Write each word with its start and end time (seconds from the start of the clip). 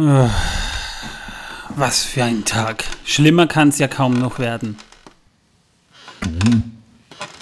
Was 0.00 2.04
für 2.04 2.22
ein 2.22 2.44
Tag. 2.44 2.84
Schlimmer 3.04 3.48
kann 3.48 3.70
es 3.70 3.78
ja 3.78 3.88
kaum 3.88 4.14
noch 4.14 4.38
werden. 4.38 4.76
Du, 6.20 6.62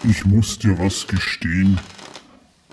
ich 0.05 0.25
muss 0.25 0.59
dir 0.59 0.79
was 0.79 1.07
gestehen. 1.07 1.79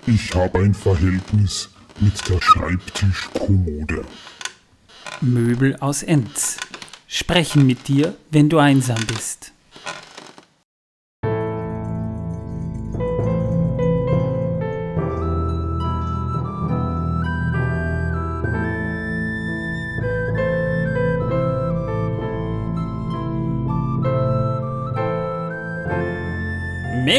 Ich 0.06 0.34
habe 0.34 0.60
ein 0.60 0.72
Verhältnis 0.72 1.68
mit 2.00 2.14
der 2.30 2.40
Schreibtischkommode. 2.40 4.06
Möbel 5.20 5.76
aus 5.76 6.02
Enz. 6.02 6.56
Sprechen 7.06 7.66
mit 7.66 7.86
dir, 7.86 8.16
wenn 8.30 8.48
du 8.48 8.58
einsam 8.58 9.04
bist. 9.06 9.52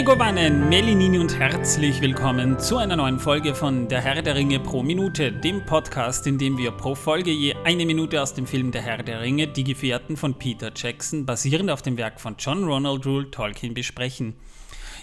Megovanen, 0.06 0.70
Melinini 0.70 1.18
und 1.18 1.40
herzlich 1.40 2.00
willkommen 2.00 2.60
zu 2.60 2.78
einer 2.78 2.96
neuen 2.96 3.20
Folge 3.20 3.56
von 3.56 3.88
Der 3.88 4.02
Herr 4.02 4.22
der 4.22 4.36
Ringe 4.36 4.60
pro 4.60 4.84
Minute, 4.84 5.32
dem 5.32 5.66
Podcast, 5.66 6.28
in 6.28 6.38
dem 6.38 6.60
wir 6.60 6.70
pro 6.70 6.94
Folge 6.94 7.32
je 7.32 7.56
eine 7.64 7.88
Minute 7.88 8.22
aus 8.22 8.36
dem 8.36 8.46
Film 8.46 8.72
Der 8.72 8.84
Herr 8.84 9.02
der 9.02 9.22
Ringe, 9.22 9.48
Die 9.48 9.64
Gefährten 9.64 10.16
von 10.16 10.38
Peter 10.38 10.72
Jackson, 10.76 11.26
basierend 11.26 11.72
auf 11.72 11.82
dem 11.82 11.98
Werk 11.98 12.22
von 12.22 12.36
John 12.38 12.66
Ronald 12.66 13.04
Rule 13.08 13.32
Tolkien, 13.32 13.74
besprechen. 13.74 14.36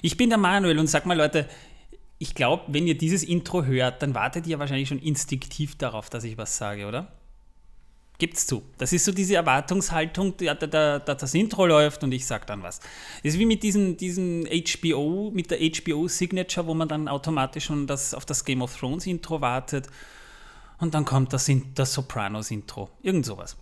Ich 0.03 0.17
bin 0.17 0.29
der 0.29 0.39
Manuel 0.39 0.79
und 0.79 0.87
sag 0.87 1.05
mal 1.05 1.19
Leute, 1.19 1.49
ich 2.21 2.37
glaube, 2.37 2.63
wenn 2.69 2.87
ihr 2.87 2.97
dieses 2.97 3.25
Intro 3.25 3.65
hört, 3.65 4.03
dann 4.03 4.15
wartet 4.15 4.47
ihr 4.47 4.61
wahrscheinlich 4.61 4.89
schon 4.89 5.01
instinktiv 5.01 5.77
darauf, 5.79 6.11
dass 6.11 6.23
ich 6.23 6.39
was 6.39 6.57
sage, 6.57 6.87
oder? 6.87 7.11
Gibt's 8.23 8.47
zu. 8.47 8.63
Das 8.79 8.93
ist 8.93 9.05
so 9.05 9.11
diese 9.11 9.35
Erwartungshaltung, 9.35 10.37
da, 10.37 10.55
da, 10.55 11.01
da 11.01 11.15
das 11.17 11.35
Intro 11.35 11.67
läuft 11.67 12.05
und 12.05 12.13
ich 12.13 12.25
sage 12.25 12.47
dann 12.47 12.63
was. 12.63 12.79
Das 12.79 13.33
ist 13.35 13.39
wie 13.41 13.47
mit 13.47 13.65
diesen, 13.65 13.97
diesen 13.97 14.47
HBO, 14.47 15.33
mit 15.35 15.51
der 15.51 15.59
HBO 15.59 16.07
Signature, 16.07 16.69
wo 16.69 16.73
man 16.73 16.87
dann 16.87 17.09
automatisch 17.09 17.65
schon 17.65 17.89
das, 17.89 18.15
auf 18.15 18.25
das 18.25 18.45
Game 18.45 18.63
of 18.63 18.79
Thrones 18.79 19.09
Intro 19.09 19.41
wartet 19.41 19.89
und 20.79 20.95
dann 20.95 21.05
kommt 21.05 21.33
das, 21.33 21.51
das 21.75 21.93
Sopranos 21.95 22.53
Intro. 22.53 22.91
Irgend 23.03 23.27
sowas. 23.27 23.57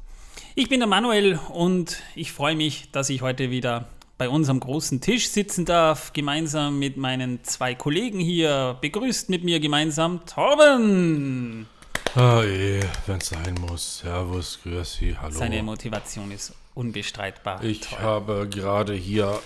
Ich 0.55 0.69
bin 0.69 0.81
der 0.81 0.89
Manuel 0.91 1.41
und 1.55 2.03
ich 2.15 2.31
freue 2.31 2.55
mich, 2.55 2.91
dass 2.93 3.09
ich 3.09 3.23
heute 3.23 3.51
wieder 3.51 3.89
bei 4.19 4.29
unserem 4.29 4.61
großen 4.61 5.01
Tisch 5.01 5.31
sitzen 5.31 5.65
darf, 5.65 6.13
gemeinsam 6.13 6.79
mit 6.79 6.99
meinen 6.99 7.43
zwei 7.45 7.75
Kollegen 7.75 8.21
hier. 8.21 8.77
Begrüßt 8.83 9.31
mit 9.31 9.43
mir 9.43 9.59
gemeinsam 9.59 10.27
Torben. 10.27 11.67
Oh 12.17 12.43
je, 12.43 12.81
wenn 13.07 13.19
es 13.19 13.29
sein 13.29 13.55
muss. 13.61 13.99
Servus, 13.99 14.59
grüß 14.65 14.95
Sie, 14.95 15.17
hallo. 15.17 15.33
Seine 15.33 15.63
Motivation 15.63 16.33
ist 16.33 16.53
unbestreitbar. 16.75 17.63
Ich 17.63 17.81
Toll. 17.83 17.99
habe 18.01 18.49
gerade 18.51 18.95
hier 18.95 19.41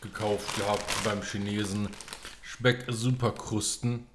gekauft 0.00 0.56
gehabt 0.56 0.84
beim 1.04 1.22
Chinesen 1.22 1.88
Speck 2.42 2.84
Superkrusten. 2.88 4.06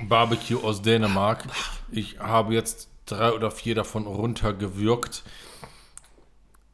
Barbecue 0.00 0.62
aus 0.62 0.82
Dänemark. 0.82 1.44
Ich 1.90 2.20
habe 2.20 2.54
jetzt 2.54 2.88
drei 3.06 3.32
oder 3.32 3.50
vier 3.50 3.74
davon 3.74 4.06
runtergewürgt. 4.06 5.24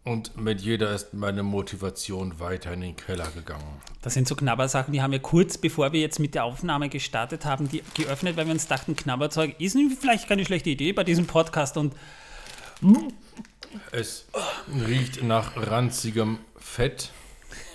Und 0.04 0.36
mit 0.36 0.60
jeder 0.60 0.92
ist 0.92 1.14
meine 1.14 1.44
Motivation 1.44 2.40
weiter 2.40 2.72
in 2.72 2.80
den 2.80 2.96
Keller 2.96 3.28
gegangen. 3.30 3.80
Das 4.00 4.14
sind 4.14 4.26
so 4.26 4.34
Knabbersachen, 4.34 4.92
die 4.92 5.00
haben 5.00 5.12
wir 5.12 5.20
kurz 5.20 5.58
bevor 5.58 5.92
wir 5.92 6.00
jetzt 6.00 6.18
mit 6.18 6.34
der 6.34 6.42
Aufnahme 6.44 6.88
gestartet 6.88 7.44
haben, 7.44 7.68
die 7.68 7.82
geöffnet, 7.94 8.36
weil 8.36 8.46
wir 8.46 8.52
uns 8.52 8.66
dachten, 8.66 8.96
Knabberzeug 8.96 9.60
ist 9.60 9.78
vielleicht 10.00 10.28
keine 10.28 10.44
schlechte 10.44 10.70
Idee 10.70 10.92
bei 10.92 11.04
diesem 11.04 11.26
Podcast 11.26 11.76
und 11.76 11.94
es 13.92 14.26
riecht 14.88 15.22
nach 15.22 15.56
ranzigem 15.56 16.38
Fett. 16.56 17.12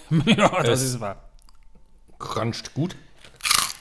ja, 0.25 0.49
das 0.63 0.81
es 0.81 0.89
ist 0.89 0.99
wahr. 0.99 1.29
Cruncht 2.19 2.73
gut. 2.73 2.97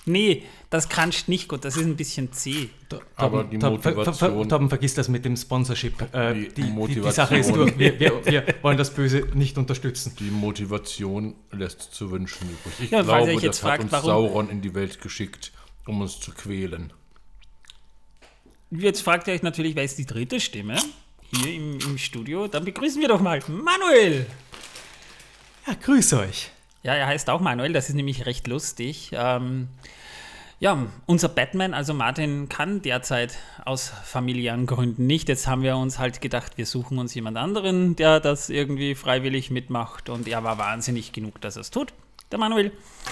Nee, 0.09 0.45
das 0.71 0.89
cruncht 0.89 1.29
nicht 1.29 1.49
gut, 1.49 1.65
das 1.65 1.77
ist 1.77 1.85
ein 1.85 1.97
bisschen 1.97 2.33
zäh. 2.33 2.69
Aber 3.17 3.43
die 3.43 3.59
Motivation... 3.59 4.49
Torben, 4.49 4.69
vergiss 4.69 4.95
das 4.95 5.09
mit 5.09 5.25
dem 5.25 5.37
Sponsorship. 5.37 6.01
Äh, 6.15 6.35
die, 6.35 6.49
die, 6.49 6.63
die, 6.63 6.95
die, 7.01 7.11
Sache 7.11 7.39
ist 7.39 7.53
durch, 7.53 7.77
wir, 7.77 7.99
wir, 7.99 8.25
wir, 8.25 8.45
wollen 8.63 8.79
das 8.79 8.95
Böse 8.95 9.27
nicht 9.35 9.59
unterstützen. 9.59 10.15
Die 10.21 10.31
Motivation 10.31 11.35
lässt 11.51 11.83
zu 11.93 12.13
wünschen 12.13 12.49
übrig. 12.49 12.75
Ich 12.79 12.91
ja, 12.93 13.03
glaube, 13.03 13.33
ich 13.33 13.41
das 13.41 13.59
fragt, 13.59 13.79
hat 13.79 13.83
uns 13.83 13.93
warum, 13.93 14.29
Sauron 14.29 14.49
in 14.49 14.61
die 14.61 14.75
Welt 14.75 15.01
geschickt, 15.01 15.51
um 15.87 16.01
uns 16.01 16.21
zu 16.21 16.31
quälen. 16.31 16.93
Jetzt 18.71 19.01
fragt 19.01 19.27
ihr 19.27 19.35
euch 19.35 19.43
natürlich, 19.43 19.75
wer 19.75 19.85
ist 19.85 19.99
die 19.99 20.07
dritte 20.07 20.39
Stimme 20.39 20.77
hier 21.33 21.53
im, 21.53 21.81
im 21.81 21.99
Studio? 21.99 22.47
Dann 22.47 22.65
begrüßen 22.65 23.01
wir 23.01 23.09
doch 23.09 23.21
mal 23.21 23.43
Manuel. 23.49 24.27
Ja, 25.67 25.75
grüß 25.75 26.13
euch. 26.13 26.51
Ja, 26.87 26.95
er 26.95 27.09
heißt 27.09 27.31
auch 27.31 27.41
Manuel, 27.41 27.73
das 27.73 27.89
ist 27.89 27.97
nämlich 27.97 28.27
recht 28.27 28.47
lustig. 28.47 29.11
Ähm, 29.13 29.67
ja, 30.61 30.87
unser 31.07 31.29
Batman, 31.29 31.75
also 31.75 31.93
Martin, 31.95 32.49
kann 32.49 32.81
derzeit 32.81 33.39
aus 33.65 33.93
familiären 34.05 34.67
Gründen 34.67 35.05
nicht. 35.05 35.29
Jetzt 35.29 35.49
haben 35.49 35.63
wir 35.63 35.77
uns 35.77 35.99
halt 35.99 36.21
gedacht, 36.21 36.59
wir 36.59 36.65
suchen 36.65 36.99
uns 36.99 37.13
jemand 37.13 37.39
anderen, 37.39 37.97
der 37.97 38.21
das 38.21 38.51
irgendwie 38.51 38.95
freiwillig 38.95 39.51
mitmacht. 39.51 40.09
Und 40.09 40.29
er 40.29 40.45
war 40.45 40.59
wahnsinnig 40.59 41.11
genug, 41.11 41.41
dass 41.41 41.57
er 41.57 41.63
es 41.63 41.73
tut, 41.73 41.93
der 42.31 42.39
Manuel. 42.39 42.71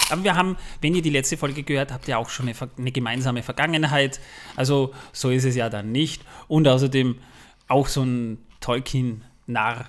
Aber 0.09 0.23
wir 0.23 0.37
haben, 0.37 0.57
wenn 0.81 0.95
ihr 0.95 1.03
die 1.03 1.11
letzte 1.11 1.37
Folge 1.37 1.65
gehört 1.65 1.91
habt, 1.91 2.07
ja 2.07 2.19
auch 2.19 2.29
schon 2.29 2.49
eine, 2.49 2.57
eine 2.79 2.93
gemeinsame 2.93 3.43
Vergangenheit. 3.43 4.21
Also 4.55 4.95
so 5.13 5.31
ist 5.31 5.43
es 5.45 5.57
ja 5.57 5.69
dann 5.69 5.91
nicht. 5.91 6.23
Und 6.47 6.69
außerdem 6.69 7.19
auch 7.67 7.89
so 7.89 8.05
ein 8.05 8.39
Tolkien-Narr, 8.61 9.87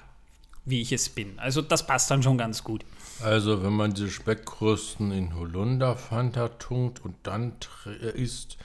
wie 0.65 0.81
ich 0.81 0.91
es 0.91 1.07
bin. 1.07 1.37
Also 1.37 1.61
das 1.61 1.85
passt 1.85 2.09
dann 2.09 2.23
schon 2.23 2.39
ganz 2.39 2.63
gut. 2.63 2.83
Also 3.21 3.63
wenn 3.63 3.73
man 3.73 3.93
diese 3.93 4.09
Speckkrusten 4.09 5.11
in 5.11 5.35
Holunderfanta 5.35 6.49
tunkt 6.49 7.03
und 7.03 7.15
dann 7.23 7.53
isst, 8.13 8.57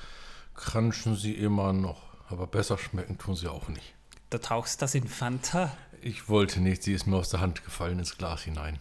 crunchen 0.55 1.16
sie 1.16 1.34
immer 1.34 1.72
noch. 1.72 2.03
Aber 2.28 2.47
besser 2.47 2.78
schmecken 2.78 3.19
tun 3.19 3.37
sie 3.37 3.49
auch 3.49 3.69
nicht. 3.69 3.94
Du 4.31 4.39
tauchst 4.39 4.83
das 4.83 4.94
in 4.94 5.09
Fanta? 5.09 5.77
Ich 6.03 6.28
wollte 6.28 6.60
nicht, 6.60 6.83
sie 6.83 6.93
ist 6.93 7.06
mir 7.06 7.16
aus 7.16 7.31
der 7.31 7.41
Hand 7.41 7.65
gefallen 7.65 7.99
ins 7.99 8.16
Glas 8.16 8.43
hinein. 8.43 8.78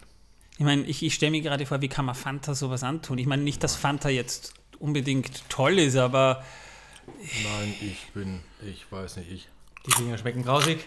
Ich 0.58 0.64
meine, 0.64 0.82
ich, 0.82 1.02
ich 1.02 1.14
stelle 1.14 1.32
mir 1.32 1.40
gerade 1.40 1.66
vor, 1.66 1.80
wie 1.80 1.88
kann 1.88 2.04
man 2.04 2.14
Fanta 2.14 2.54
sowas 2.54 2.82
antun? 2.82 3.18
Ich 3.18 3.26
meine 3.26 3.42
nicht, 3.42 3.62
dass 3.64 3.76
Fanta 3.76 4.08
jetzt 4.08 4.54
unbedingt 4.78 5.48
toll 5.48 5.78
ist, 5.78 5.96
aber... 5.96 6.44
Nein, 7.42 7.74
ich 7.80 8.12
bin, 8.12 8.40
ich 8.64 8.90
weiß 8.90 9.16
nicht, 9.16 9.30
ich... 9.30 9.48
Die 9.86 10.02
Dinger 10.02 10.18
schmecken 10.18 10.42
grausig. 10.42 10.86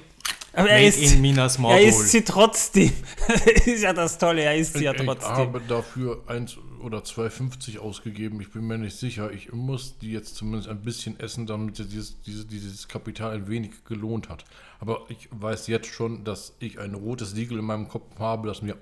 Aber 0.55 0.69
er 0.69 0.87
ist, 0.87 1.01
in 1.01 1.21
Minas 1.21 1.57
er 1.57 1.81
isst 1.81 2.09
sie 2.09 2.23
trotzdem. 2.23 2.93
das 3.27 3.67
ist 3.67 3.81
ja 3.81 3.91
das 3.91 4.19
Tolle, 4.19 4.43
er 4.43 4.55
isst 4.55 4.75
sie 4.75 4.83
ja 4.83 4.93
trotzdem. 4.93 5.31
Ich 5.31 5.37
habe 5.37 5.61
dafür 5.67 6.23
1 6.27 6.57
oder 6.79 6.99
2,50 6.99 7.79
ausgegeben. 7.79 8.39
Ich 8.39 8.51
bin 8.51 8.67
mir 8.67 8.77
nicht 8.77 8.95
sicher. 8.95 9.31
Ich 9.31 9.51
muss 9.51 9.97
die 9.97 10.11
jetzt 10.11 10.35
zumindest 10.35 10.69
ein 10.69 10.81
bisschen 10.81 11.19
essen, 11.19 11.47
damit 11.47 11.79
dieses, 11.79 12.21
dieses, 12.21 12.47
dieses 12.47 12.87
Kapital 12.87 13.31
ein 13.31 13.47
wenig 13.47 13.83
gelohnt 13.85 14.29
hat. 14.29 14.45
Aber 14.79 15.01
ich 15.09 15.27
weiß 15.31 15.67
jetzt 15.67 15.87
schon, 15.87 16.23
dass 16.23 16.53
ich 16.59 16.79
ein 16.79 16.93
rotes 16.93 17.31
Siegel 17.31 17.57
in 17.57 17.65
meinem 17.65 17.87
Kopf 17.87 18.19
habe, 18.19 18.47
das 18.47 18.61
mir 18.61 18.77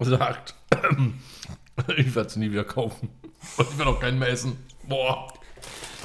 sagt, 0.00 0.54
ich 1.96 2.14
werde 2.14 2.28
es 2.28 2.36
nie 2.36 2.50
wieder 2.50 2.64
kaufen. 2.64 3.08
Und 3.56 3.70
ich 3.70 3.78
werde 3.78 3.92
auch 3.92 4.00
keinen 4.00 4.18
mehr 4.18 4.28
essen. 4.28 4.58
Boah. 4.86 5.32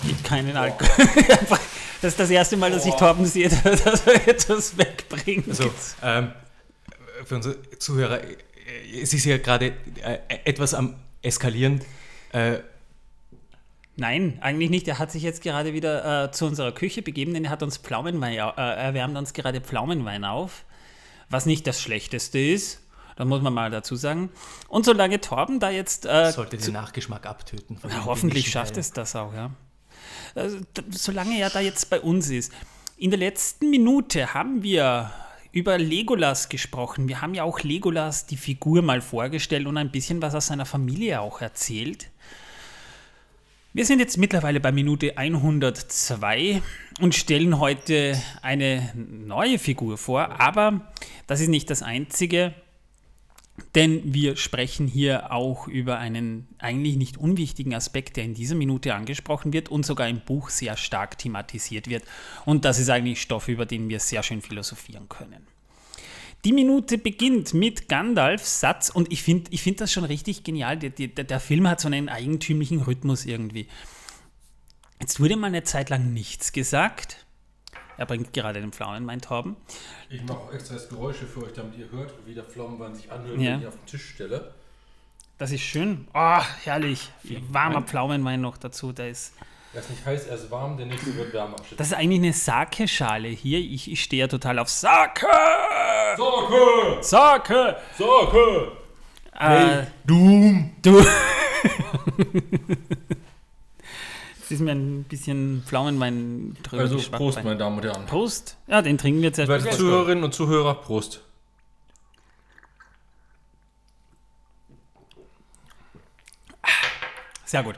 Gibt 0.06 0.24
keinen 0.24 0.56
Alkohol. 0.56 1.08
Das 2.04 2.12
ist 2.12 2.20
das 2.20 2.30
erste 2.32 2.58
Mal, 2.58 2.70
dass 2.70 2.86
ich 2.86 2.94
Torben 2.96 3.26
sehe, 3.26 3.48
dass 3.64 4.06
er 4.06 4.28
etwas 4.28 4.78
wegbringt. 4.78 5.48
Also, 5.48 5.72
ähm, 6.04 6.34
für 7.24 7.36
unsere 7.36 7.80
Zuhörer, 7.80 8.20
es 9.02 9.14
ist 9.14 9.24
ja 9.24 9.38
gerade 9.38 9.68
äh, 10.04 10.18
etwas 10.44 10.74
am 10.74 10.96
Eskalieren. 11.22 11.82
Äh, 12.34 12.58
Nein, 13.96 14.38
eigentlich 14.42 14.70
nicht. 14.70 14.86
Er 14.90 15.00
hat 15.00 15.14
sich 15.14 15.24
jetzt 15.24 15.42
gerade 15.42 15.72
wieder 15.72 16.26
äh, 16.26 16.32
zu 16.34 16.46
unserer 16.46 16.74
Küche 16.74 17.04
begeben, 17.04 17.34
denn 17.34 17.46
er 17.46 17.52
hat 17.52 17.64
uns 17.64 17.78
Pflaumenwein, 17.78 18.34
äh, 18.34 18.38
er 18.38 18.94
wärmt 18.94 19.18
uns 19.18 19.32
gerade 19.32 19.62
Pflaumenwein 19.62 20.26
auf, 20.26 20.66
was 21.30 21.46
nicht 21.46 21.66
das 21.68 21.82
Schlechteste 21.82 22.38
ist. 22.38 22.82
Da 23.16 23.24
muss 23.24 23.42
man 23.42 23.54
mal 23.54 23.72
dazu 23.72 23.96
sagen. 23.96 24.30
Und 24.68 24.84
solange 24.84 25.22
Torben 25.22 25.62
da 25.62 25.70
jetzt. 25.70 26.06
Äh, 26.06 26.34
Sollte 26.34 26.58
den 26.58 26.74
Nachgeschmack 26.74 27.26
abtöten. 27.26 27.80
Na, 27.82 28.04
hoffentlich 28.04 28.52
schafft 28.52 28.76
es 28.76 28.92
das 28.92 29.16
auch, 29.16 29.34
ja. 29.34 29.52
Also, 30.36 30.60
solange 30.90 31.40
er 31.40 31.50
da 31.50 31.60
jetzt 31.60 31.90
bei 31.90 32.00
uns 32.00 32.30
ist. 32.30 32.52
In 32.98 33.10
der 33.10 33.20
letzten 33.20 33.70
Minute 33.70 34.34
haben 34.34 34.64
wir 34.64 35.12
über 35.52 35.78
Legolas 35.78 36.50
gesprochen. 36.50 37.08
Wir 37.08 37.22
haben 37.22 37.36
ja 37.36 37.44
auch 37.44 37.62
Legolas 37.62 38.26
die 38.26 38.38
Figur 38.38 38.82
mal 38.82 39.02
vorgestellt 39.02 39.68
und 39.68 39.78
ein 39.78 39.92
bisschen 39.92 40.22
was 40.22 40.34
aus 40.34 40.48
seiner 40.48 40.66
Familie 40.66 41.22
auch 41.22 41.42
erzählt. 41.42 42.10
Wir 43.76 43.86
sind 43.86 44.00
jetzt 44.00 44.18
mittlerweile 44.18 44.60
bei 44.60 44.72
Minute 44.72 45.18
102 45.18 46.62
und 47.02 47.16
stellen 47.16 47.60
heute 47.60 48.22
eine 48.42 48.94
neue 48.96 49.58
Figur 49.58 49.98
vor, 49.98 50.40
aber 50.40 50.94
das 51.26 51.40
ist 51.40 51.48
nicht 51.48 51.70
das 51.70 51.82
Einzige. 51.82 52.54
Denn 53.76 54.14
wir 54.14 54.36
sprechen 54.36 54.88
hier 54.88 55.32
auch 55.32 55.68
über 55.68 56.00
einen 56.00 56.48
eigentlich 56.58 56.96
nicht 56.96 57.18
unwichtigen 57.18 57.76
Aspekt, 57.76 58.18
der 58.18 58.24
in 58.24 58.34
dieser 58.34 58.56
Minute 58.56 58.96
angesprochen 58.96 59.54
wird 59.54 59.70
und 59.70 59.86
sogar 59.86 60.08
im 60.08 60.22
Buch 60.22 60.50
sehr 60.50 60.76
stark 60.76 61.18
thematisiert 61.18 61.88
wird. 61.88 62.04
Und 62.46 62.66
das 62.66 62.80
ist 62.80 62.90
eigentlich 62.90 63.22
Stoff, 63.22 63.48
über 63.48 63.66
den 63.66 63.90
wir 63.90 64.00
sehr 64.00 64.24
schön 64.24 64.42
philosophieren 64.42 65.08
können. 65.08 65.48
Die 66.46 66.52
Minute 66.52 66.98
beginnt 66.98 67.54
mit 67.54 67.88
Gandalfs 67.88 68.60
Satz 68.60 68.90
und 68.90 69.12
ich 69.14 69.24
finde 69.24 69.50
ich 69.52 69.62
find 69.62 69.80
das 69.80 69.92
schon 69.92 70.04
richtig 70.04 70.44
genial. 70.44 70.78
Der, 70.78 70.90
der, 70.90 71.08
der 71.08 71.40
Film 71.40 71.68
hat 71.70 71.80
so 71.80 71.88
einen 71.88 72.10
eigentümlichen 72.10 72.82
Rhythmus 72.82 73.26
irgendwie. 73.26 73.68
Jetzt 75.00 75.20
wurde 75.20 75.38
mal 75.38 75.48
eine 75.48 75.64
Zeit 75.64 75.90
lang 75.90 76.12
nichts 76.12 76.52
gesagt. 76.52 77.26
Er 77.98 78.06
bringt 78.06 78.34
gerade 78.34 78.60
den 78.62 78.72
Pflaumenweintauben. 78.72 79.56
Ich 80.10 80.24
mache 80.24 80.38
auch 80.40 80.54
extra 80.54 80.76
Geräusche 80.90 81.26
für 81.26 81.44
euch, 81.46 81.54
damit 81.54 81.78
ihr 81.78 81.90
hört, 81.92 82.14
wie 82.26 82.34
der 82.34 82.44
Pflaumenwein 82.44 82.96
sich 82.96 83.12
anhört, 83.12 83.40
Ja. 83.40 83.54
wenn 83.54 83.62
ich 83.62 83.68
auf 83.68 83.76
den 83.76 83.86
Tisch 83.86 84.10
stelle. 84.10 84.54
Das 85.38 85.52
ist 85.52 85.62
schön. 85.62 86.08
Oh, 86.14 86.40
herrlich. 86.64 87.10
Warmer 87.50 87.78
Ein- 87.78 87.88
Pflaumenwein 87.88 88.42
noch 88.42 88.58
dazu. 88.58 88.92
Da 88.92 89.06
ist, 89.08 89.34
Er 89.74 89.80
ist 89.82 89.90
nicht 89.90 90.06
heiß, 90.06 90.28
er 90.28 90.36
ist 90.36 90.52
warm, 90.52 90.78
der 90.78 90.86
nächste 90.86 91.16
wird 91.16 91.34
wärmer. 91.34 91.56
das 91.78 91.88
ist 91.88 91.94
eigentlich 91.94 92.20
eine 92.20 92.34
Sake-Schale 92.34 93.28
hier. 93.30 93.60
Ich, 93.60 93.92
ich 93.92 94.04
stehe 94.04 94.22
ja 94.22 94.28
total 94.28 94.60
auf 94.60 94.70
Sake! 94.70 95.26
Sake! 96.16 96.98
Sake! 97.02 97.76
Sake! 97.98 98.72
Äh, 99.40 99.86
Doom! 100.06 100.72
du. 100.82 101.04
Ist 104.54 104.60
mir 104.60 104.74
ein 104.74 105.04
bisschen 105.06 105.64
Pflaumenwein 105.66 106.56
drüber 106.62 106.84
Also 106.84 106.98
Prost, 107.10 107.44
meine 107.44 107.58
Damen 107.58 107.78
und 107.78 107.84
Herren. 107.84 108.06
Prost. 108.06 108.56
Ja, 108.68 108.84
den 108.84 109.00
trinken 109.00 109.24
wir 109.24 109.34
zuerst. 109.34 109.50
Werte 109.50 109.72
Zuhörerinnen 109.72 110.24
und 110.24 110.32
Zuhörer, 110.32 110.76
Prost. 110.76 111.24
Sehr 117.46 117.64
gut. 117.64 117.76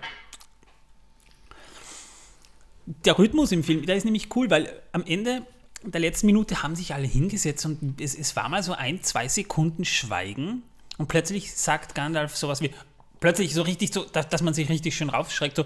Der 2.85 3.17
Rhythmus 3.17 3.53
im 3.53 3.63
Film, 3.63 3.85
der 3.85 3.95
ist 3.95 4.03
nämlich 4.03 4.35
cool, 4.35 4.49
weil 4.49 4.81
am 4.91 5.05
Ende 5.05 5.47
der 5.81 6.01
letzten 6.01 6.25
Minute 6.25 6.61
haben 6.61 6.75
sich 6.75 6.93
alle 6.93 7.07
hingesetzt 7.07 7.65
und 7.65 8.01
es, 8.01 8.15
es 8.15 8.35
war 8.35 8.49
mal 8.49 8.63
so 8.63 8.73
ein, 8.73 9.01
zwei 9.01 9.29
Sekunden 9.29 9.85
Schweigen 9.85 10.63
und 10.97 11.07
plötzlich 11.07 11.53
sagt 11.53 11.95
Gandalf 11.95 12.35
sowas 12.35 12.61
wie, 12.61 12.71
plötzlich 13.19 13.53
so 13.53 13.61
richtig 13.61 13.93
so, 13.93 14.03
dass, 14.03 14.29
dass 14.29 14.41
man 14.41 14.53
sich 14.53 14.69
richtig 14.69 14.95
schön 14.95 15.09
raufschreckt, 15.09 15.55
so, 15.55 15.65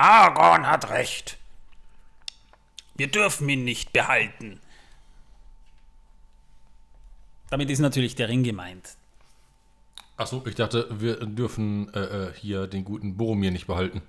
Aragorn 0.00 0.66
hat 0.66 0.88
recht. 0.88 1.36
Wir 2.94 3.10
dürfen 3.10 3.48
ihn 3.48 3.64
nicht 3.64 3.92
behalten. 3.92 4.60
Damit 7.50 7.68
ist 7.68 7.80
natürlich 7.80 8.14
der 8.14 8.28
Ring 8.28 8.42
gemeint. 8.42 8.96
Achso, 10.16 10.42
ich 10.46 10.54
dachte, 10.54 10.86
wir 10.90 11.16
dürfen 11.16 11.92
äh, 11.92 12.00
äh, 12.00 12.32
hier 12.34 12.66
den 12.66 12.84
guten 12.84 13.16
Boromir 13.16 13.50
nicht 13.50 13.66
behalten. 13.66 14.02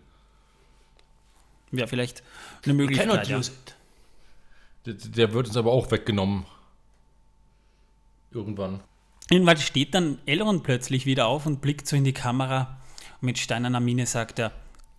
Wäre 1.71 1.87
vielleicht 1.87 2.23
eine 2.63 2.73
Möglichkeit. 2.73 3.27
Ja. 3.27 3.41
Der, 4.85 4.93
der 4.93 5.33
wird 5.33 5.47
uns 5.47 5.57
aber 5.57 5.71
auch 5.71 5.89
weggenommen. 5.91 6.45
Irgendwann. 8.31 8.81
Jedenfalls 9.29 9.63
steht 9.63 9.93
dann 9.93 10.19
Elrond 10.25 10.63
plötzlich 10.63 11.05
wieder 11.05 11.27
auf 11.27 11.45
und 11.45 11.61
blickt 11.61 11.87
so 11.87 11.95
in 11.95 12.03
die 12.03 12.13
Kamera. 12.13 12.77
Und 13.21 13.25
mit 13.25 13.39
steinerner 13.39 13.79
Miene 13.79 14.05
sagt 14.05 14.39
er: 14.39 14.51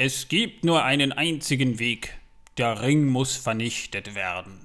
Es 0.05 0.27
gibt 0.27 0.65
nur 0.65 0.83
einen 0.83 1.13
einzigen 1.13 1.79
Weg. 1.79 2.19
Der 2.59 2.83
Ring 2.83 3.07
muss 3.07 3.37
vernichtet 3.37 4.17
werden. 4.17 4.59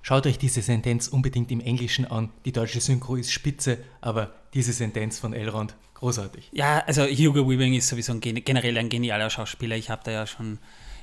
Schaut 0.00 0.26
euch 0.26 0.38
diese 0.38 0.62
Sentenz 0.62 1.06
unbedingt 1.06 1.50
im 1.50 1.60
Englischen 1.60 2.06
an. 2.10 2.30
Die 2.46 2.52
deutsche 2.52 2.80
Synchro 2.80 3.16
ist 3.16 3.30
spitze, 3.30 3.76
aber 4.00 4.32
diese 4.54 4.72
Sentenz 4.72 5.18
von 5.18 5.34
Elrond, 5.34 5.74
großartig. 5.92 6.48
Ja, 6.52 6.78
also 6.86 7.04
Hugo 7.04 7.46
Weaving 7.46 7.74
ist 7.74 7.88
sowieso 7.88 8.12
ein, 8.14 8.20
gen- 8.20 8.42
generell 8.42 8.78
ein 8.78 8.88
genialer 8.88 9.28
Schauspieler. 9.28 9.76
Ich 9.76 9.90
habe 9.90 10.00
da 10.02 10.12
ja 10.12 10.26
schon 10.26 10.58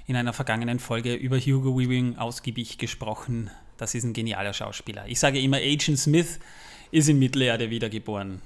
in 0.07 0.15
einer 0.15 0.33
vergangenen 0.33 0.79
Folge 0.79 1.13
über 1.13 1.37
Hugo 1.39 1.77
Weaving 1.77 2.17
ausgiebig 2.17 2.79
gesprochen. 2.79 3.51
Das 3.77 3.93
ist 3.93 4.05
ein 4.05 4.13
genialer 4.13 4.53
Schauspieler. 4.53 5.05
Ich 5.07 5.19
sage 5.19 5.39
immer, 5.39 5.57
Agent 5.57 5.99
Smith 5.99 6.39
ist 6.89 7.09
in 7.09 7.19
Mittelerde 7.19 7.69
wiedergeboren. 7.69 8.41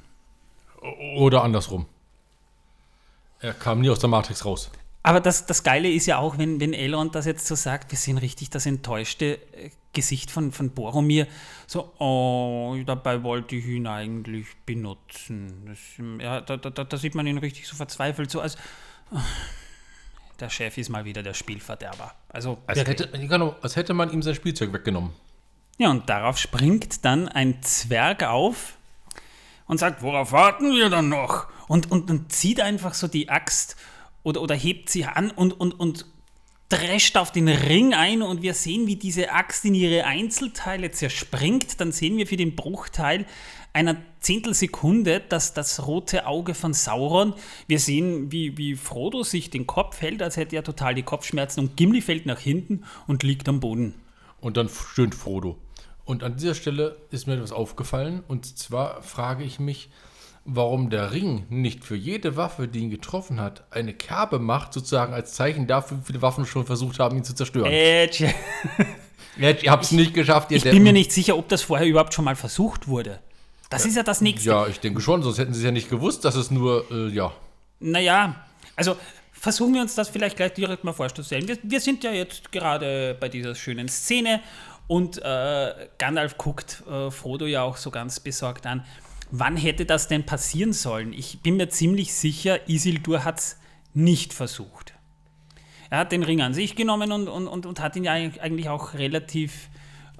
Oder 1.15 1.41
andersrum. 1.41 1.85
Er 3.39 3.53
kam 3.53 3.79
nie 3.79 3.89
aus 3.89 3.99
der 3.99 4.09
Matrix 4.09 4.43
raus. 4.43 4.69
Aber 5.03 5.19
das, 5.19 5.45
das 5.45 5.63
Geile 5.63 5.89
ist 5.89 6.05
ja 6.05 6.19
auch, 6.19 6.37
wenn, 6.37 6.59
wenn 6.59 6.73
Elrond 6.73 7.15
das 7.15 7.25
jetzt 7.25 7.47
so 7.47 7.55
sagt, 7.55 7.91
wir 7.91 7.97
sehen 7.97 8.17
richtig 8.17 8.51
das 8.51 8.65
enttäuschte 8.65 9.39
äh, 9.53 9.71
Gesicht 9.93 10.29
von, 10.29 10.51
von 10.51 10.71
Boromir. 10.71 11.27
So, 11.65 11.91
oh, 11.97 12.77
dabei 12.85 13.23
wollte 13.23 13.55
ich 13.55 13.65
ihn 13.65 13.87
eigentlich 13.87 14.47
benutzen. 14.65 15.65
Das, 15.65 16.23
ja, 16.23 16.41
da, 16.41 16.57
da, 16.57 16.83
da 16.83 16.97
sieht 16.97 17.15
man 17.15 17.25
ihn 17.25 17.39
richtig 17.39 17.67
so 17.67 17.75
verzweifelt, 17.75 18.29
so 18.29 18.41
als 18.41 18.57
der 20.39 20.49
Chef 20.49 20.77
ist 20.77 20.89
mal 20.89 21.03
wieder 21.03 21.23
der 21.23 21.33
Spielverderber. 21.33 22.13
Also, 22.29 22.59
Als 22.67 22.79
hätte, 22.79 23.07
genau, 23.07 23.55
als 23.61 23.75
hätte 23.75 23.93
man 23.93 24.11
ihm 24.11 24.21
sein 24.21 24.35
Spielzeug 24.35 24.71
weggenommen. 24.71 25.11
Ja, 25.77 25.89
und 25.89 26.09
darauf 26.09 26.37
springt 26.37 27.05
dann 27.05 27.27
ein 27.27 27.61
Zwerg 27.63 28.23
auf 28.23 28.77
und 29.65 29.79
sagt, 29.79 30.03
worauf 30.03 30.31
warten 30.31 30.71
wir 30.73 30.89
dann 30.89 31.09
noch? 31.09 31.47
Und, 31.67 31.89
und, 31.91 32.09
und 32.11 32.31
zieht 32.31 32.61
einfach 32.61 32.93
so 32.93 33.07
die 33.07 33.29
Axt 33.29 33.75
oder, 34.23 34.41
oder 34.41 34.55
hebt 34.55 34.89
sie 34.89 35.05
an 35.05 35.31
und, 35.31 35.53
und, 35.53 35.79
und 35.79 36.05
drescht 36.69 37.17
auf 37.17 37.31
den 37.31 37.49
Ring 37.49 37.93
ein 37.93 38.21
und 38.21 38.41
wir 38.41 38.53
sehen, 38.53 38.87
wie 38.87 38.95
diese 38.95 39.31
Axt 39.31 39.65
in 39.65 39.75
ihre 39.75 40.05
Einzelteile 40.05 40.91
zerspringt. 40.91 41.81
Dann 41.81 41.91
sehen 41.91 42.17
wir 42.17 42.27
für 42.27 42.37
den 42.37 42.55
Bruchteil 42.55 43.25
einer 43.73 43.97
Zehntelsekunde 44.21 45.21
das, 45.27 45.53
das 45.53 45.85
rote 45.85 46.25
Auge 46.27 46.53
von 46.53 46.73
Sauron. 46.73 47.33
Wir 47.67 47.79
sehen, 47.79 48.31
wie, 48.31 48.57
wie 48.57 48.75
Frodo 48.75 49.23
sich 49.23 49.49
den 49.49 49.67
Kopf 49.67 50.01
hält, 50.01 50.21
als 50.21 50.37
hätte 50.37 50.55
er 50.55 50.63
total 50.63 50.95
die 50.95 51.03
Kopfschmerzen 51.03 51.59
und 51.59 51.77
Gimli 51.77 52.01
fällt 52.01 52.25
nach 52.25 52.39
hinten 52.39 52.85
und 53.07 53.23
liegt 53.23 53.49
am 53.49 53.59
Boden. 53.59 53.95
Und 54.39 54.57
dann 54.57 54.69
stöhnt 54.69 55.15
Frodo. 55.15 55.57
Und 56.05 56.23
an 56.23 56.37
dieser 56.37 56.55
Stelle 56.55 56.97
ist 57.11 57.27
mir 57.27 57.35
etwas 57.35 57.51
aufgefallen. 57.51 58.23
Und 58.27 58.57
zwar 58.57 59.01
frage 59.03 59.43
ich 59.43 59.59
mich, 59.59 59.89
warum 60.45 60.89
der 60.89 61.11
Ring 61.11 61.45
nicht 61.49 61.83
für 61.83 61.95
jede 61.95 62.35
Waffe, 62.35 62.67
die 62.67 62.79
ihn 62.79 62.89
getroffen 62.89 63.39
hat, 63.39 63.63
eine 63.71 63.93
Kerbe 63.93 64.39
macht, 64.39 64.73
sozusagen 64.73 65.13
als 65.13 65.33
Zeichen 65.33 65.67
dafür, 65.67 65.99
wie 65.99 66.05
viele 66.05 66.21
Waffen 66.21 66.45
schon 66.45 66.65
versucht 66.65 66.99
haben, 66.99 67.17
ihn 67.17 67.23
zu 67.23 67.35
zerstören. 67.35 67.71
Edge. 67.71 68.33
Jetzt, 69.37 69.63
ihr 69.63 69.71
habt 69.71 69.83
es 69.85 69.91
nicht 69.91 70.13
geschafft, 70.13 70.51
ihr 70.51 70.57
Ich 70.57 70.63
bin 70.63 70.71
Deppen. 70.73 70.83
mir 70.83 70.93
nicht 70.93 71.11
sicher, 71.11 71.37
ob 71.37 71.47
das 71.47 71.61
vorher 71.61 71.87
überhaupt 71.87 72.13
schon 72.13 72.25
mal 72.25 72.35
versucht 72.35 72.87
wurde. 72.87 73.19
Das 73.69 73.85
ist 73.85 73.95
ja 73.95 74.03
das 74.03 74.19
nächste. 74.19 74.49
Ja, 74.49 74.67
ich 74.67 74.81
denke 74.81 74.99
schon, 74.99 75.23
sonst 75.23 75.37
hätten 75.37 75.53
sie 75.53 75.59
es 75.59 75.65
ja 75.65 75.71
nicht 75.71 75.89
gewusst, 75.89 76.25
dass 76.25 76.35
es 76.35 76.51
nur, 76.51 76.85
äh, 76.91 77.07
ja. 77.07 77.31
Naja, 77.79 78.35
also 78.75 78.97
versuchen 79.31 79.73
wir 79.73 79.81
uns 79.81 79.95
das 79.95 80.09
vielleicht 80.09 80.35
gleich 80.35 80.53
direkt 80.53 80.83
mal 80.83 80.91
vorzustellen. 80.91 81.47
Wir, 81.47 81.57
wir 81.63 81.79
sind 81.79 82.03
ja 82.03 82.11
jetzt 82.11 82.51
gerade 82.51 83.15
bei 83.17 83.29
dieser 83.29 83.55
schönen 83.55 83.87
Szene 83.87 84.41
und 84.87 85.19
äh, 85.23 85.73
Gandalf 85.97 86.37
guckt 86.37 86.83
äh, 86.91 87.09
Frodo 87.09 87.45
ja 87.45 87.61
auch 87.61 87.77
so 87.77 87.91
ganz 87.91 88.19
besorgt 88.19 88.65
an. 88.65 88.83
Wann 89.31 89.55
hätte 89.55 89.85
das 89.85 90.07
denn 90.07 90.25
passieren 90.25 90.73
sollen? 90.73 91.13
Ich 91.13 91.39
bin 91.39 91.57
mir 91.57 91.69
ziemlich 91.69 92.13
sicher, 92.13 92.67
Isildur 92.69 93.23
hat 93.23 93.39
es 93.39 93.57
nicht 93.93 94.33
versucht. 94.33 94.93
Er 95.89 95.99
hat 95.99 96.11
den 96.11 96.23
Ring 96.23 96.41
an 96.41 96.53
sich 96.53 96.75
genommen 96.75 97.11
und, 97.11 97.27
und, 97.27 97.47
und, 97.47 97.65
und 97.65 97.79
hat 97.79 97.95
ihn 97.95 98.03
ja 98.03 98.13
eigentlich 98.13 98.69
auch 98.69 98.93
relativ 98.93 99.69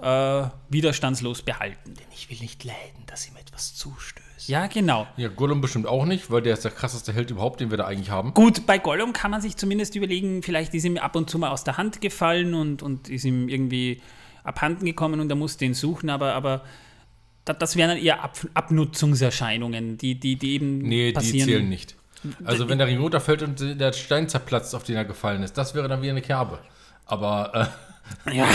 äh, 0.02 0.44
widerstandslos 0.70 1.42
behalten. 1.44 1.94
Denn 1.94 2.08
ich 2.14 2.30
will 2.30 2.40
nicht 2.40 2.64
leiden, 2.64 3.06
dass 3.06 3.28
ihm 3.28 3.36
etwas 3.38 3.76
zustößt. 3.76 4.50
Ja, 4.50 4.68
genau. 4.68 5.08
Ja, 5.18 5.28
Gollum 5.28 5.62
bestimmt 5.62 5.88
auch 5.88 6.06
nicht, 6.06 6.32
weil 6.32 6.42
der 6.42 6.54
ist 6.54 6.64
der 6.64 6.72
krasseste 6.72 7.14
Held 7.14 7.32
überhaupt, 7.32 7.60
den 7.60 7.70
wir 7.70 7.78
da 7.78 7.86
eigentlich 7.86 8.10
haben. 8.10 8.34
Gut, 8.34 8.66
bei 8.66 8.80
Gollum 8.80 9.14
kann 9.14 9.32
man 9.32 9.42
sich 9.42 9.56
zumindest 9.56 9.96
überlegen, 9.96 10.42
vielleicht 10.42 10.74
ist 10.74 10.84
ihm 10.84 10.98
ab 10.98 11.16
und 11.16 11.30
zu 11.30 11.38
mal 11.38 11.52
aus 11.52 11.64
der 11.64 11.78
Hand 11.78 12.02
gefallen 12.02 12.54
und, 12.54 12.82
und 12.82 13.08
ist 13.10 13.24
ihm 13.24 13.50
irgendwie 13.50 14.02
abhanden 14.44 14.86
gekommen 14.86 15.20
und 15.20 15.30
er 15.30 15.36
musste 15.36 15.66
ihn 15.66 15.76
suchen, 15.76 16.10
aber, 16.10 16.34
aber 16.34 16.64
das 17.46 17.76
wären 17.76 17.90
dann 17.90 17.98
eher 17.98 18.24
Ab 18.24 18.38
Abnutzungserscheinungen, 18.54 19.98
die, 19.98 20.16
die, 20.16 20.36
die 20.36 20.56
eben 20.56 20.80
Nee, 20.80 21.08
die 21.08 21.14
passieren. 21.14 21.48
zählen 21.48 21.70
nicht. 21.70 21.96
Also 22.44 22.70
wenn 22.70 22.78
der 22.78 22.88
Ring 22.88 23.00
runterfällt 23.00 23.42
und 23.42 23.80
der 23.80 23.94
Stein 23.94 24.30
zerplatzt, 24.30 24.76
auf 24.76 24.84
den 24.84 24.96
er 24.96 25.06
gefallen 25.06 25.42
ist, 25.42 25.58
das 25.58 25.74
wäre 25.74 25.88
dann 25.88 26.02
wieder 26.02 26.12
eine 26.12 26.22
Kerbe. 26.22 26.60
Aber 27.06 27.70
äh, 28.26 28.36
Ja. 28.36 28.48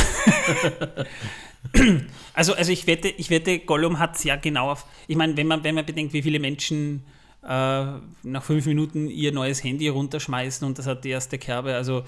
also, 2.35 2.55
also 2.55 2.73
ich 2.73 2.87
wette, 2.87 3.09
ich 3.09 3.31
wette, 3.31 3.59
Gollum 3.59 3.99
hat 3.99 4.17
es 4.17 4.25
ja 4.25 4.37
genau 4.37 4.71
auf. 4.71 4.87
Ich 5.09 5.17
meine, 5.17 5.37
wenn 5.37 5.47
man, 5.47 5.65
wenn 5.65 5.75
man 5.75 5.85
bedenkt, 5.85 6.13
wie 6.13 6.23
viele 6.23 6.39
Menschen 6.39 7.03
äh, 7.43 7.85
nach 8.23 8.43
fünf 8.43 8.67
Minuten 8.67 9.09
ihr 9.09 9.33
neues 9.33 9.63
Handy 9.65 9.89
runterschmeißen 9.89 10.67
und 10.67 10.79
das 10.79 10.87
hat 10.87 11.05
die 11.05 11.11
erste 11.11 11.39
Kerbe. 11.39 11.75
Also 11.75 12.05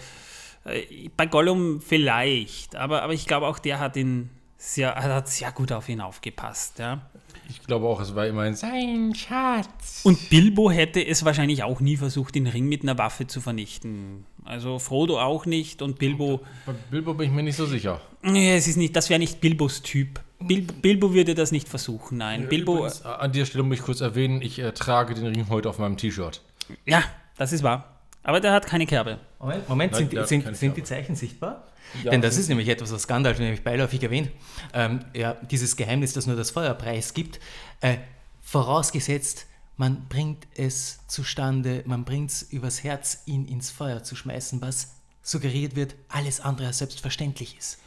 äh, 0.64 1.08
bei 1.16 1.26
Gollum 1.26 1.80
vielleicht, 1.80 2.76
aber, 2.76 3.02
aber 3.02 3.14
ich 3.14 3.26
glaube 3.26 3.46
auch 3.46 3.58
der 3.58 3.80
hat 3.80 3.96
ihn 3.96 4.30
sehr, 4.58 4.94
hat 4.94 5.28
sehr 5.28 5.52
gut 5.52 5.72
auf 5.72 5.88
ihn 5.88 6.00
aufgepasst. 6.00 6.80
Ja. 6.80 7.00
ich 7.48 7.62
glaube 7.62 7.86
auch, 7.86 8.00
es 8.00 8.14
war 8.14 8.26
immerhin 8.26 8.54
sein 8.54 9.14
Schatz. 9.14 10.00
Und 10.02 10.28
Bilbo 10.28 10.70
hätte 10.70 11.04
es 11.04 11.24
wahrscheinlich 11.24 11.62
auch 11.62 11.80
nie 11.80 11.96
versucht, 11.96 12.34
den 12.34 12.48
Ring 12.48 12.66
mit 12.68 12.82
einer 12.82 12.98
Waffe 12.98 13.26
zu 13.28 13.40
vernichten. 13.40 14.26
Also 14.44 14.78
Frodo 14.78 15.20
auch 15.20 15.46
nicht 15.46 15.80
und 15.80 15.98
Bilbo. 15.98 16.40
Bei 16.66 16.72
Bilbo 16.90 17.14
bin 17.14 17.28
ich 17.28 17.32
mir 17.32 17.42
nicht 17.42 17.56
so 17.56 17.66
sicher. 17.66 18.00
Nee, 18.22 18.56
es 18.56 18.66
ist 18.66 18.76
nicht, 18.76 18.96
das 18.96 19.08
wäre 19.10 19.20
nicht 19.20 19.40
Bilbos 19.40 19.82
Typ. 19.82 20.20
Bil 20.40 20.62
Bilbo 20.62 21.14
würde 21.14 21.34
das 21.34 21.52
nicht 21.52 21.68
versuchen, 21.68 22.18
nein. 22.18 22.48
Bilbo, 22.48 22.78
Übrigens, 22.78 23.00
äh, 23.00 23.08
an 23.08 23.32
der 23.32 23.44
Stelle 23.44 23.64
muss 23.64 23.78
ich 23.78 23.82
kurz 23.82 24.00
erwähnen, 24.00 24.40
ich 24.42 24.58
äh, 24.58 24.72
trage 24.72 25.14
den 25.14 25.26
Ring 25.26 25.48
heute 25.48 25.68
auf 25.68 25.78
meinem 25.78 25.96
T-Shirt. 25.96 26.40
ja, 26.84 27.02
das 27.36 27.52
ist 27.52 27.62
wahr. 27.62 27.96
Aber 28.22 28.40
der 28.40 28.52
hat 28.52 28.66
keine 28.66 28.86
Kerbe. 28.86 29.18
Moment, 29.38 29.68
Moment 29.68 29.92
Nein, 29.92 30.08
sind, 30.10 30.28
sind, 30.28 30.56
sind 30.56 30.76
die. 30.76 30.82
Zeichen 30.82 31.16
sichtbar? 31.16 31.64
Ja, 32.02 32.10
Denn 32.10 32.20
das 32.20 32.36
ist 32.36 32.48
nämlich 32.48 32.68
etwas, 32.68 32.92
was 32.92 33.06
Gandalf 33.06 33.38
nämlich 33.38 33.62
beiläufig 33.62 34.02
erwähnt. 34.02 34.30
Ähm, 34.72 35.00
ja, 35.14 35.34
dieses 35.34 35.76
Geheimnis, 35.76 36.12
das 36.12 36.26
nur 36.26 36.36
das 36.36 36.50
Feuerpreis 36.50 37.14
gibt, 37.14 37.40
äh, 37.80 37.96
vorausgesetzt, 38.42 39.46
man 39.76 40.06
bringt 40.08 40.46
es 40.56 40.98
zustande, 41.06 41.82
man 41.86 42.04
bringt 42.04 42.30
es 42.30 42.42
übers 42.42 42.82
Herz, 42.82 43.22
ihn 43.26 43.46
ins 43.46 43.70
Feuer 43.70 44.02
zu 44.02 44.16
schmeißen, 44.16 44.60
was 44.60 44.96
suggeriert 45.22 45.76
wird, 45.76 45.94
alles 46.08 46.40
andere 46.40 46.66
als 46.66 46.78
selbstverständlich 46.78 47.56
ist. 47.56 47.78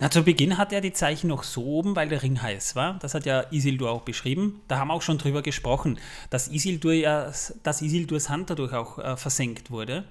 Na, 0.00 0.10
zu 0.10 0.24
Beginn 0.24 0.58
hat 0.58 0.72
er 0.72 0.80
die 0.80 0.92
Zeichen 0.92 1.28
noch 1.28 1.44
so 1.44 1.64
oben, 1.64 1.94
weil 1.94 2.08
der 2.08 2.22
Ring 2.22 2.42
heiß 2.42 2.74
war. 2.74 2.98
Das 2.98 3.14
hat 3.14 3.26
ja 3.26 3.44
Isildur 3.52 3.90
auch 3.90 4.02
beschrieben. 4.02 4.60
Da 4.66 4.78
haben 4.78 4.88
wir 4.88 4.94
auch 4.94 5.02
schon 5.02 5.18
drüber 5.18 5.42
gesprochen, 5.42 5.98
dass 6.30 6.48
Isildur 6.48 6.94
ja, 6.94 7.32
dass 7.62 7.82
Isildurs 7.82 8.28
Hand 8.28 8.50
dadurch 8.50 8.72
auch 8.72 8.98
äh, 8.98 9.16
versenkt 9.16 9.70
wurde. 9.70 10.04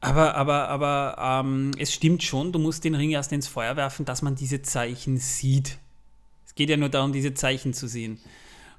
Aber, 0.00 0.36
aber, 0.36 0.68
aber 0.68 1.42
ähm, 1.44 1.72
es 1.78 1.92
stimmt 1.92 2.22
schon, 2.22 2.52
du 2.52 2.58
musst 2.58 2.84
den 2.84 2.94
Ring 2.94 3.10
erst 3.10 3.32
ins 3.32 3.48
Feuer 3.48 3.76
werfen, 3.76 4.04
dass 4.04 4.22
man 4.22 4.36
diese 4.36 4.62
Zeichen 4.62 5.18
sieht. 5.18 5.78
Es 6.46 6.54
geht 6.54 6.70
ja 6.70 6.76
nur 6.76 6.88
darum, 6.88 7.12
diese 7.12 7.34
Zeichen 7.34 7.74
zu 7.74 7.88
sehen. 7.88 8.18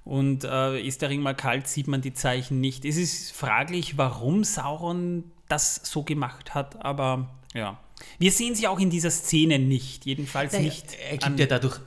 Und 0.05 0.45
äh, 0.45 0.81
ist 0.81 1.01
der 1.01 1.09
Ring 1.09 1.21
mal 1.21 1.35
kalt, 1.35 1.67
sieht 1.67 1.87
man 1.87 2.01
die 2.01 2.13
Zeichen 2.13 2.61
nicht. 2.61 2.85
Es 2.85 2.95
ist 2.95 3.33
fraglich, 3.33 3.97
warum 3.97 4.43
Sauron 4.43 5.25
das 5.49 5.81
so 5.83 6.03
gemacht 6.03 6.55
hat, 6.55 6.83
aber 6.85 7.29
ja. 7.53 7.77
Wir 8.17 8.31
sehen 8.31 8.55
sie 8.55 8.67
auch 8.67 8.79
in 8.79 8.89
dieser 8.89 9.11
Szene 9.11 9.59
nicht, 9.59 10.05
jedenfalls 10.05 10.53
Naja, 10.53 10.65
nicht. 10.65 10.85
Er 11.09 11.17
gibt 11.17 11.39
ja 11.39 11.45
dadurch 11.45 11.79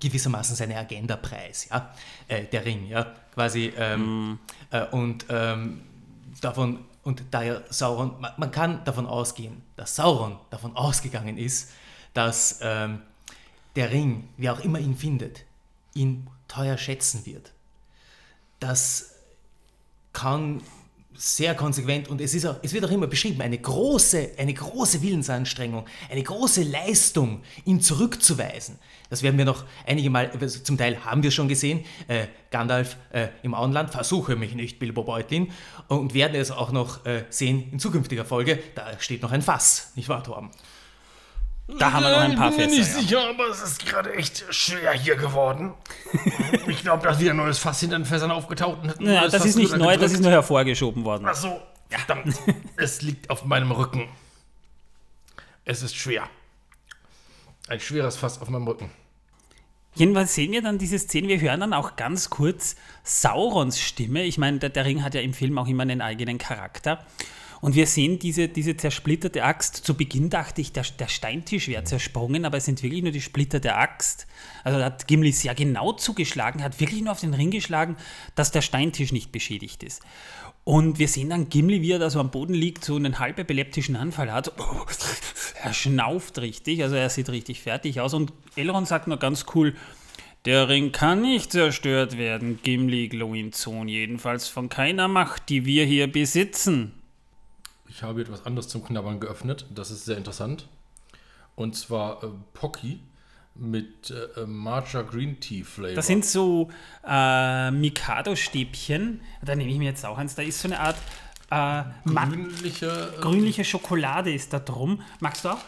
gewissermaßen 0.00 0.56
seine 0.56 0.78
Agenda 0.78 1.16
preis, 1.16 1.68
ja, 1.70 1.94
äh, 2.28 2.44
der 2.44 2.64
Ring, 2.64 2.88
ja, 2.88 3.12
quasi. 3.34 3.72
Ähm, 3.76 4.38
äh, 4.70 4.86
und 4.86 5.26
ähm, 5.28 5.82
davon, 6.40 6.78
und 7.04 7.22
da 7.30 7.42
ja 7.42 7.60
Sauron, 7.70 8.20
man, 8.20 8.50
kann 8.50 8.82
davon 8.84 9.06
ausgehen, 9.06 9.62
dass 9.76 9.94
Sauron 9.96 10.38
davon 10.50 10.76
ausgegangen 10.76 11.38
ist, 11.38 11.70
dass 12.14 12.58
ähm, 12.62 13.02
der 13.76 13.90
Ring, 13.90 14.28
wie 14.36 14.50
auch 14.50 14.60
immer 14.60 14.78
ihn 14.78 14.96
findet, 14.96 15.44
ihn 15.94 16.28
teuer 16.48 16.78
schätzen 16.78 17.26
wird. 17.26 17.52
Das 18.60 19.14
kann 20.12 20.62
sehr 21.16 21.54
konsequent 21.54 22.08
und 22.08 22.20
es, 22.20 22.34
ist 22.34 22.44
auch, 22.44 22.56
es 22.62 22.72
wird 22.72 22.84
auch 22.84 22.90
immer 22.90 23.06
beschrieben, 23.06 23.40
eine 23.40 23.58
große, 23.58 24.32
eine 24.36 24.52
große 24.52 25.02
Willensanstrengung, 25.02 25.86
eine 26.10 26.22
große 26.22 26.62
Leistung, 26.62 27.42
ihn 27.64 27.80
zurückzuweisen. 27.80 28.78
Das 29.10 29.22
werden 29.22 29.38
wir 29.38 29.44
noch 29.44 29.64
einige 29.86 30.10
Mal, 30.10 30.30
also 30.40 30.60
zum 30.60 30.76
Teil 30.76 31.04
haben 31.04 31.22
wir 31.22 31.30
schon 31.30 31.48
gesehen, 31.48 31.84
äh, 32.08 32.26
Gandalf 32.50 32.96
äh, 33.12 33.28
im 33.42 33.54
Auenland, 33.54 33.90
versuche 33.90 34.36
mich 34.36 34.54
nicht, 34.54 34.78
Bilbo 34.78 35.04
Beutlin, 35.04 35.52
und 35.88 36.14
werden 36.14 36.34
es 36.34 36.50
auch 36.50 36.72
noch 36.72 37.04
äh, 37.06 37.24
sehen 37.30 37.70
in 37.70 37.78
zukünftiger 37.78 38.24
Folge, 38.24 38.58
da 38.74 38.98
steht 38.98 39.22
noch 39.22 39.32
ein 39.32 39.42
Fass, 39.42 39.92
nicht 39.94 40.08
wahr, 40.08 40.24
Torben? 40.24 40.50
Da 41.66 41.92
haben 41.92 42.02
wir 42.04 42.10
noch 42.10 42.18
ein 42.18 42.34
paar 42.36 42.50
ich 42.50 42.56
bin 42.58 42.70
mir 42.70 42.76
Fässer. 42.84 42.98
nicht 43.00 43.10
Ja. 43.10 43.20
sicher, 43.20 43.28
aber 43.30 43.48
es 43.48 43.62
ist 43.62 43.86
gerade 43.86 44.12
echt 44.14 44.44
schwer 44.50 44.92
hier 44.92 45.16
geworden. 45.16 45.72
ich 46.66 46.82
glaube, 46.82 47.02
da 47.04 47.10
ist 47.12 47.20
wieder 47.20 47.30
ein 47.30 47.38
neues 47.38 47.58
Fass 47.58 47.80
hinter 47.80 47.96
den 47.98 48.04
Fässern 48.04 48.30
aufgetaucht. 48.30 48.82
Und 48.82 48.90
hat 48.90 49.00
ein 49.00 49.06
Ja, 49.06 49.20
neues 49.22 49.32
das 49.32 49.40
Fass 49.42 49.50
ist 49.50 49.56
nicht 49.56 49.70
neu, 49.76 49.78
das 49.86 49.92
gedrückt. 49.94 50.12
ist 50.12 50.20
nur 50.20 50.30
hervorgeschoben 50.30 51.04
worden. 51.04 51.24
Ach 51.26 51.34
so, 51.34 51.60
verdammt. 51.88 52.36
es 52.76 53.00
liegt 53.02 53.30
auf 53.30 53.44
meinem 53.46 53.70
Rücken. 53.72 54.08
Es 55.64 55.82
ist 55.82 55.96
schwer. 55.96 56.28
Ein 57.68 57.80
schweres 57.80 58.16
Fass 58.16 58.42
auf 58.42 58.50
meinem 58.50 58.68
Rücken. 58.68 58.90
Jedenfalls 59.94 60.34
sehen 60.34 60.52
wir 60.52 60.60
dann 60.60 60.76
diese 60.76 60.98
Szene, 60.98 61.28
wir 61.28 61.40
hören 61.40 61.60
dann 61.60 61.72
auch 61.72 61.96
ganz 61.96 62.28
kurz 62.28 62.74
Saurons 63.04 63.80
Stimme. 63.80 64.24
Ich 64.24 64.36
meine, 64.38 64.58
der, 64.58 64.68
der 64.68 64.84
Ring 64.84 65.02
hat 65.02 65.14
ja 65.14 65.20
im 65.22 65.32
Film 65.32 65.56
auch 65.56 65.68
immer 65.68 65.82
einen 65.84 66.02
eigenen 66.02 66.36
Charakter. 66.36 66.98
Und 67.64 67.74
wir 67.76 67.86
sehen 67.86 68.18
diese, 68.18 68.46
diese 68.46 68.76
zersplitterte 68.76 69.42
Axt. 69.42 69.74
Zu 69.74 69.94
Beginn 69.94 70.28
dachte 70.28 70.60
ich, 70.60 70.72
der, 70.72 70.84
der 70.98 71.08
Steintisch 71.08 71.66
wäre 71.66 71.82
zersprungen, 71.82 72.44
aber 72.44 72.58
es 72.58 72.66
sind 72.66 72.82
wirklich 72.82 73.02
nur 73.02 73.10
die 73.10 73.22
Splitter 73.22 73.58
der 73.58 73.78
Axt. 73.78 74.26
Also 74.64 74.78
da 74.78 74.84
hat 74.84 75.08
Gimli 75.08 75.32
sehr 75.32 75.54
genau 75.54 75.94
zugeschlagen, 75.94 76.62
hat 76.62 76.78
wirklich 76.78 77.00
nur 77.00 77.12
auf 77.12 77.20
den 77.20 77.32
Ring 77.32 77.50
geschlagen, 77.50 77.96
dass 78.34 78.50
der 78.50 78.60
Steintisch 78.60 79.12
nicht 79.12 79.32
beschädigt 79.32 79.82
ist. 79.82 80.02
Und 80.64 80.98
wir 80.98 81.08
sehen 81.08 81.30
dann 81.30 81.48
Gimli, 81.48 81.80
wie 81.80 81.92
er 81.92 81.98
da 81.98 82.10
so 82.10 82.20
am 82.20 82.30
Boden 82.30 82.52
liegt, 82.52 82.84
so 82.84 82.96
einen 82.96 83.18
halb 83.18 83.38
epileptischen 83.38 83.96
Anfall 83.96 84.30
hat. 84.30 84.52
Er 85.62 85.72
schnauft 85.72 86.40
richtig, 86.40 86.82
also 86.82 86.94
er 86.96 87.08
sieht 87.08 87.30
richtig 87.30 87.62
fertig 87.62 87.98
aus. 87.98 88.12
Und 88.12 88.34
Elrond 88.54 88.86
sagt 88.86 89.06
nur 89.06 89.16
ganz 89.16 89.46
cool, 89.54 89.74
der 90.44 90.68
Ring 90.68 90.92
kann 90.92 91.22
nicht 91.22 91.52
zerstört 91.52 92.18
werden, 92.18 92.58
Gimli 92.62 93.08
Gloinzon, 93.08 93.88
jedenfalls 93.88 94.48
von 94.48 94.68
keiner 94.68 95.08
Macht, 95.08 95.48
die 95.48 95.64
wir 95.64 95.86
hier 95.86 96.12
besitzen. 96.12 96.92
Ich 97.88 98.02
habe 98.02 98.22
etwas 98.22 98.44
anderes 98.46 98.68
zum 98.68 98.84
Knabbern 98.84 99.20
geöffnet. 99.20 99.66
Das 99.74 99.90
ist 99.90 100.04
sehr 100.04 100.16
interessant. 100.16 100.68
Und 101.54 101.76
zwar 101.76 102.22
äh, 102.24 102.28
Pocky 102.54 103.00
mit 103.54 104.10
äh, 104.36 104.46
Matcha 104.46 105.02
Green 105.02 105.38
Tea 105.38 105.62
Flavor. 105.62 105.94
Das 105.94 106.06
sind 106.08 106.24
so 106.24 106.70
äh, 107.06 107.70
Mikado-Stäbchen. 107.70 109.20
Da 109.42 109.54
nehme 109.54 109.70
ich 109.70 109.78
mir 109.78 109.84
jetzt 109.90 110.04
auch 110.04 110.18
eins. 110.18 110.34
Da 110.34 110.42
ist 110.42 110.60
so 110.60 110.68
eine 110.68 110.80
Art 110.80 110.96
äh, 111.50 111.84
grünliche. 112.08 113.12
Äh, 113.16 113.20
grünliche 113.20 113.64
Schokolade 113.64 114.32
ist 114.32 114.52
da 114.52 114.58
drum. 114.58 115.02
Magst 115.20 115.44
du 115.44 115.50
auch? 115.50 115.60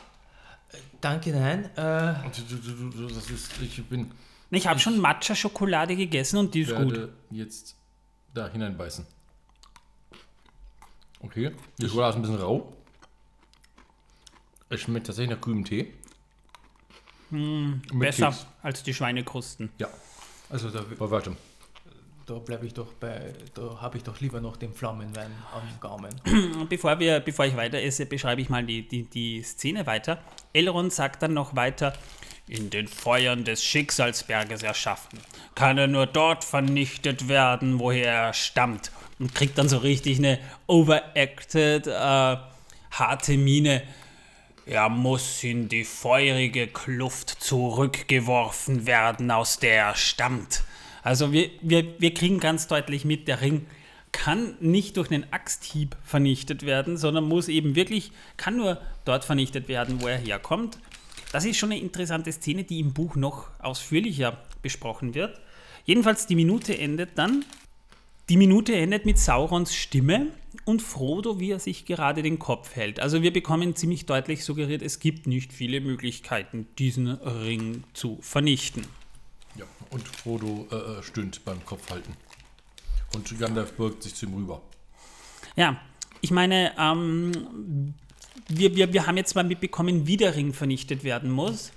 Danke, 1.00 1.30
nein. 1.30 1.66
Äh, 1.76 2.14
du- 2.49 2.56
du- 2.56 2.73
du- 2.73 2.90
du- 3.08 3.14
das 3.14 3.30
ist, 3.30 3.52
ich 3.62 3.85
bin. 3.85 4.11
Ich 4.50 4.66
habe 4.66 4.80
schon 4.80 4.99
Matcha-Schokolade 4.99 5.94
gegessen 5.96 6.38
und 6.38 6.54
die 6.54 6.62
ist 6.62 6.75
gut. 6.75 6.90
werde 6.92 7.12
jetzt 7.30 7.76
da 8.35 8.49
hineinbeißen. 8.49 9.06
Okay, 11.26 11.50
die 11.78 11.88
Schokolade 11.88 12.11
ist 12.11 12.16
ein 12.16 12.23
bisschen 12.23 12.40
rau. 12.40 12.73
Es 14.68 14.80
schmeckt 14.80 15.06
tatsächlich 15.06 15.37
nach 15.37 15.40
grünem 15.40 15.64
Tee. 15.64 15.92
Mit 17.30 17.99
Besser 17.99 18.26
Keks. 18.28 18.47
als 18.62 18.83
die 18.85 18.95
Schweinekrusten. 18.95 19.71
Ja, 19.78 19.88
also 20.49 20.71
da, 20.71 20.85
bei 20.97 21.11
weitem. 21.11 21.37
da 22.26 22.35
bleibe 22.35 22.66
ich 22.66 22.75
doch 22.75 22.92
bei, 22.92 23.33
da 23.54 23.80
habe 23.80 23.97
ich 23.97 24.04
doch 24.04 24.21
lieber 24.21 24.40
noch 24.40 24.56
den 24.56 24.73
Pflaumenwein 24.73 25.33
am 25.52 25.62
Gaumen. 25.80 26.14
Bevor, 26.68 26.99
wir, 27.00 27.18
bevor 27.18 27.47
ich 27.47 27.56
weiter 27.56 27.78
esse, 27.83 28.06
beschreibe 28.06 28.40
ich 28.40 28.49
mal 28.49 28.64
die, 28.64 28.87
die, 28.87 29.02
die 29.04 29.42
Szene 29.42 29.85
weiter. 29.87 30.23
Elrond 30.52 30.92
sagt 30.92 31.23
dann 31.23 31.35
noch 31.35 31.56
weiter, 31.56 31.92
in 32.49 32.71
den 32.71 32.87
Feuern 32.87 33.42
des 33.42 33.64
Schicksalsberges 33.64 34.62
erschaffen, 34.62 35.18
kann 35.56 35.78
er 35.78 35.88
nur 35.88 36.06
dort 36.06 36.45
vernichtet 36.45 37.28
werden, 37.28 37.80
woher 37.80 38.12
er 38.12 38.33
stammt. 38.33 38.92
Und 39.18 39.35
kriegt 39.35 39.56
dann 39.58 39.68
so 39.68 39.78
richtig 39.78 40.18
eine 40.18 40.38
overacted, 40.66 41.87
äh, 41.87 42.37
harte 42.90 43.37
Miene. 43.37 43.82
Er 44.66 44.88
muss 44.88 45.42
in 45.44 45.68
die 45.68 45.85
feurige 45.85 46.66
Kluft 46.66 47.30
zurückgeworfen 47.30 48.87
werden, 48.87 49.30
aus 49.30 49.58
der 49.58 49.75
er 49.75 49.94
stammt. 49.94 50.64
Also 51.02 51.32
wir, 51.32 51.50
wir, 51.62 52.00
wir 52.00 52.12
kriegen 52.12 52.40
ganz 52.40 52.66
deutlich 52.66 53.04
mit, 53.04 53.28
der 53.28 53.40
Ring 53.40 53.66
kann 54.16 54.56
nicht 54.61 54.96
durch 54.96 55.11
einen 55.11 55.30
Axthieb 55.30 55.94
vernichtet 56.02 56.64
werden, 56.64 56.96
sondern 56.96 57.25
muss 57.25 57.49
eben 57.49 57.75
wirklich, 57.75 58.12
kann 58.38 58.56
nur 58.56 58.80
dort 59.04 59.25
vernichtet 59.25 59.68
werden, 59.68 60.00
wo 60.00 60.08
er 60.08 60.16
herkommt. 60.16 60.78
Das 61.32 61.44
ist 61.44 61.58
schon 61.58 61.70
eine 61.70 61.80
interessante 61.80 62.32
Szene, 62.32 62.64
die 62.64 62.80
im 62.80 62.94
Buch 62.94 63.14
noch 63.14 63.49
ausführlicher 63.61 64.38
besprochen 64.62 65.14
wird. 65.14 65.38
Jedenfalls 65.85 66.26
die 66.26 66.35
Minute 66.35 66.76
endet 66.78 67.11
dann. 67.18 67.44
Die 68.28 68.37
Minute 68.37 68.75
endet 68.75 69.06
mit 69.06 69.21
Saurons 69.21 69.73
Stimme 69.73 70.33
und 70.64 70.83
Frodo, 70.83 71.38
wie 71.38 71.52
er 71.52 71.61
sich 71.61 71.85
gerade 71.85 72.25
den 72.25 72.40
Kopf 72.40 72.75
hält. 72.75 72.99
Also 72.99 73.23
wir 73.23 73.33
bekommen 73.33 73.76
ziemlich 73.76 74.04
deutlich 74.04 74.45
suggeriert, 74.45 74.83
es 74.83 74.99
gibt 74.99 75.28
nicht 75.28 75.52
viele 75.52 75.80
Möglichkeiten, 75.80 76.66
diesen 76.76 77.06
Ring 77.09 77.85
zu 77.92 78.18
vernichten. 78.21 78.85
Ja, 79.54 79.64
und 79.90 80.09
Frodo 80.09 80.66
äh, 80.73 80.75
äh, 80.75 81.02
stöhnt 81.04 81.45
beim 81.45 81.64
Kopfhalten. 81.64 82.14
Und 83.14 83.38
Gandalf 83.38 83.75
beugt 83.75 84.02
sich 84.02 84.16
zu 84.16 84.26
ihm 84.26 84.35
rüber. 84.35 84.61
Ja, 85.54 85.80
ich 86.21 86.33
meine, 86.33 86.73
ähm, 86.80 87.95
wir, 88.49 88.75
wir, 88.75 88.92
wir 88.92 89.06
haben 89.06 89.18
jetzt 89.18 89.37
mal 89.37 89.45
mitbekommen, 89.45 90.09
wie 90.09 90.16
der 90.16 90.35
Ring 90.35 90.52
vernichtet 90.52 91.04
werden 91.04 91.30
muss. 91.30 91.71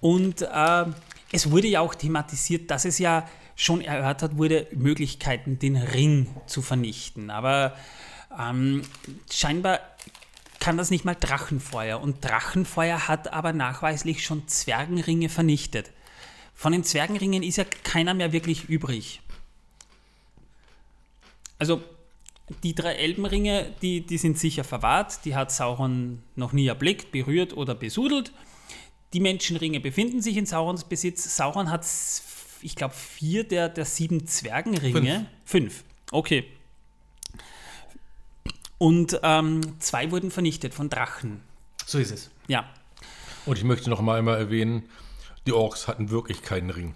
Und 0.00 0.42
äh, 0.42 0.86
es 1.30 1.52
wurde 1.52 1.68
ja 1.68 1.82
auch 1.82 1.94
thematisiert, 1.94 2.68
dass 2.68 2.84
es 2.84 2.98
ja 2.98 3.28
schon 3.56 3.80
erörtert 3.80 4.36
wurde, 4.36 4.68
Möglichkeiten, 4.72 5.58
den 5.58 5.76
Ring 5.76 6.28
zu 6.46 6.62
vernichten. 6.62 7.30
Aber 7.30 7.74
ähm, 8.38 8.82
scheinbar 9.32 9.80
kann 10.60 10.76
das 10.76 10.90
nicht 10.90 11.04
mal 11.04 11.14
Drachenfeuer. 11.14 12.00
Und 12.00 12.24
Drachenfeuer 12.24 13.08
hat 13.08 13.32
aber 13.32 13.52
nachweislich 13.52 14.24
schon 14.24 14.46
Zwergenringe 14.46 15.28
vernichtet. 15.28 15.90
Von 16.54 16.72
den 16.72 16.84
Zwergenringen 16.84 17.42
ist 17.42 17.56
ja 17.56 17.64
keiner 17.64 18.14
mehr 18.14 18.32
wirklich 18.32 18.68
übrig. 18.68 19.20
Also 21.58 21.82
die 22.62 22.74
drei 22.74 22.94
Elbenringe, 22.94 23.72
die, 23.82 24.02
die 24.02 24.18
sind 24.18 24.38
sicher 24.38 24.64
verwahrt. 24.64 25.24
Die 25.24 25.34
hat 25.34 25.50
Sauron 25.50 26.22
noch 26.34 26.52
nie 26.52 26.66
erblickt, 26.66 27.10
berührt 27.12 27.56
oder 27.56 27.74
besudelt. 27.74 28.32
die 29.12 29.20
Menschenringe 29.20 29.80
befinden 29.80 30.20
sich 30.20 30.36
in 30.36 30.46
Saurons 30.46 30.84
Besitz. 30.84 31.36
Sauron 31.36 31.70
hat, 31.70 31.84
ich 32.62 32.76
glaube, 32.76 32.94
vier 32.94 33.44
der, 33.44 33.68
der 33.68 33.84
sieben 33.84 34.26
Zwergenringe. 34.26 35.26
Fünf. 35.44 35.84
Okay. 36.10 36.44
Und 38.78 39.18
ähm, 39.22 39.80
zwei 39.80 40.10
wurden 40.10 40.30
vernichtet 40.30 40.74
von 40.74 40.90
Drachen. 40.90 41.40
So 41.86 41.98
ist 41.98 42.10
es. 42.10 42.30
Ja. 42.46 42.68
Und 43.46 43.56
ich 43.58 43.64
möchte 43.64 43.88
noch 43.90 44.00
mal 44.00 44.18
einmal 44.18 44.38
erwähnen, 44.38 44.88
die 45.46 45.52
Orks 45.52 45.88
hatten 45.88 46.10
wirklich 46.10 46.42
keinen 46.42 46.70
Ring. 46.70 46.94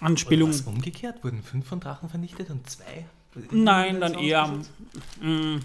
Anspielung. 0.00 0.50
Was 0.50 0.62
umgekehrt? 0.62 1.22
Wurden 1.22 1.42
fünf 1.42 1.66
von 1.66 1.80
Drachen 1.80 2.08
vernichtet 2.08 2.50
und 2.50 2.68
zwei? 2.68 3.06
Nein, 3.50 4.00
dann 4.00 4.14
eher. 4.14 4.46
mm, 5.20 5.58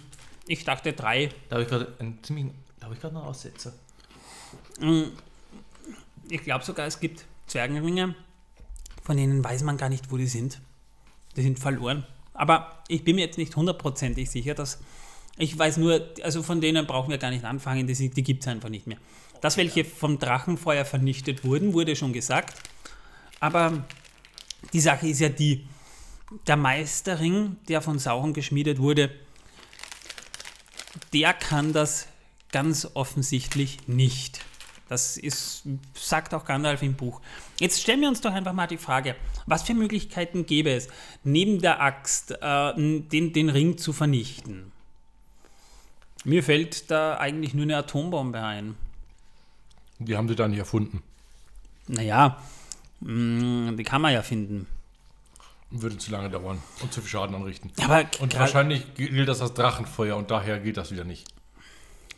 Ich 0.48 0.64
dachte 0.66 0.94
drei. 0.94 1.32
Da 1.50 1.56
habe 1.56 1.64
ich 1.64 1.70
gerade 1.70 1.94
einen 2.00 2.22
ziemlichen, 2.24 2.54
da 2.80 2.86
habe 2.86 2.96
ich 2.96 3.02
gerade 3.02 3.16
noch 3.16 3.26
Aussetzer. 3.26 3.74
Ich 6.30 6.42
glaube 6.44 6.66
sogar, 6.66 6.88
es 6.88 7.00
gibt 7.00 7.26
Zwergenringe, 7.48 8.16
von 9.04 9.18
denen 9.18 9.44
weiß 9.44 9.64
man 9.64 9.78
gar 9.78 9.90
nicht, 9.90 10.12
wo 10.12 10.18
die 10.18 10.28
sind. 10.28 10.60
Die 11.36 11.42
sind 11.42 11.60
verloren. 11.60 12.06
Aber 12.34 12.84
ich 12.88 13.04
bin 13.04 13.16
mir 13.16 13.26
jetzt 13.26 13.38
nicht 13.38 13.56
hundertprozentig 13.56 14.30
sicher, 14.30 14.54
dass. 14.56 14.80
Ich 15.38 15.58
weiß 15.58 15.78
nur, 15.78 16.08
also 16.24 16.44
von 16.44 16.62
denen 16.62 16.88
brauchen 16.88 17.10
wir 17.12 17.18
gar 17.18 17.30
nicht 17.30 17.44
anfangen, 17.44 17.88
die, 17.88 17.94
sind- 17.94 18.16
die 18.16 18.24
gibt 18.24 18.44
es 18.44 18.48
einfach 18.48 18.70
nicht 18.70 18.88
mehr. 18.88 18.98
Dass 19.42 19.58
welche 19.58 19.84
vom 19.84 20.18
Drachenfeuer 20.18 20.86
vernichtet 20.86 21.44
wurden, 21.44 21.74
wurde 21.74 21.96
schon 21.98 22.14
gesagt. 22.14 22.58
Aber 23.42 23.86
die 24.72 24.80
Sache 24.80 25.08
ist 25.10 25.20
ja 25.20 25.28
die, 25.28 25.68
der 26.48 26.56
Meisterring, 26.56 27.58
der 27.68 27.82
von 27.82 28.00
Sauron 28.00 28.34
geschmiedet 28.34 28.80
wurde, 28.80 29.12
der 31.14 31.34
kann 31.34 31.74
das 31.74 32.08
ganz 32.54 32.88
offensichtlich 32.94 33.80
nicht. 33.88 34.40
Das 34.88 35.18
ist, 35.18 35.64
sagt 35.96 36.34
auch 36.34 36.46
Gandalf 36.46 36.84
im 36.84 36.94
Buch. 36.94 37.20
Jetzt 37.60 37.82
stellen 37.82 38.02
wir 38.02 38.08
uns 38.08 38.22
doch 38.22 38.34
einfach 38.34 38.54
mal 38.54 38.68
die 38.68 38.78
Frage, 38.78 39.16
was 39.48 39.64
für 39.64 39.74
Möglichkeiten 39.74 40.46
gäbe 40.46 40.72
es, 40.72 40.88
neben 41.24 41.60
der 41.60 41.82
Axt 41.82 42.32
äh, 42.32 42.74
den, 42.76 43.34
den 43.34 43.50
Ring 43.50 43.78
zu 43.78 43.94
vernichten? 43.94 44.72
Mir 46.24 46.44
fällt 46.44 46.90
da 46.92 47.18
eigentlich 47.18 47.54
nur 47.54 47.64
eine 47.64 47.78
Atombombe 47.78 48.42
ein. 48.42 48.76
Die 50.00 50.18
haben 50.18 50.28
sie 50.28 50.36
da 50.36 50.48
nicht 50.48 50.60
erfunden. 50.60 51.02
Naja, 51.88 52.42
mh, 53.02 53.74
die 53.74 53.84
kann 53.84 54.02
man 54.02 54.14
ja 54.14 54.22
finden. 54.22 54.68
Würde 55.72 55.98
zu 55.98 56.12
lange 56.12 56.30
dauern 56.30 56.62
und 56.82 56.94
zu 56.94 57.02
viel 57.02 57.10
Schaden 57.10 57.36
anrichten. 57.36 57.72
Aber 57.82 58.06
Und 58.20 58.38
wahrscheinlich 58.38 58.94
gilt 58.96 59.28
das 59.28 59.42
als 59.42 59.54
Drachenfeuer 59.54 60.16
und 60.16 60.32
daher 60.32 60.60
geht 60.60 60.78
das 60.78 60.92
wieder 60.92 61.04
nicht. 61.04 61.28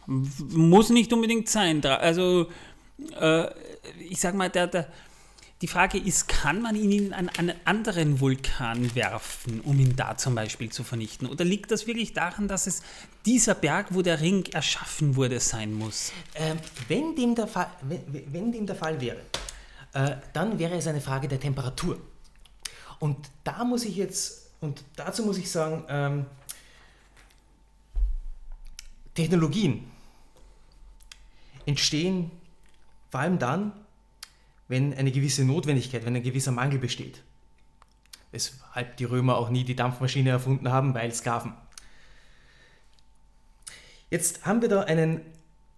Muss 0.07 0.89
nicht 0.89 1.13
unbedingt 1.13 1.49
sein. 1.49 1.85
Also, 1.85 2.47
äh, 3.19 3.47
ich 4.09 4.19
sag 4.19 4.35
mal, 4.35 4.49
der, 4.49 4.67
der, 4.67 4.87
die 5.61 5.67
Frage 5.67 5.97
ist, 5.97 6.27
kann 6.27 6.61
man 6.61 6.75
ihn 6.75 6.91
in 6.91 7.13
einen, 7.13 7.29
einen 7.29 7.53
anderen 7.65 8.19
Vulkan 8.19 8.95
werfen, 8.95 9.59
um 9.61 9.79
ihn 9.79 9.95
da 9.95 10.15
zum 10.15 10.35
Beispiel 10.35 10.71
zu 10.71 10.83
vernichten? 10.83 11.27
Oder 11.27 11.43
liegt 11.43 11.71
das 11.71 11.87
wirklich 11.87 12.13
daran, 12.13 12.47
dass 12.47 12.67
es 12.67 12.81
dieser 13.25 13.55
Berg, 13.55 13.87
wo 13.89 14.01
der 14.01 14.21
Ring 14.21 14.45
erschaffen 14.53 15.15
wurde, 15.15 15.39
sein 15.39 15.73
muss? 15.73 16.11
Ähm, 16.35 16.57
wenn, 16.87 17.15
dem 17.15 17.35
der 17.35 17.47
Fall, 17.47 17.69
wenn, 17.81 18.01
wenn 18.31 18.51
dem 18.51 18.65
der 18.65 18.75
Fall 18.75 19.01
wäre, 19.01 19.19
äh, 19.93 20.15
dann 20.31 20.57
wäre 20.57 20.75
es 20.75 20.87
eine 20.87 21.01
Frage 21.01 21.27
der 21.27 21.39
Temperatur. 21.39 21.99
Und 22.99 23.17
da 23.43 23.63
muss 23.63 23.83
ich 23.83 23.95
jetzt, 23.95 24.51
und 24.61 24.83
dazu 24.95 25.23
muss 25.23 25.37
ich 25.37 25.49
sagen, 25.51 25.83
ähm, 25.89 26.25
Technologien 29.13 29.96
entstehen 31.67 32.31
vor 33.09 33.19
allem 33.19 33.39
dann, 33.39 33.71
wenn 34.67 34.93
eine 34.93 35.11
gewisse 35.11 35.45
Notwendigkeit, 35.45 36.05
wenn 36.05 36.15
ein 36.15 36.23
gewisser 36.23 36.51
Mangel 36.51 36.79
besteht. 36.79 37.23
Weshalb 38.31 38.97
die 38.97 39.05
Römer 39.05 39.37
auch 39.37 39.49
nie 39.49 39.63
die 39.63 39.75
Dampfmaschine 39.75 40.31
erfunden 40.31 40.69
haben, 40.69 40.93
weil 40.93 41.13
Sklaven. 41.13 41.53
Jetzt 44.09 44.45
haben 44.45 44.61
wir 44.61 44.69
da 44.69 44.81
einen 44.81 45.21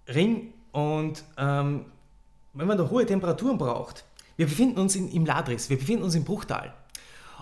Ring 0.08 0.54
und 0.72 1.24
ähm, 1.38 1.86
wenn 2.54 2.68
man 2.68 2.78
da 2.78 2.90
hohe 2.90 3.06
Temperaturen 3.06 3.58
braucht, 3.58 4.06
wir 4.38 4.48
befinden 4.48 4.80
uns 4.80 4.96
in, 4.96 5.12
im 5.12 5.26
Ladris, 5.26 5.70
wir 5.70 5.78
befinden 5.78 6.04
uns 6.04 6.16
im 6.16 6.24
Bruchtal. 6.24 6.74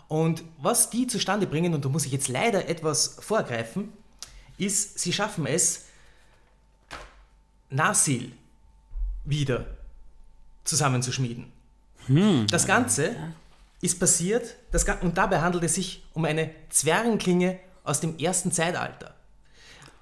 Und 0.07 0.43
was 0.57 0.89
die 0.89 1.07
zustande 1.07 1.47
bringen, 1.47 1.73
und 1.73 1.83
da 1.83 1.89
muss 1.89 2.05
ich 2.05 2.11
jetzt 2.11 2.27
leider 2.27 2.67
etwas 2.69 3.17
vorgreifen, 3.19 3.91
ist, 4.57 4.99
sie 4.99 5.13
schaffen 5.13 5.45
es, 5.45 5.86
Narsil 7.69 8.31
wieder 9.25 9.65
zusammenzuschmieden. 10.63 11.51
Das 12.49 12.65
Ganze 12.65 13.15
ist 13.81 13.99
passiert, 13.99 14.55
das, 14.71 14.85
und 15.01 15.17
dabei 15.17 15.41
handelt 15.41 15.63
es 15.63 15.75
sich 15.75 16.03
um 16.13 16.25
eine 16.25 16.51
Zwergenklinge 16.69 17.59
aus 17.83 17.99
dem 17.99 18.17
ersten 18.17 18.51
Zeitalter. 18.51 19.13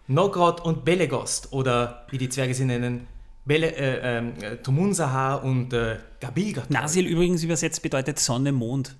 Nogrod 0.08 0.62
und 0.62 0.86
Belegost 0.86 1.52
oder 1.52 2.06
wie 2.10 2.18
die 2.18 2.30
Zwerge 2.30 2.54
sie 2.54 2.66
nennen, 2.66 3.08
Bele, 3.44 3.76
äh, 3.76 4.18
ähm, 4.18 4.34
äh, 4.42 4.58
Tumunsaha 4.58 5.36
und 5.36 5.74
äh, 5.74 5.98
Gabilgath. 6.20 6.70
Nasil 6.70 7.06
übrigens 7.06 7.44
übersetzt 7.44 7.82
bedeutet 7.82 8.20
Sonne, 8.20 8.52
Mond. 8.52 8.96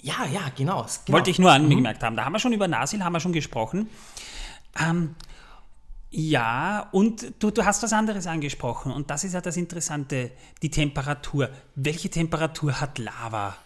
Ja, 0.00 0.26
ja, 0.30 0.50
genau. 0.56 0.86
genau. 1.04 1.16
Wollte 1.16 1.30
ich 1.30 1.38
nur 1.38 1.50
angemerkt 1.50 2.02
haben. 2.02 2.16
Da 2.16 2.24
haben 2.24 2.32
wir 2.32 2.38
schon 2.38 2.52
über 2.52 2.68
Nasil 2.68 3.02
haben 3.02 3.12
wir 3.12 3.20
schon 3.20 3.32
gesprochen. 3.32 3.88
Ähm, 4.78 5.14
ja, 6.16 6.90
und 6.92 7.32
du, 7.40 7.50
du 7.50 7.64
hast 7.64 7.82
was 7.82 7.92
anderes 7.92 8.28
angesprochen. 8.28 8.92
Und 8.92 9.10
das 9.10 9.24
ist 9.24 9.32
ja 9.32 9.40
das 9.40 9.56
Interessante, 9.56 10.30
die 10.62 10.70
Temperatur. 10.70 11.50
Welche 11.74 12.08
Temperatur 12.08 12.80
hat 12.80 13.00
Lava? 13.00 13.56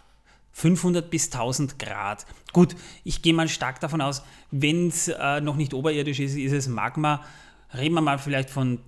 500 0.53 1.11
bis 1.11 1.27
1000 1.27 1.79
Grad. 1.79 2.25
Gut, 2.55 2.75
ich 3.05 3.21
gehe 3.21 3.35
mal 3.35 3.51
stark 3.51 3.81
davon 3.81 4.01
aus, 4.01 4.23
wenn 4.51 4.89
es 4.89 5.09
äh, 5.09 5.43
noch 5.43 5.57
nicht 5.57 5.75
oberirdisch 5.75 6.21
ist, 6.21 6.37
ist 6.37 6.53
es 6.53 6.69
Magma. 6.69 7.23
Reden 7.77 7.95
wir 7.95 8.01
mal 8.01 8.19
vielleicht 8.19 8.49
von 8.49 8.79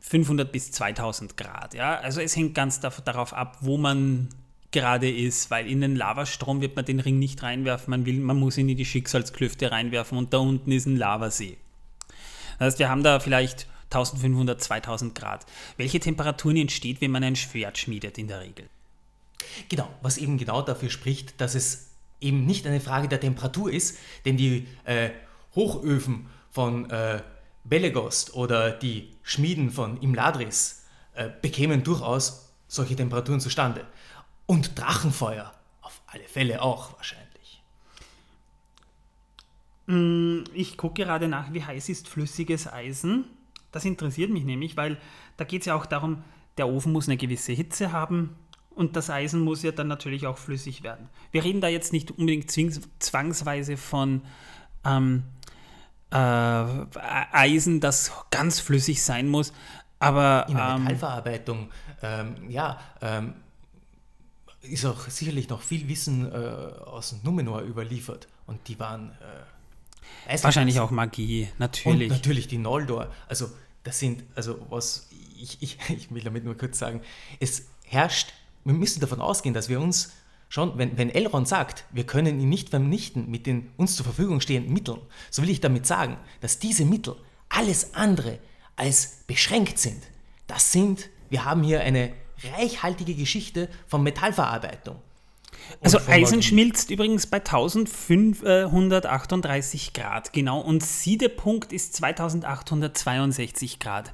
500 0.00 0.52
bis 0.52 0.70
2000 0.72 1.34
Grad. 1.38 1.72
Ja? 1.72 1.98
Also 2.00 2.20
es 2.20 2.36
hängt 2.36 2.54
ganz 2.54 2.78
darauf 2.80 3.32
ab, 3.32 3.56
wo 3.62 3.78
man 3.78 4.28
gerade 4.70 5.10
ist, 5.10 5.50
weil 5.50 5.66
in 5.66 5.80
den 5.80 5.96
Lavastrom 5.96 6.60
wird 6.60 6.76
man 6.76 6.84
den 6.84 7.00
Ring 7.00 7.18
nicht 7.18 7.42
reinwerfen, 7.42 7.90
man, 7.90 8.04
will, 8.04 8.20
man 8.20 8.38
muss 8.38 8.58
ihn 8.58 8.68
in 8.68 8.76
die 8.76 8.84
Schicksalsklüfte 8.84 9.72
reinwerfen 9.72 10.18
und 10.18 10.34
da 10.34 10.38
unten 10.38 10.70
ist 10.72 10.84
ein 10.84 10.96
Lavasee. 10.98 11.56
Das 12.58 12.66
heißt, 12.66 12.78
wir 12.78 12.88
haben 12.88 13.02
da 13.02 13.20
vielleicht 13.20 13.66
1500, 13.90 14.62
2000 14.62 15.14
Grad. 15.14 15.46
Welche 15.76 16.00
Temperaturen 16.00 16.56
entsteht, 16.56 17.00
wenn 17.00 17.10
man 17.10 17.24
ein 17.24 17.36
Schwert 17.36 17.78
schmiedet 17.78 18.18
in 18.18 18.28
der 18.28 18.40
Regel? 18.40 18.68
Genau, 19.68 19.88
was 20.02 20.18
eben 20.18 20.36
genau 20.38 20.62
dafür 20.62 20.90
spricht, 20.90 21.40
dass 21.40 21.54
es 21.54 21.90
eben 22.20 22.44
nicht 22.44 22.66
eine 22.66 22.80
Frage 22.80 23.08
der 23.08 23.20
Temperatur 23.20 23.72
ist, 23.72 23.98
denn 24.24 24.36
die 24.36 24.66
äh, 24.84 25.10
Hochöfen 25.54 26.26
von 26.50 26.90
äh, 26.90 27.22
Belegost 27.64 28.34
oder 28.34 28.70
die 28.70 29.10
Schmieden 29.22 29.70
von 29.70 30.00
Imladris 30.00 30.84
äh, 31.14 31.28
bekämen 31.40 31.84
durchaus 31.84 32.52
solche 32.66 32.96
Temperaturen 32.96 33.40
zustande. 33.40 33.86
Und 34.46 34.78
Drachenfeuer 34.78 35.52
auf 35.82 36.00
alle 36.06 36.24
Fälle 36.24 36.62
auch 36.62 36.96
wahrscheinlich. 36.96 37.27
Ich 40.54 40.76
gucke 40.76 41.02
gerade 41.02 41.28
nach, 41.28 41.52
wie 41.52 41.64
heiß 41.64 41.88
ist 41.88 42.08
flüssiges 42.08 42.70
Eisen. 42.70 43.24
Das 43.72 43.84
interessiert 43.84 44.30
mich 44.30 44.44
nämlich, 44.44 44.76
weil 44.76 44.98
da 45.36 45.44
geht 45.44 45.62
es 45.62 45.66
ja 45.66 45.74
auch 45.74 45.86
darum, 45.86 46.24
der 46.58 46.68
Ofen 46.68 46.92
muss 46.92 47.08
eine 47.08 47.16
gewisse 47.16 47.52
Hitze 47.52 47.92
haben 47.92 48.36
und 48.74 48.96
das 48.96 49.08
Eisen 49.08 49.40
muss 49.40 49.62
ja 49.62 49.72
dann 49.72 49.88
natürlich 49.88 50.26
auch 50.26 50.36
flüssig 50.36 50.82
werden. 50.82 51.08
Wir 51.30 51.44
reden 51.44 51.60
da 51.60 51.68
jetzt 51.68 51.92
nicht 51.92 52.10
unbedingt 52.10 52.50
zwangsweise 52.50 53.76
von 53.76 54.22
ähm, 54.84 55.22
äh, 56.10 56.16
Eisen, 56.16 57.80
das 57.80 58.12
ganz 58.30 58.60
flüssig 58.60 59.02
sein 59.02 59.28
muss, 59.28 59.52
aber 59.98 60.46
In 60.48 60.56
der 60.56 60.68
ähm, 60.68 60.82
Metallverarbeitung, 60.84 61.70
ähm, 62.02 62.50
ja, 62.50 62.80
ähm, 63.00 63.34
ist 64.62 64.84
auch 64.84 65.00
sicherlich 65.08 65.48
noch 65.48 65.62
viel 65.62 65.88
Wissen 65.88 66.30
äh, 66.30 66.36
aus 66.36 67.16
Numenor 67.22 67.62
überliefert. 67.62 68.28
Und 68.46 68.68
die 68.68 68.78
waren 68.78 69.10
äh, 69.10 69.57
Eisen- 70.26 70.44
wahrscheinlich 70.44 70.80
auch 70.80 70.90
Magie, 70.90 71.48
natürlich. 71.58 72.10
Und 72.10 72.16
natürlich 72.16 72.48
die 72.48 72.58
Noldor. 72.58 73.12
Also, 73.28 73.50
das 73.84 73.98
sind, 73.98 74.24
also 74.34 74.58
was, 74.68 75.08
ich, 75.40 75.58
ich, 75.60 75.78
ich 75.88 76.10
will 76.12 76.22
damit 76.22 76.44
nur 76.44 76.56
kurz 76.56 76.78
sagen, 76.78 77.00
es 77.40 77.66
herrscht, 77.84 78.32
wir 78.64 78.74
müssen 78.74 79.00
davon 79.00 79.20
ausgehen, 79.20 79.54
dass 79.54 79.68
wir 79.68 79.80
uns 79.80 80.12
schon, 80.48 80.76
wenn, 80.78 80.96
wenn 80.98 81.10
Elrond 81.10 81.46
sagt, 81.48 81.84
wir 81.90 82.04
können 82.04 82.40
ihn 82.40 82.48
nicht 82.48 82.70
vernichten 82.70 83.30
mit 83.30 83.46
den 83.46 83.70
uns 83.76 83.96
zur 83.96 84.04
Verfügung 84.04 84.40
stehenden 84.40 84.72
Mitteln, 84.72 84.98
so 85.30 85.42
will 85.42 85.50
ich 85.50 85.60
damit 85.60 85.86
sagen, 85.86 86.16
dass 86.40 86.58
diese 86.58 86.84
Mittel 86.84 87.16
alles 87.48 87.94
andere 87.94 88.38
als 88.76 89.24
beschränkt 89.26 89.78
sind. 89.78 90.02
Das 90.46 90.72
sind, 90.72 91.08
wir 91.30 91.44
haben 91.44 91.62
hier 91.62 91.80
eine 91.80 92.12
reichhaltige 92.56 93.14
Geschichte 93.14 93.68
von 93.86 94.02
Metallverarbeitung. 94.02 94.96
Also 95.80 95.98
Eisen 96.06 96.42
schmilzt 96.42 96.90
übrigens 96.90 97.26
bei 97.26 97.38
1538 97.38 99.92
Grad, 99.92 100.32
genau. 100.32 100.60
Und 100.60 100.82
Siedepunkt 100.82 101.72
ist 101.72 101.94
2862 101.96 103.78
Grad. 103.78 104.12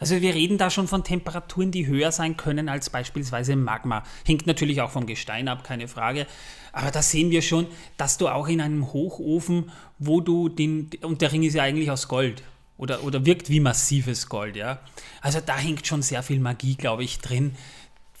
Also 0.00 0.20
wir 0.20 0.34
reden 0.34 0.58
da 0.58 0.68
schon 0.68 0.88
von 0.88 1.04
Temperaturen, 1.04 1.70
die 1.70 1.86
höher 1.86 2.10
sein 2.10 2.36
können 2.36 2.68
als 2.68 2.90
beispielsweise 2.90 3.54
Magma. 3.54 4.02
Hängt 4.26 4.48
natürlich 4.48 4.80
auch 4.80 4.90
vom 4.90 5.06
Gestein 5.06 5.46
ab, 5.46 5.62
keine 5.62 5.86
Frage. 5.86 6.26
Aber 6.72 6.90
da 6.90 7.02
sehen 7.02 7.30
wir 7.30 7.40
schon, 7.40 7.68
dass 7.98 8.18
du 8.18 8.28
auch 8.28 8.48
in 8.48 8.60
einem 8.60 8.92
Hochofen, 8.92 9.70
wo 10.00 10.20
du 10.20 10.48
den, 10.48 10.90
und 11.02 11.20
der 11.20 11.30
Ring 11.30 11.44
ist 11.44 11.54
ja 11.54 11.62
eigentlich 11.62 11.90
aus 11.90 12.08
Gold 12.08 12.42
oder, 12.78 13.04
oder 13.04 13.24
wirkt 13.24 13.48
wie 13.48 13.60
massives 13.60 14.28
Gold, 14.28 14.56
ja. 14.56 14.80
Also 15.20 15.38
da 15.44 15.56
hängt 15.56 15.86
schon 15.86 16.02
sehr 16.02 16.24
viel 16.24 16.40
Magie, 16.40 16.74
glaube 16.74 17.04
ich, 17.04 17.20
drin 17.20 17.54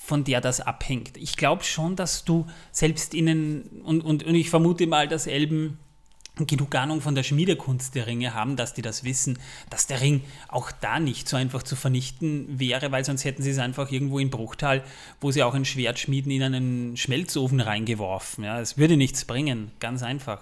von 0.04 0.24
der 0.24 0.40
das 0.40 0.60
abhängt. 0.60 1.16
Ich 1.16 1.36
glaube 1.36 1.62
schon, 1.62 1.94
dass 1.94 2.24
du 2.24 2.46
selbst 2.72 3.14
innen, 3.14 3.82
und, 3.84 4.00
und, 4.00 4.24
und 4.24 4.34
ich 4.34 4.50
vermute 4.50 4.86
mal, 4.88 5.06
dass 5.06 5.28
Elben 5.28 5.78
genug 6.46 6.74
Ahnung 6.74 7.00
von 7.00 7.14
der 7.14 7.22
Schmiedekunst 7.22 7.94
der 7.94 8.06
Ringe 8.06 8.34
haben, 8.34 8.56
dass 8.56 8.74
die 8.74 8.82
das 8.82 9.04
wissen, 9.04 9.38
dass 9.70 9.86
der 9.86 10.00
Ring 10.00 10.22
auch 10.48 10.72
da 10.72 10.98
nicht 10.98 11.28
so 11.28 11.36
einfach 11.36 11.62
zu 11.62 11.76
vernichten 11.76 12.58
wäre, 12.58 12.90
weil 12.90 13.04
sonst 13.04 13.24
hätten 13.24 13.42
sie 13.42 13.50
es 13.50 13.58
einfach 13.58 13.92
irgendwo 13.92 14.18
in 14.18 14.30
Bruchtal, 14.30 14.82
wo 15.20 15.30
sie 15.30 15.42
auch 15.42 15.54
ein 15.54 15.66
Schwert 15.66 15.98
schmieden, 15.98 16.32
in 16.32 16.42
einen 16.42 16.96
Schmelzofen 16.96 17.60
reingeworfen. 17.60 18.44
Ja, 18.44 18.60
es 18.60 18.78
würde 18.78 18.96
nichts 18.96 19.24
bringen, 19.24 19.70
ganz 19.78 20.02
einfach. 20.02 20.40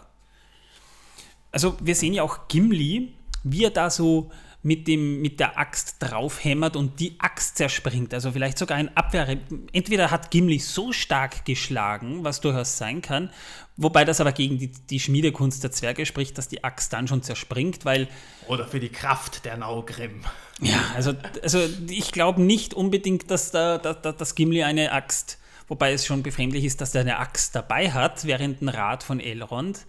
Also 1.53 1.77
wir 1.83 1.97
sehen 1.97 2.15
ja 2.15 2.23
auch 2.23 2.49
Gimli, 2.49 3.13
wie 3.43 3.65
er 3.65 3.71
da 3.71 3.91
so 3.91 4.31
mit, 4.63 4.87
dem, 4.89 5.23
mit 5.23 5.41
der 5.41 5.59
Axt 5.59 5.97
draufhämmert 6.01 6.77
und 6.77 7.01
die 7.01 7.15
Axt 7.19 7.57
zerspringt. 7.57 8.13
Also 8.13 8.33
vielleicht 8.33 8.59
sogar 8.59 8.77
ein 8.77 8.95
Abwehr. 8.95 9.39
Entweder 9.73 10.11
hat 10.11 10.31
Gimli 10.31 10.59
so 10.59 10.93
stark 10.93 11.47
geschlagen, 11.47 12.25
was 12.25 12.43
durchaus 12.43 12.77
sein 12.77 13.01
kann, 13.01 13.31
wobei 13.79 14.05
das 14.05 14.21
aber 14.21 14.33
gegen 14.33 14.59
die, 14.59 14.71
die 14.71 15.01
Schmiedekunst 15.01 15.65
der 15.65 15.73
Zwerge 15.73 16.05
spricht, 16.05 16.37
dass 16.37 16.49
die 16.49 16.63
Axt 16.63 16.93
dann 16.93 17.09
schon 17.09 17.23
zerspringt, 17.23 17.87
weil 17.87 18.09
Oder 18.49 18.67
für 18.67 18.81
die 18.81 18.91
Kraft 18.91 19.47
der 19.47 19.57
Naugrim. 19.57 20.21
ja, 20.61 20.79
also, 20.95 21.15
also 21.43 21.61
ich 21.89 22.13
glaube 22.13 22.43
nicht 22.43 22.75
unbedingt, 22.75 23.31
dass, 23.31 23.53
da, 23.53 23.79
dass, 23.79 24.17
dass 24.17 24.35
Gimli 24.35 24.63
eine 24.63 24.93
Axt, 24.93 25.39
wobei 25.69 25.95
es 25.95 26.05
schon 26.05 26.23
befremdlich 26.23 26.65
ist, 26.67 26.83
dass 26.83 26.95
er 26.95 27.01
eine 27.01 27.19
Axt 27.19 27.55
dabei 27.55 27.93
hat, 27.93 28.27
während 28.27 28.61
ein 28.61 28.69
Rat 28.69 29.05
von 29.05 29.21
Elrond, 29.21 29.87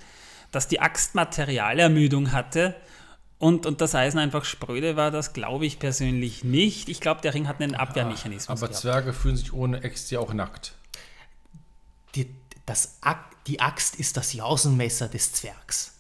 dass 0.54 0.70
die 0.70 0.80
Axt 0.80 1.14
Materialermüdung 1.14 2.32
hatte 2.32 2.76
und, 3.42 3.66
und 3.66 3.82
das 3.82 3.96
Eisen 3.96 4.20
einfach 4.20 4.46
spröde 4.46 4.96
war, 4.96 5.10
das 5.10 5.34
glaube 5.34 5.66
ich 5.66 5.80
persönlich 5.80 6.44
nicht. 6.44 6.90
Ich 6.90 7.02
glaube, 7.02 7.22
der 7.22 7.34
Ring 7.34 7.48
hat 7.48 7.60
einen 7.60 7.74
Abwehrmechanismus. 7.74 8.50
Aber 8.50 8.68
gehabt. 8.68 8.82
Zwerge 8.82 9.14
fühlen 9.14 9.36
sich 9.36 9.52
ohne 9.52 9.84
Äxte 9.84 10.16
ja 10.16 10.22
auch 10.22 10.32
nackt. 10.32 10.76
Die, 12.14 12.30
das, 12.68 13.00
die 13.48 13.60
Axt 13.60 13.96
ist 13.96 14.16
das 14.16 14.34
Jausenmesser 14.34 15.08
des 15.08 15.34
Zwergs. 15.34 15.96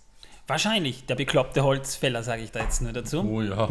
Wahrscheinlich, 0.45 1.05
der 1.07 1.15
bekloppte 1.15 1.63
Holzfäller, 1.63 2.21
sage 2.21 2.43
ich 2.43 2.51
da 2.51 2.59
jetzt 2.61 2.81
nur 2.81 2.93
dazu. 2.93 3.21
Oh 3.21 3.41
ja. 3.41 3.67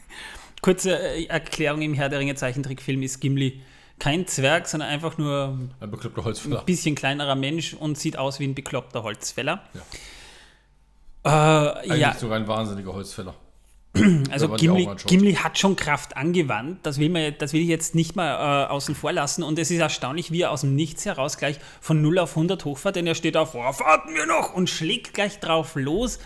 Kurze 0.60 0.98
äh, 0.98 1.24
Erklärung 1.26 1.80
im 1.80 1.94
Herr 1.94 2.10
der 2.10 2.18
Ringe 2.18 2.34
Zeichentrickfilm 2.34 3.02
ist 3.02 3.20
Gimli 3.20 3.62
kein 3.98 4.26
Zwerg, 4.26 4.68
sondern 4.68 4.90
einfach 4.90 5.16
nur 5.16 5.58
Ein 5.80 5.90
bekloppter 5.90 6.24
Holzfäller. 6.24 6.60
ein 6.60 6.66
bisschen 6.66 6.94
kleinerer 6.94 7.36
Mensch 7.36 7.72
und 7.72 7.96
sieht 7.96 8.18
aus 8.18 8.38
wie 8.38 8.44
ein 8.44 8.54
bekloppter 8.54 9.02
Holzfäller. 9.02 9.64
Ja. 9.72 9.80
Äh, 11.28 11.30
Eigentlich 11.30 12.00
ja, 12.00 12.14
sogar 12.14 12.38
ein 12.38 12.48
wahnsinniger 12.48 12.92
Holzfäller. 12.94 13.34
also 14.30 14.48
Gimli. 14.48 14.88
Gimli 15.06 15.34
hat 15.34 15.58
schon 15.58 15.76
Kraft 15.76 16.16
angewandt, 16.16 16.80
das 16.84 16.98
will, 16.98 17.08
man, 17.08 17.34
das 17.38 17.52
will 17.52 17.62
ich 17.62 17.68
jetzt 17.68 17.94
nicht 17.94 18.16
mal 18.16 18.64
äh, 18.64 18.68
außen 18.68 18.94
vor 18.94 19.12
lassen 19.12 19.42
und 19.42 19.58
es 19.58 19.70
ist 19.70 19.78
erstaunlich, 19.78 20.30
wie 20.30 20.42
er 20.42 20.50
aus 20.50 20.60
dem 20.60 20.74
Nichts 20.74 21.04
heraus 21.04 21.36
gleich 21.36 21.58
von 21.80 22.00
0 22.00 22.18
auf 22.18 22.30
100 22.30 22.64
hochfährt, 22.64 22.96
denn 22.96 23.06
er 23.06 23.14
steht 23.14 23.36
auf, 23.36 23.54
oh, 23.54 23.58
warten 23.58 24.14
wir 24.14 24.26
noch 24.26 24.54
und 24.54 24.70
schlägt 24.70 25.14
gleich 25.14 25.40
drauf 25.40 25.74
los 25.74 26.18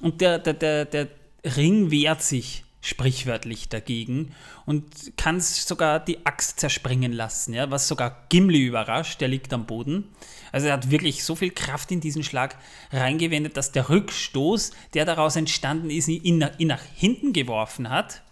und 0.00 0.20
der, 0.20 0.38
der, 0.38 0.54
der, 0.54 0.84
der 0.84 1.08
Ring 1.56 1.90
wehrt 1.90 2.22
sich 2.22 2.64
sprichwörtlich 2.80 3.68
dagegen 3.68 4.34
und 4.64 5.16
kann 5.16 5.40
sogar 5.40 6.00
die 6.00 6.24
Axt 6.24 6.60
zerspringen 6.60 7.12
lassen, 7.12 7.54
ja, 7.54 7.70
was 7.70 7.88
sogar 7.88 8.24
Gimli 8.30 8.64
überrascht, 8.64 9.20
der 9.20 9.28
liegt 9.28 9.52
am 9.52 9.66
Boden. 9.66 10.08
Also 10.52 10.66
er 10.68 10.74
hat 10.74 10.90
wirklich 10.90 11.24
so 11.24 11.36
viel 11.36 11.50
Kraft 11.50 11.90
in 11.90 12.00
diesen 12.00 12.22
Schlag 12.22 12.56
reingewendet, 12.92 13.56
dass 13.56 13.72
der 13.72 13.88
Rückstoß, 13.88 14.72
der 14.94 15.04
daraus 15.04 15.36
entstanden 15.36 15.90
ist, 15.90 16.08
ihn 16.08 16.38
nach, 16.38 16.58
ihn 16.58 16.68
nach 16.68 16.82
hinten 16.82 17.32
geworfen 17.32 17.88
hat. 17.90 18.22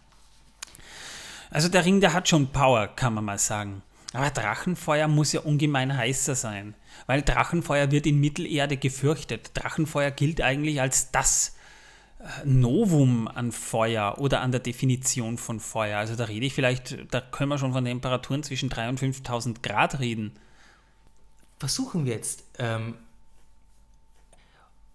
Also 1.50 1.68
der 1.68 1.84
Ring, 1.84 2.00
der 2.00 2.12
hat 2.12 2.28
schon 2.28 2.48
Power, 2.48 2.88
kann 2.88 3.14
man 3.14 3.24
mal 3.24 3.38
sagen. 3.38 3.82
Aber 4.12 4.30
Drachenfeuer 4.30 5.06
muss 5.06 5.32
ja 5.32 5.40
ungemein 5.40 5.96
heißer 5.96 6.34
sein, 6.34 6.74
weil 7.06 7.22
Drachenfeuer 7.22 7.90
wird 7.90 8.06
in 8.06 8.20
Mittelerde 8.20 8.76
gefürchtet. 8.76 9.50
Drachenfeuer 9.54 10.10
gilt 10.10 10.40
eigentlich 10.40 10.80
als 10.80 11.10
das 11.10 11.56
äh, 12.18 12.46
Novum 12.46 13.28
an 13.28 13.52
Feuer 13.52 14.16
oder 14.18 14.40
an 14.40 14.50
der 14.50 14.60
Definition 14.60 15.36
von 15.36 15.60
Feuer. 15.60 15.98
Also 15.98 16.16
da 16.16 16.24
rede 16.24 16.46
ich 16.46 16.54
vielleicht, 16.54 17.12
da 17.12 17.20
können 17.20 17.50
wir 17.50 17.58
schon 17.58 17.72
von 17.72 17.84
Temperaturen 17.84 18.42
zwischen 18.42 18.70
3.000 18.70 18.88
und 18.88 19.00
5.000 19.00 19.62
Grad 19.62 20.00
reden. 20.00 20.32
Versuchen 21.58 22.04
wir 22.04 22.14
jetzt, 22.14 22.44
ähm, 22.58 22.94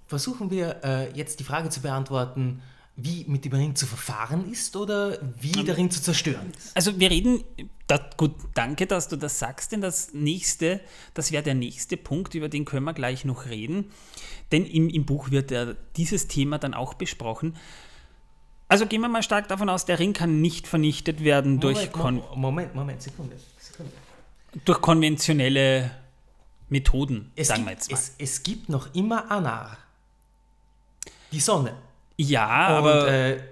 versuchen 0.07 0.49
wir 0.49 0.83
äh, 0.83 1.11
jetzt 1.17 1.39
die 1.39 1.43
Frage 1.43 1.69
zu 1.69 1.81
beantworten, 1.81 2.61
wie 2.95 3.25
mit 3.27 3.43
dem 3.43 3.53
Ring 3.53 3.75
zu 3.75 3.87
verfahren 3.87 4.51
ist 4.51 4.75
oder 4.75 5.17
wie 5.39 5.63
der 5.63 5.77
Ring 5.77 5.89
zu 5.89 6.01
zerstören 6.01 6.51
ist. 6.55 6.75
Also 6.75 6.99
wir 6.99 7.09
reden, 7.09 7.43
da, 7.87 7.99
gut, 8.17 8.35
danke, 8.53 8.85
dass 8.85 9.07
du 9.07 9.15
das 9.15 9.39
sagst, 9.39 9.71
denn 9.71 9.81
das 9.81 10.13
nächste, 10.13 10.79
das 11.15 11.31
wäre 11.31 11.41
der 11.41 11.55
nächste 11.55 11.97
Punkt, 11.97 12.35
über 12.35 12.49
den 12.49 12.65
können 12.65 12.85
wir 12.85 12.93
gleich 12.93 13.25
noch 13.25 13.47
reden, 13.47 13.91
denn 14.51 14.65
im, 14.65 14.89
im 14.89 15.05
Buch 15.05 15.31
wird 15.31 15.49
ja 15.49 15.73
dieses 15.95 16.27
Thema 16.27 16.59
dann 16.59 16.75
auch 16.75 16.93
besprochen. 16.93 17.57
Also 18.67 18.85
gehen 18.85 19.01
wir 19.01 19.09
mal 19.09 19.23
stark 19.23 19.47
davon 19.47 19.69
aus, 19.69 19.85
der 19.85 19.97
Ring 19.97 20.13
kann 20.13 20.41
nicht 20.41 20.67
vernichtet 20.67 21.23
werden 21.23 21.59
durch, 21.59 21.91
kon 21.91 22.15
Moment, 22.15 22.35
Moment, 22.35 22.75
Moment, 22.75 23.01
Sekunde, 23.01 23.35
Sekunde. 23.59 23.91
durch 24.65 24.81
konventionelle 24.81 25.91
Methoden, 26.73 27.31
Es, 27.35 27.47
sagen 27.47 27.65
gibt, 27.65 27.69
wir 27.69 27.73
jetzt 27.73 27.91
mal. 27.91 27.97
es, 27.97 28.15
es 28.17 28.43
gibt 28.43 28.67
noch 28.67 28.93
immer 28.95 29.29
Anar. 29.29 29.77
Die 31.31 31.39
Sonne. 31.39 31.75
ja, 32.17 32.67
und, 32.69 32.75
aber 32.75 33.07
äh, 33.07 33.43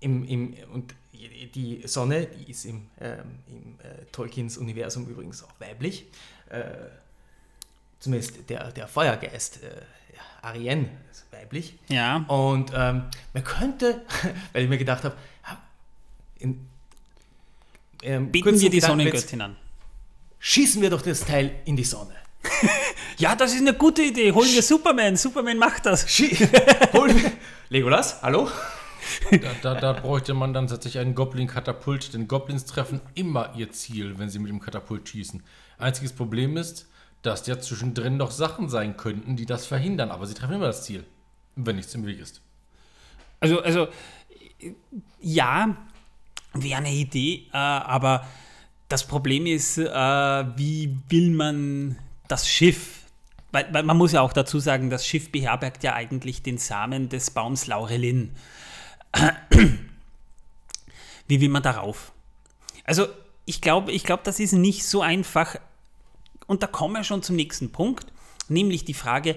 im, 0.00 0.24
im, 0.28 0.54
und 0.72 0.94
die 1.54 1.82
Sonne, 1.86 2.26
die 2.26 2.50
ist 2.50 2.66
im, 2.66 2.86
ähm, 3.00 3.38
im 3.46 3.78
äh, 3.80 4.04
Tolkiens 4.12 4.58
Universum 4.58 5.06
übrigens 5.06 5.42
auch 5.42 5.52
weiblich. 5.58 6.04
Äh, 6.50 6.62
zumindest 8.00 8.48
der, 8.50 8.70
der 8.70 8.86
Feuergeist, 8.86 9.62
äh, 9.62 9.80
Arienne, 10.42 10.90
ist 11.10 11.24
weiblich. 11.32 11.74
ja, 11.88 12.18
Und 12.28 12.70
ähm, 12.74 13.04
man 13.32 13.44
könnte, 13.44 14.02
weil 14.52 14.64
ich 14.64 14.68
mir 14.68 14.78
gedacht 14.78 15.04
habe, 15.04 15.16
in, 16.38 16.68
ähm, 18.02 18.30
beten 18.30 18.60
wir 18.60 18.70
die 18.70 18.76
Gedanken 18.76 19.00
Sonnengöttin 19.00 19.40
an. 19.40 19.56
Schießen 20.38 20.82
wir 20.82 20.90
doch 20.90 21.02
das 21.02 21.20
Teil 21.20 21.56
in 21.64 21.76
die 21.76 21.84
Sonne. 21.84 22.14
Ja, 23.18 23.34
das 23.34 23.52
ist 23.52 23.60
eine 23.60 23.74
gute 23.74 24.02
Idee. 24.02 24.30
Holen 24.32 24.48
wir 24.52 24.62
Superman. 24.62 25.16
Superman 25.16 25.58
macht 25.58 25.86
das. 25.86 26.08
Schie 26.08 26.28
Holen 26.92 27.20
wir- 27.20 27.32
Legolas, 27.68 28.22
hallo? 28.22 28.48
Da, 29.30 29.52
da, 29.62 29.74
da 29.80 29.92
bräuchte 29.94 30.34
man 30.34 30.52
dann 30.52 30.66
tatsächlich 30.68 31.00
einen 31.00 31.14
Goblin-Katapult, 31.14 32.14
denn 32.14 32.28
Goblins 32.28 32.64
treffen 32.66 33.00
immer 33.14 33.52
ihr 33.56 33.70
Ziel, 33.72 34.18
wenn 34.18 34.28
sie 34.28 34.38
mit 34.38 34.50
dem 34.50 34.60
Katapult 34.60 35.08
schießen. 35.08 35.42
Einziges 35.78 36.12
Problem 36.12 36.56
ist, 36.56 36.86
dass 37.22 37.46
ja 37.46 37.58
zwischendrin 37.58 38.16
noch 38.16 38.30
Sachen 38.30 38.68
sein 38.68 38.96
könnten, 38.96 39.34
die 39.36 39.46
das 39.46 39.66
verhindern, 39.66 40.10
aber 40.10 40.26
sie 40.26 40.34
treffen 40.34 40.54
immer 40.54 40.66
das 40.66 40.84
Ziel, 40.84 41.04
wenn 41.56 41.76
nichts 41.76 41.94
im 41.94 42.06
Weg 42.06 42.20
ist. 42.20 42.40
Also, 43.40 43.60
also 43.62 43.88
ja, 45.20 45.76
wäre 46.54 46.76
eine 46.78 46.92
Idee, 46.92 47.46
äh, 47.52 47.56
aber 47.56 48.26
das 48.88 49.06
Problem 49.06 49.46
ist, 49.46 49.78
äh, 49.78 49.84
wie 50.56 50.96
will 51.08 51.30
man 51.30 51.98
das 52.28 52.48
Schiff, 52.48 53.00
weil, 53.50 53.72
weil 53.72 53.82
man 53.82 53.96
muss 53.96 54.12
ja 54.12 54.20
auch 54.20 54.32
dazu 54.32 54.60
sagen, 54.60 54.90
das 54.90 55.06
Schiff 55.06 55.32
beherbergt 55.32 55.82
ja 55.82 55.94
eigentlich 55.94 56.42
den 56.42 56.58
Samen 56.58 57.08
des 57.08 57.30
Baums 57.30 57.66
Laurelin. 57.66 58.36
Wie 61.28 61.40
will 61.40 61.48
man 61.48 61.62
darauf? 61.62 62.12
Also 62.84 63.06
ich 63.44 63.60
glaube, 63.60 63.92
ich 63.92 64.04
glaube, 64.04 64.22
das 64.24 64.40
ist 64.40 64.52
nicht 64.52 64.84
so 64.84 65.00
einfach. 65.00 65.56
Und 66.46 66.62
da 66.62 66.66
kommen 66.66 66.94
wir 66.94 67.04
schon 67.04 67.22
zum 67.22 67.36
nächsten 67.36 67.72
Punkt, 67.72 68.12
nämlich 68.48 68.84
die 68.84 68.94
Frage, 68.94 69.36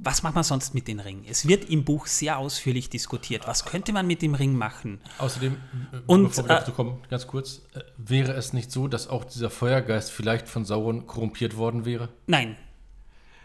was 0.00 0.22
macht 0.22 0.34
man 0.34 0.44
sonst 0.44 0.74
mit 0.74 0.86
dem 0.86 1.00
Ring? 1.00 1.24
Es 1.28 1.46
wird 1.48 1.68
im 1.68 1.84
Buch 1.84 2.06
sehr 2.06 2.38
ausführlich 2.38 2.88
diskutiert. 2.88 3.46
Was 3.46 3.64
könnte 3.64 3.92
man 3.92 4.06
mit 4.06 4.22
dem 4.22 4.34
Ring 4.34 4.54
machen? 4.54 5.00
Außerdem, 5.18 5.54
äh, 5.92 5.96
Und, 6.06 6.28
bevor 6.28 6.44
wir 6.44 6.50
äh, 6.50 6.58
dazu 6.60 6.72
kommen, 6.72 7.02
ganz 7.10 7.26
kurz, 7.26 7.62
äh, 7.74 7.80
wäre 7.96 8.32
es 8.32 8.52
nicht 8.52 8.70
so, 8.70 8.86
dass 8.88 9.08
auch 9.08 9.24
dieser 9.24 9.50
Feuergeist 9.50 10.10
vielleicht 10.10 10.48
von 10.48 10.64
Sauron 10.64 11.06
korrumpiert 11.06 11.56
worden 11.56 11.84
wäre? 11.84 12.10
Nein. 12.26 12.56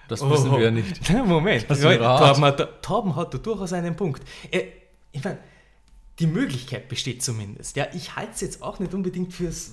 Das 0.07 0.21
wissen 0.29 0.51
wir 0.51 0.59
ja 0.59 0.71
nicht. 0.71 1.09
Moment, 1.25 1.65
Das 1.69 1.83
hat, 1.83 2.81
Torben 2.83 3.15
hat 3.15 3.33
da 3.33 3.37
durchaus 3.37 3.73
einen 3.73 3.95
Punkt. 3.95 4.21
Äh, 4.51 4.65
ich 5.11 5.23
meine, 5.23 5.39
die 6.19 6.27
Möglichkeit 6.27 6.87
besteht 6.87 7.23
zumindest. 7.23 7.75
Ja, 7.75 7.87
ich 7.93 8.15
halte 8.15 8.33
es 8.33 8.41
jetzt 8.41 8.61
auch 8.61 8.79
nicht 8.79 8.93
unbedingt 8.93 9.33
fürs. 9.33 9.71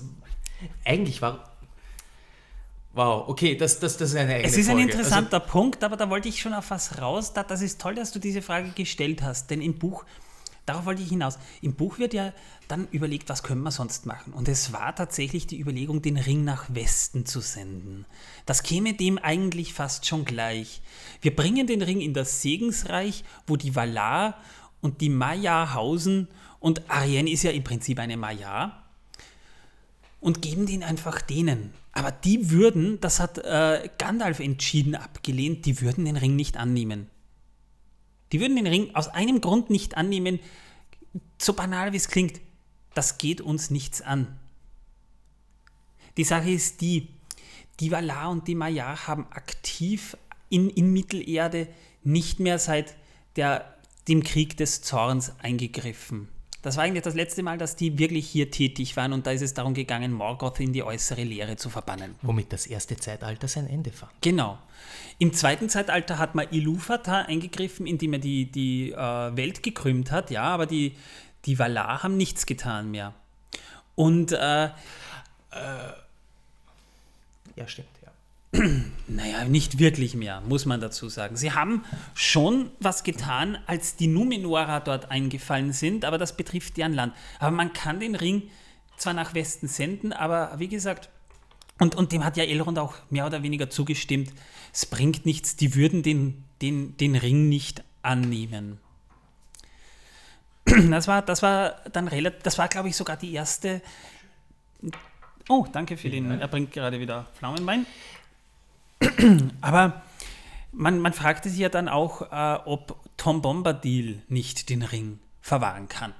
Eigentlich 0.85 1.21
war. 1.21 1.50
Wow, 2.93 3.29
okay, 3.29 3.55
das, 3.55 3.79
das, 3.79 3.95
das 3.95 4.09
ist 4.09 4.15
eine 4.17 4.33
eigene 4.33 4.47
Es 4.47 4.57
ist 4.57 4.67
ein 4.67 4.75
Folge. 4.75 4.91
interessanter 4.91 5.39
Punkt, 5.39 5.83
aber 5.83 5.95
da 5.95 6.09
wollte 6.09 6.27
ich 6.27 6.41
schon 6.41 6.53
auf 6.53 6.71
was 6.71 7.01
raus. 7.01 7.33
Da, 7.33 7.43
das 7.43 7.61
ist 7.61 7.79
toll, 7.79 7.95
dass 7.95 8.11
du 8.11 8.19
diese 8.19 8.41
Frage 8.41 8.71
gestellt 8.71 9.21
hast, 9.21 9.49
denn 9.49 9.61
im 9.61 9.79
Buch, 9.79 10.03
darauf 10.65 10.85
wollte 10.85 11.01
ich 11.01 11.07
hinaus, 11.07 11.39
im 11.61 11.73
Buch 11.73 11.99
wird 11.99 12.13
ja 12.13 12.33
dann 12.67 12.89
überlegt, 12.91 13.29
was 13.29 13.43
können 13.43 13.63
wir 13.63 13.71
sonst 13.71 14.05
machen. 14.05 14.33
Und 14.33 14.49
es 14.49 14.73
war 14.73 14.93
tatsächlich 14.93 15.47
die 15.47 15.59
Überlegung, 15.59 16.01
den 16.01 16.17
Ring 16.17 16.43
nach 16.43 16.65
Westen 16.67 17.25
zu 17.25 17.39
senden. 17.39 18.05
Das 18.45 18.61
käme 18.61 18.93
dem 18.93 19.17
eigentlich 19.17 19.73
fast 19.73 20.05
schon 20.05 20.25
gleich. 20.25 20.81
Wir 21.21 21.33
bringen 21.33 21.67
den 21.67 21.81
Ring 21.81 22.01
in 22.01 22.13
das 22.13 22.41
Segensreich, 22.41 23.23
wo 23.47 23.55
die 23.55 23.73
Valar 23.73 24.37
und 24.81 24.99
die 24.99 25.09
Maya 25.09 25.73
hausen 25.75 26.27
und 26.59 26.89
Ariane 26.89 27.29
ist 27.29 27.43
ja 27.43 27.51
im 27.51 27.63
Prinzip 27.63 27.99
eine 27.99 28.17
Maya 28.17 28.80
und 30.21 30.41
geben 30.41 30.65
den 30.65 30.83
einfach 30.83 31.19
denen. 31.19 31.73
Aber 31.91 32.11
die 32.11 32.51
würden, 32.51 33.01
das 33.01 33.19
hat 33.19 33.39
äh, 33.39 33.89
Gandalf 33.97 34.39
entschieden 34.39 34.95
abgelehnt, 34.95 35.65
die 35.65 35.81
würden 35.81 36.05
den 36.05 36.15
Ring 36.15 36.37
nicht 36.37 36.55
annehmen. 36.55 37.09
Die 38.31 38.39
würden 38.39 38.55
den 38.55 38.67
Ring 38.67 38.95
aus 38.95 39.09
einem 39.09 39.41
Grund 39.41 39.69
nicht 39.69 39.97
annehmen, 39.97 40.39
so 41.37 41.51
banal 41.51 41.91
wie 41.91 41.97
es 41.97 42.07
klingt, 42.07 42.39
das 42.93 43.17
geht 43.17 43.41
uns 43.41 43.71
nichts 43.71 44.01
an. 44.01 44.39
Die 46.17 46.23
Sache 46.23 46.51
ist 46.51 46.79
die, 46.81 47.09
die 47.79 47.91
Valar 47.91 48.29
und 48.29 48.47
die 48.47 48.55
Maya 48.55 49.07
haben 49.07 49.25
aktiv 49.31 50.15
in, 50.49 50.69
in 50.69 50.93
Mittelerde 50.93 51.67
nicht 52.03 52.39
mehr 52.39 52.59
seit 52.59 52.95
der, 53.35 53.75
dem 54.07 54.23
Krieg 54.23 54.55
des 54.57 54.81
Zorns 54.81 55.33
eingegriffen. 55.39 56.29
Das 56.61 56.77
war 56.77 56.83
eigentlich 56.83 57.03
das 57.03 57.15
letzte 57.15 57.41
Mal, 57.41 57.57
dass 57.57 57.75
die 57.75 57.97
wirklich 57.97 58.27
hier 58.27 58.51
tätig 58.51 58.95
waren 58.95 59.13
und 59.13 59.25
da 59.25 59.31
ist 59.31 59.41
es 59.41 59.53
darum 59.53 59.73
gegangen, 59.73 60.11
Morgoth 60.11 60.59
in 60.59 60.73
die 60.73 60.83
äußere 60.83 61.23
Leere 61.23 61.55
zu 61.55 61.69
verbannen. 61.69 62.15
Womit 62.21 62.53
das 62.53 62.67
erste 62.67 62.97
Zeitalter 62.97 63.47
sein 63.47 63.67
Ende 63.67 63.91
fand. 63.91 64.11
Genau. 64.21 64.59
Im 65.17 65.33
zweiten 65.33 65.69
Zeitalter 65.69 66.19
hat 66.19 66.35
man 66.35 66.47
Iluvatar 66.51 67.25
eingegriffen, 67.25 67.87
indem 67.87 68.13
er 68.13 68.19
die, 68.19 68.45
die 68.51 68.91
äh, 68.91 68.95
Welt 68.95 69.63
gekrümmt 69.63 70.11
hat, 70.11 70.29
ja, 70.29 70.43
aber 70.43 70.67
die, 70.67 70.95
die 71.45 71.57
Valar 71.57 72.03
haben 72.03 72.17
nichts 72.17 72.45
getan 72.45 72.91
mehr. 72.91 73.13
Und 73.95 74.31
äh, 74.31 74.69
Ja, 77.55 77.67
stimmt. 77.67 77.87
Naja, 79.07 79.43
nicht 79.43 79.77
wirklich 79.77 80.15
mehr, 80.15 80.41
muss 80.41 80.65
man 80.65 80.79
dazu 80.79 81.09
sagen. 81.09 81.35
Sie 81.35 81.51
haben 81.51 81.83
schon 82.13 82.71
was 82.79 83.03
getan, 83.03 83.57
als 83.67 83.97
die 83.97 84.07
Numenorer 84.07 84.79
dort 84.79 85.11
eingefallen 85.11 85.73
sind, 85.73 86.05
aber 86.05 86.17
das 86.17 86.37
betrifft 86.37 86.77
deren 86.77 86.93
Land. 86.93 87.13
Aber 87.39 87.51
man 87.51 87.73
kann 87.73 87.99
den 87.99 88.15
Ring 88.15 88.43
zwar 88.95 89.13
nach 89.13 89.33
Westen 89.33 89.67
senden, 89.67 90.13
aber 90.13 90.53
wie 90.59 90.69
gesagt, 90.69 91.09
und, 91.79 91.95
und 91.95 92.11
dem 92.11 92.23
hat 92.23 92.37
ja 92.37 92.43
Elrond 92.43 92.77
auch 92.77 92.95
mehr 93.09 93.25
oder 93.25 93.43
weniger 93.43 93.69
zugestimmt, 93.69 94.31
es 94.71 94.85
bringt 94.85 95.25
nichts, 95.25 95.55
die 95.55 95.75
würden 95.75 96.03
den, 96.03 96.43
den, 96.61 96.95
den 96.97 97.15
Ring 97.15 97.49
nicht 97.49 97.83
annehmen. 98.01 98.79
Das 100.89 101.07
war, 101.07 101.21
das 101.21 101.41
war 101.41 101.81
dann 101.91 102.07
relativ, 102.07 102.43
das 102.43 102.57
war 102.57 102.67
glaube 102.67 102.87
ich 102.87 102.95
sogar 102.95 103.17
die 103.17 103.33
erste. 103.33 103.81
Oh, 105.49 105.65
danke 105.69 105.97
für 105.97 106.09
den, 106.09 106.39
er 106.39 106.47
bringt 106.47 106.71
gerade 106.71 106.99
wieder 106.99 107.27
Pflaumenwein. 107.33 107.85
Aber 109.61 110.01
man, 110.71 110.99
man 110.99 111.13
fragte 111.13 111.49
sich 111.49 111.59
ja 111.59 111.69
dann 111.69 111.87
auch, 111.87 112.21
äh, 112.31 112.59
ob 112.65 112.99
Tom 113.17 113.41
Bombadil 113.41 114.21
nicht 114.27 114.69
den 114.69 114.83
Ring 114.83 115.19
verwahren 115.41 115.87
kann. 115.87 116.13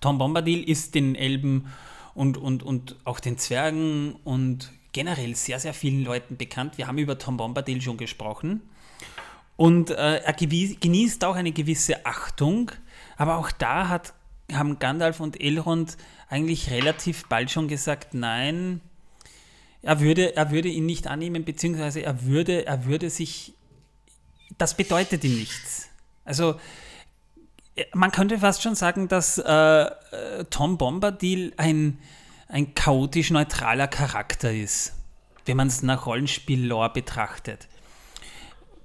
Tom 0.00 0.18
Bombadil 0.18 0.68
ist 0.68 0.94
den 0.94 1.14
Elben 1.14 1.68
und, 2.14 2.36
und, 2.36 2.62
und 2.62 2.96
auch 3.04 3.20
den 3.20 3.38
Zwergen 3.38 4.14
und 4.24 4.72
generell 4.92 5.34
sehr, 5.36 5.58
sehr 5.58 5.74
vielen 5.74 6.04
Leuten 6.04 6.36
bekannt. 6.36 6.78
Wir 6.78 6.86
haben 6.86 6.98
über 6.98 7.18
Tom 7.18 7.36
Bombadil 7.36 7.80
schon 7.80 7.96
gesprochen. 7.96 8.62
Und 9.56 9.90
äh, 9.90 10.16
er 10.16 10.32
genießt 10.32 11.24
auch 11.24 11.36
eine 11.36 11.52
gewisse 11.52 12.04
Achtung, 12.04 12.72
aber 13.16 13.36
auch 13.36 13.50
da 13.52 13.88
hat, 13.88 14.14
haben 14.52 14.78
Gandalf 14.78 15.20
und 15.20 15.40
Elrond 15.40 15.96
eigentlich 16.28 16.70
relativ 16.70 17.26
bald 17.28 17.50
schon 17.50 17.68
gesagt, 17.68 18.14
nein, 18.14 18.80
er 19.82 20.00
würde, 20.00 20.36
er 20.36 20.50
würde 20.50 20.68
ihn 20.68 20.86
nicht 20.86 21.06
annehmen, 21.06 21.44
beziehungsweise 21.44 22.02
er 22.02 22.24
würde, 22.24 22.66
er 22.66 22.84
würde 22.84 23.10
sich, 23.10 23.54
das 24.58 24.76
bedeutet 24.76 25.24
ihm 25.24 25.36
nichts. 25.36 25.88
Also 26.24 26.56
äh, 27.74 27.84
man 27.92 28.12
könnte 28.12 28.38
fast 28.38 28.62
schon 28.62 28.74
sagen, 28.74 29.08
dass 29.08 29.38
äh, 29.38 29.44
äh, 29.44 30.44
Tom 30.50 30.78
Bombadil 30.78 31.52
ein, 31.56 31.98
ein 32.48 32.74
chaotisch 32.74 33.30
neutraler 33.30 33.88
Charakter 33.88 34.52
ist, 34.52 34.94
wenn 35.46 35.56
man 35.56 35.68
es 35.68 35.82
nach 35.82 36.06
Rollenspiel-Lore 36.06 36.90
betrachtet. 36.90 37.68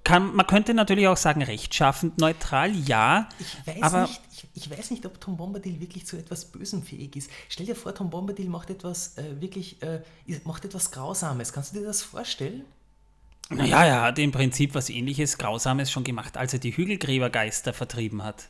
Kann, 0.03 0.33
man 0.35 0.47
könnte 0.47 0.73
natürlich 0.73 1.07
auch 1.09 1.17
sagen, 1.17 1.41
rechtschaffend 1.43 2.17
neutral, 2.17 2.73
ja. 2.73 3.27
Ich 3.39 3.67
weiß, 3.67 3.83
aber 3.83 4.01
nicht, 4.03 4.21
ich, 4.57 4.69
weiß 4.69 4.91
nicht, 4.91 5.05
ob 5.05 5.21
Tom 5.21 5.37
Bombadil 5.37 5.79
wirklich 5.79 6.05
zu 6.05 6.17
etwas 6.17 6.45
Bösem 6.45 6.83
fähig 6.83 7.15
ist. 7.15 7.29
Stell 7.47 7.65
dir 7.65 7.75
vor, 7.75 7.93
Tom 7.93 8.09
Bombadil 8.09 8.49
macht 8.49 8.69
etwas 8.69 9.17
äh, 9.17 9.39
wirklich, 9.39 9.81
äh, 9.81 10.01
macht 10.43 10.65
etwas 10.65 10.91
Grausames. 10.91 11.53
Kannst 11.53 11.73
du 11.75 11.79
dir 11.79 11.85
das 11.85 12.01
vorstellen? 12.01 12.65
Naja, 13.49 13.85
er 13.85 14.01
hat 14.01 14.19
im 14.19 14.31
Prinzip 14.31 14.75
was 14.75 14.89
ähnliches, 14.89 15.37
Grausames 15.37 15.91
schon 15.91 16.03
gemacht, 16.03 16.35
als 16.35 16.53
er 16.53 16.59
die 16.59 16.75
Hügelgräbergeister 16.75 17.71
vertrieben 17.71 18.23
hat. 18.23 18.49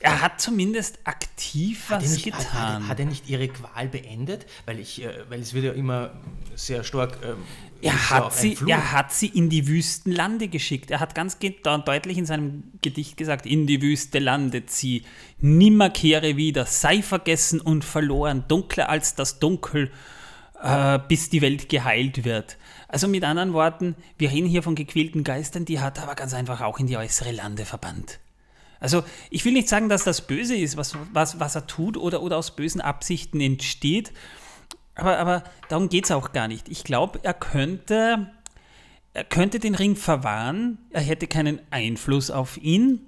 Er 0.00 0.20
hat 0.20 0.40
zumindest 0.40 0.98
aktiv 1.04 1.90
Hat 1.90 2.02
was 2.02 2.10
nicht, 2.10 2.32
hat, 2.32 2.40
getan. 2.40 2.82
hat, 2.82 2.88
hat 2.88 3.00
er 3.00 3.06
nicht 3.06 3.28
ihre 3.28 3.48
Qual 3.48 3.88
beendet? 3.88 4.46
Weil, 4.66 4.78
ich, 4.78 5.02
äh, 5.02 5.24
weil 5.28 5.40
es 5.40 5.52
wird 5.52 5.64
ja 5.64 5.72
immer 5.72 6.12
sehr 6.56 6.84
stark. 6.84 7.18
Ähm, 7.24 7.36
er, 7.82 8.10
hat 8.10 8.32
sie, 8.32 8.56
er 8.66 8.92
hat 8.92 9.12
sie 9.12 9.26
in 9.26 9.50
die 9.50 9.66
wüsten 9.66 10.12
Lande 10.12 10.48
geschickt. 10.48 10.90
Er 10.90 11.00
hat 11.00 11.14
ganz 11.14 11.38
deutlich 11.38 12.16
in 12.16 12.26
seinem 12.26 12.64
Gedicht 12.80 13.16
gesagt, 13.16 13.44
in 13.44 13.66
die 13.66 13.82
Wüste 13.82 14.20
Lande 14.20 14.66
zieh, 14.66 15.04
nimmer 15.40 15.90
kehre 15.90 16.36
wieder, 16.36 16.64
sei 16.64 17.02
vergessen 17.02 17.60
und 17.60 17.84
verloren, 17.84 18.44
dunkler 18.46 18.88
als 18.88 19.16
das 19.16 19.40
Dunkel, 19.40 19.90
äh, 20.62 21.00
bis 21.08 21.28
die 21.28 21.42
Welt 21.42 21.68
geheilt 21.68 22.24
wird. 22.24 22.56
Also 22.86 23.08
mit 23.08 23.24
anderen 23.24 23.52
Worten, 23.52 23.96
wir 24.16 24.30
reden 24.30 24.46
hier 24.46 24.62
von 24.62 24.74
gequälten 24.74 25.24
Geistern, 25.24 25.64
die 25.64 25.80
hat 25.80 25.98
er 25.98 26.04
aber 26.04 26.14
ganz 26.14 26.34
einfach 26.34 26.60
auch 26.60 26.78
in 26.78 26.86
die 26.86 26.96
äußere 26.96 27.32
Lande 27.32 27.64
verbannt. 27.64 28.20
Also 28.78 29.04
ich 29.30 29.44
will 29.44 29.52
nicht 29.52 29.68
sagen, 29.68 29.88
dass 29.88 30.04
das 30.04 30.26
böse 30.26 30.56
ist, 30.56 30.76
was, 30.76 30.96
was, 31.12 31.38
was 31.40 31.54
er 31.54 31.66
tut 31.66 31.96
oder, 31.96 32.20
oder 32.20 32.36
aus 32.36 32.54
bösen 32.56 32.80
Absichten 32.80 33.40
entsteht, 33.40 34.12
aber, 34.94 35.18
aber 35.18 35.44
darum 35.68 35.88
geht 35.88 36.04
es 36.04 36.10
auch 36.10 36.32
gar 36.32 36.48
nicht. 36.48 36.68
Ich 36.68 36.84
glaube, 36.84 37.20
er 37.22 37.34
könnte, 37.34 38.30
er 39.14 39.24
könnte 39.24 39.58
den 39.58 39.74
Ring 39.74 39.96
verwahren, 39.96 40.78
er 40.90 41.02
hätte 41.02 41.26
keinen 41.26 41.60
Einfluss 41.70 42.30
auf 42.30 42.56
ihn, 42.58 43.00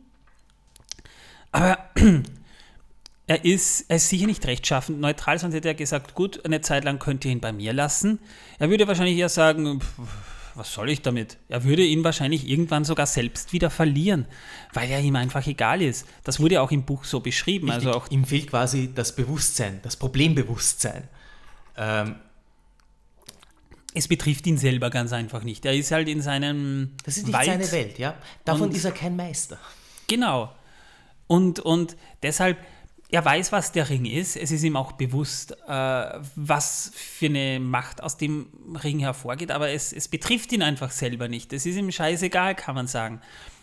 aber 1.53 1.79
er 3.27 3.45
ist, 3.45 3.87
er 3.89 3.97
ist 3.97 4.09
sicher 4.09 4.27
nicht 4.27 4.47
rechtschaffend 4.47 5.01
neutral, 5.01 5.39
sonst 5.39 5.55
hätte 5.55 5.69
er 5.69 5.75
gesagt, 5.75 6.15
gut, 6.15 6.45
eine 6.45 6.61
Zeit 6.61 6.85
lang 6.85 6.99
könnt 6.99 7.25
ihr 7.25 7.31
ihn 7.31 7.41
bei 7.41 7.53
mir 7.53 7.73
lassen. 7.73 8.19
Er 8.59 8.71
würde 8.71 8.89
wahrscheinlich 8.89 9.17
eher 9.17 9.29
sagen, 9.29 9.81
pff, 9.81 10.35
was 10.55 10.73
soll 10.73 10.91
ich 10.91 11.03
damit? 11.03 11.37
Er 11.49 11.65
würde 11.65 11.85
ihn 11.85 12.05
wahrscheinlich 12.05 12.49
irgendwann 12.49 12.85
sogar 12.85 13.07
selbst 13.07 13.53
wieder 13.53 13.71
verlieren, 13.71 14.27
weil 14.73 14.91
er 14.91 15.01
ihm 15.01 15.17
einfach 15.17 15.47
egal 15.47 15.83
ist. 15.83 16.07
Das 16.23 16.41
wurde 16.41 16.63
auch 16.63 16.71
im 16.71 16.85
Buch 16.85 17.05
so 17.05 17.21
beschrieben. 17.21 17.71
Also 17.71 17.93
auch 17.93 18.11
ihm 18.11 18.25
fehlt 18.25 18.51
quasi 18.51 18.91
das 18.95 19.17
Bewusstsein, 19.17 19.81
das 19.83 19.97
Problembewusstsein. 19.97 21.09
Ähm, 21.77 22.17
es 23.95 24.09
betrifft 24.09 24.47
ihn 24.47 24.59
selber 24.59 24.91
ganz 24.91 25.13
einfach 25.13 25.45
nicht. 25.45 25.65
Er 25.65 25.75
ist 25.75 25.93
halt 25.93 26.09
in 26.09 26.21
seinem 26.21 26.93
das 27.05 27.17
ist 27.17 27.27
nicht 27.27 27.33
Wald. 27.33 27.47
seine 27.47 27.73
Welt, 27.73 27.99
ja. 27.99 28.15
Davon 28.45 28.73
ist 28.73 28.85
er 28.85 28.93
kein 28.93 29.15
Meister. 29.15 29.59
Genau. 30.09 30.53
Und, 31.29 31.61
und 31.61 31.97
deshalb, 32.23 32.59
er 33.09 33.25
weiß, 33.25 33.53
was 33.53 33.71
der 33.71 33.89
Ring 33.89 34.05
ist. 34.05 34.37
Es 34.37 34.51
ist 34.51 34.65
ihm 34.65 34.77
auch 34.77 34.93
bewusst, 34.93 35.53
äh, 35.69 36.21
was 36.35 36.91
für 36.95 37.27
eine 37.27 37.61
Macht 37.61 38.03
aus 38.03 38.17
dem 38.17 38.49
Ring 38.83 38.99
hervorgeht, 38.99 39.53
aber 39.53 39.71
es, 39.71 39.93
es 39.93 40.09
betrifft 40.09 40.53
ihn 40.53 40.63
einfach 40.63 40.91
selber 40.91 41.29
nicht. 41.29 41.53
Es 41.53 41.65
ist 41.65 41.77
ihm 41.77 41.91
scheißegal, 41.93 42.57
kann 42.57 42.75
man 42.75 42.89
sagen. 42.89 43.21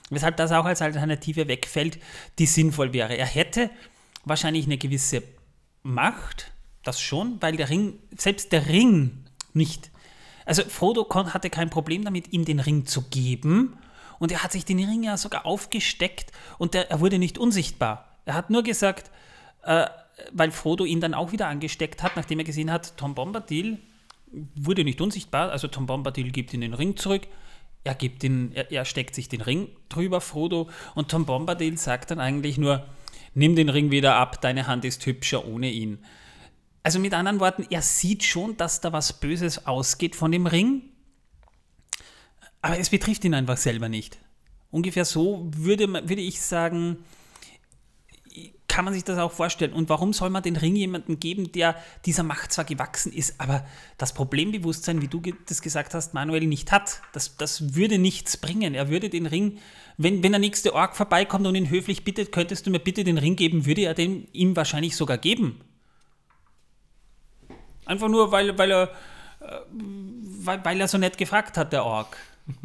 Weshalb 0.10 0.38
das 0.38 0.52
auch 0.52 0.66
als 0.66 0.82
Alternative 0.82 1.48
wegfällt, 1.48 2.00
die 2.40 2.46
sinnvoll 2.46 2.94
wäre. 2.94 3.16
Er 3.18 3.26
hätte 3.26 3.70
wahrscheinlich 4.24 4.66
eine 4.66 4.78
gewisse 4.78 5.24
Macht, 5.84 6.51
das 6.84 7.00
schon, 7.00 7.42
weil 7.42 7.56
der 7.58 7.70
Ring, 7.70 8.00
selbst 8.18 8.52
der 8.52 8.68
Ring 8.68 9.26
nicht. 9.54 9.92
Also 10.46 10.64
Frodo 10.64 11.08
hatte 11.34 11.50
kein 11.50 11.70
Problem 11.70 12.04
damit, 12.04 12.34
ihm 12.34 12.46
den 12.46 12.60
Ring 12.60 12.86
zu 12.86 13.04
geben. 13.04 13.78
Und 14.20 14.32
er 14.32 14.44
hat 14.44 14.52
sich 14.52 14.66
den 14.66 14.80
Ring 14.80 15.04
ja 15.04 15.18
sogar 15.18 15.46
aufgesteckt 15.46 16.32
und 16.60 16.74
der, 16.74 16.92
er 16.92 17.00
wurde 17.00 17.18
nicht 17.18 17.38
unsichtbar. 17.38 18.18
Er 18.26 18.36
hat 18.36 18.50
nur 18.50 18.62
gesagt, 18.62 19.10
äh, 19.64 19.88
weil 20.32 20.52
Frodo 20.52 20.86
ihn 20.86 21.02
dann 21.02 21.14
auch 21.14 21.32
wieder 21.32 21.48
angesteckt 21.48 22.04
hat, 22.04 22.16
nachdem 22.16 22.40
er 22.40 22.46
gesehen 22.46 22.72
hat, 22.72 22.98
Tom 22.98 23.16
Bombadil 23.16 23.80
wurde 24.56 24.84
nicht 24.84 25.02
unsichtbar, 25.02 25.52
also 25.52 25.68
Tom 25.68 25.88
Bombadil 25.88 26.32
gibt 26.32 26.54
ihm 26.54 26.62
den 26.62 26.74
Ring 26.74 26.96
zurück, 26.98 27.28
er, 27.84 27.96
gibt 27.96 28.24
ihn, 28.24 28.52
er, 28.54 28.72
er 28.72 28.86
steckt 28.86 29.16
sich 29.16 29.28
den 29.28 29.42
Ring 29.42 29.70
drüber, 29.90 30.22
Frodo, 30.22 30.70
und 30.96 31.10
Tom 31.10 31.26
Bombadil 31.26 31.78
sagt 31.78 32.12
dann 32.12 32.20
eigentlich 32.20 32.58
nur, 32.58 32.86
nimm 33.34 33.56
den 33.56 33.70
Ring 33.70 33.92
wieder 33.92 34.16
ab, 34.16 34.42
deine 34.42 34.68
Hand 34.68 34.86
ist 34.86 35.06
hübscher 35.06 35.48
ohne 35.48 35.72
ihn. 35.72 36.00
Also 36.84 37.00
mit 37.00 37.14
anderen 37.14 37.40
Worten, 37.40 37.66
er 37.70 37.82
sieht 37.82 38.24
schon, 38.24 38.58
dass 38.58 38.82
da 38.82 38.92
was 38.92 39.20
Böses 39.20 39.68
ausgeht 39.68 40.16
von 40.16 40.32
dem 40.32 40.48
Ring, 40.48 40.84
aber 42.62 42.80
es 42.80 42.90
betrifft 42.90 43.24
ihn 43.26 43.34
einfach 43.34 43.58
selber 43.58 43.90
nicht. 43.90 44.20
Ungefähr 44.70 45.06
so 45.06 45.50
würde, 45.52 45.88
würde 45.88 46.22
ich 46.22 46.42
sagen, 46.42 47.04
kann 48.72 48.86
man 48.86 48.94
sich 48.94 49.04
das 49.04 49.18
auch 49.18 49.34
vorstellen. 49.34 49.74
Und 49.74 49.90
warum 49.90 50.14
soll 50.14 50.30
man 50.30 50.44
den 50.44 50.56
Ring 50.56 50.78
jemandem 50.78 51.20
geben, 51.20 51.52
der 51.52 51.76
dieser 52.06 52.24
Macht 52.24 52.54
zwar 52.54 52.64
gewachsen 52.64 53.12
ist, 53.12 53.42
aber 53.42 53.66
das 53.98 54.14
Problembewusstsein, 54.14 55.02
wie 55.02 55.10
du 55.10 55.22
das 55.46 55.62
gesagt 55.62 55.94
hast, 55.94 56.14
Manuel, 56.14 56.48
nicht 56.48 56.72
hat? 56.72 57.02
Das, 57.12 57.36
das 57.36 57.76
würde 57.76 57.98
nichts 57.98 58.38
bringen. 58.38 58.74
Er 58.74 58.90
würde 58.90 59.10
den 59.10 59.26
Ring, 59.26 59.58
wenn, 59.98 60.24
wenn 60.24 60.32
der 60.32 60.40
nächste 60.40 60.74
Ork 60.74 60.96
vorbeikommt 60.96 61.46
und 61.46 61.56
ihn 61.56 61.70
höflich 61.70 62.06
bittet, 62.06 62.32
könntest 62.32 62.66
du 62.66 62.72
mir 62.72 62.80
bitte 62.80 63.04
den 63.04 63.18
Ring 63.18 63.36
geben, 63.36 63.66
würde 63.66 63.82
er 63.82 63.94
den 63.94 64.30
ihm 64.32 64.56
wahrscheinlich 64.56 64.96
sogar 64.96 65.18
geben. 65.18 65.60
Einfach 67.92 68.08
nur, 68.08 68.32
weil, 68.32 68.58
weil, 68.58 68.72
er, 68.72 68.84
äh, 69.42 69.60
weil, 70.46 70.64
weil 70.64 70.80
er 70.80 70.88
so 70.88 70.98
nett 70.98 71.18
gefragt 71.18 71.58
hat, 71.58 71.74
der 71.74 71.84
Ork. 71.84 72.16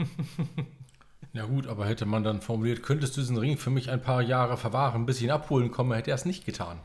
Ja 1.33 1.45
gut, 1.45 1.67
aber 1.67 1.85
hätte 1.85 2.07
man 2.07 2.25
dann 2.25 2.41
formuliert, 2.41 2.83
könntest 2.83 3.15
du 3.15 3.21
diesen 3.21 3.37
Ring 3.37 3.59
für 3.59 3.69
mich 3.69 3.91
ein 3.91 4.01
paar 4.01 4.23
Jahre 4.23 4.57
verwahren, 4.57 5.05
bis 5.05 5.19
ich 5.19 5.25
ihn 5.25 5.31
abholen 5.31 5.71
komme, 5.71 5.95
hätte 5.95 6.11
er 6.11 6.15
es 6.15 6.25
nicht 6.25 6.47
getan. 6.47 6.79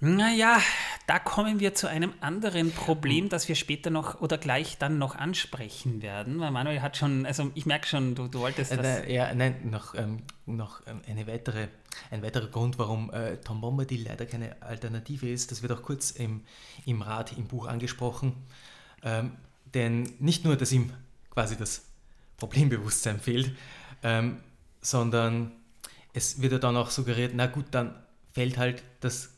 Naja, 0.00 0.60
da 1.08 1.18
kommen 1.18 1.58
wir 1.58 1.74
zu 1.74 1.88
einem 1.88 2.12
anderen 2.20 2.70
Problem, 2.70 3.28
das 3.28 3.48
wir 3.48 3.56
später 3.56 3.90
noch 3.90 4.20
oder 4.20 4.38
gleich 4.38 4.78
dann 4.78 4.98
noch 4.98 5.16
ansprechen 5.16 6.02
werden. 6.02 6.38
Weil 6.38 6.52
Manuel 6.52 6.82
hat 6.82 6.96
schon, 6.96 7.26
also 7.26 7.50
ich 7.54 7.66
merke 7.66 7.88
schon, 7.88 8.14
du, 8.14 8.28
du 8.28 8.38
wolltest 8.38 8.70
das. 8.70 8.86
Äh, 8.86 9.12
ja, 9.12 9.34
nein, 9.34 9.70
noch, 9.70 9.96
ähm, 9.96 10.22
noch 10.46 10.82
ähm, 10.86 11.02
eine 11.08 11.26
weitere, 11.26 11.66
ein 12.12 12.22
weiterer 12.22 12.46
Grund, 12.46 12.78
warum 12.78 13.12
äh, 13.12 13.38
Tom 13.38 13.60
Bombadil 13.60 14.04
leider 14.04 14.26
keine 14.26 14.62
Alternative 14.62 15.28
ist, 15.28 15.50
das 15.50 15.62
wird 15.62 15.72
auch 15.72 15.82
kurz 15.82 16.12
im, 16.12 16.44
im 16.86 17.02
Rat, 17.02 17.36
im 17.36 17.48
Buch 17.48 17.66
angesprochen. 17.66 18.36
Ähm, 19.02 19.32
denn 19.74 20.08
nicht 20.20 20.44
nur, 20.44 20.56
dass 20.56 20.70
ihm 20.70 20.92
quasi 21.30 21.56
das 21.56 21.84
Problembewusstsein 22.36 23.18
fehlt, 23.18 23.56
ähm, 24.04 24.38
sondern 24.80 25.52
es 26.12 26.40
wird 26.40 26.52
ja 26.52 26.58
dann 26.58 26.76
auch 26.76 26.90
suggeriert, 26.90 27.32
na 27.34 27.46
gut, 27.46 27.66
dann 27.72 27.96
fällt 28.32 28.58
halt 28.58 28.84
das 29.00 29.37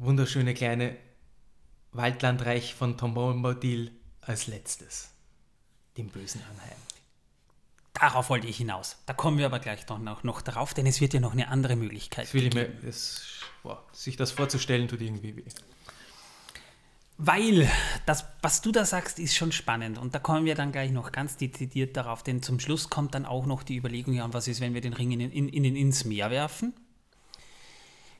wunderschöne 0.00 0.54
kleine 0.54 0.96
Waldlandreich 1.92 2.74
von 2.74 2.96
Tom 2.96 3.14
Bombadil 3.14 3.92
als 4.22 4.46
letztes 4.46 5.10
dem 5.96 6.08
Bösen 6.08 6.40
anheim. 6.42 6.78
Darauf 7.92 8.30
wollte 8.30 8.46
ich 8.46 8.56
hinaus. 8.56 8.96
Da 9.04 9.12
kommen 9.12 9.36
wir 9.36 9.46
aber 9.46 9.58
gleich 9.58 9.84
doch 9.84 9.98
noch, 9.98 10.22
noch 10.22 10.40
darauf, 10.40 10.72
denn 10.72 10.86
es 10.86 11.00
wird 11.00 11.12
ja 11.12 11.20
noch 11.20 11.32
eine 11.32 11.48
andere 11.48 11.76
Möglichkeit 11.76 12.26
Das 12.26 12.34
will 12.34 12.46
ich 12.46 12.54
mir, 12.54 12.68
das, 12.82 13.22
boah, 13.62 13.84
sich 13.92 14.16
das 14.16 14.30
vorzustellen, 14.30 14.88
tut 14.88 15.02
irgendwie 15.02 15.36
weh. 15.36 15.44
Weil 17.18 17.70
das, 18.06 18.24
was 18.40 18.62
du 18.62 18.72
da 18.72 18.86
sagst, 18.86 19.18
ist 19.18 19.36
schon 19.36 19.52
spannend. 19.52 19.98
Und 19.98 20.14
da 20.14 20.18
kommen 20.18 20.46
wir 20.46 20.54
dann 20.54 20.72
gleich 20.72 20.90
noch 20.90 21.12
ganz 21.12 21.36
dezidiert 21.36 21.94
darauf, 21.94 22.22
denn 22.22 22.42
zum 22.42 22.58
Schluss 22.58 22.88
kommt 22.88 23.14
dann 23.14 23.26
auch 23.26 23.44
noch 23.44 23.62
die 23.62 23.76
Überlegung, 23.76 24.18
und 24.22 24.32
was 24.32 24.48
ist, 24.48 24.62
wenn 24.62 24.72
wir 24.72 24.80
den 24.80 24.94
Ring 24.94 25.10
in, 25.12 25.20
in, 25.20 25.48
in, 25.50 25.76
ins 25.76 26.06
Meer 26.06 26.30
werfen? 26.30 26.72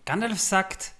Gandalf 0.05 0.41
sagt, 0.41 0.93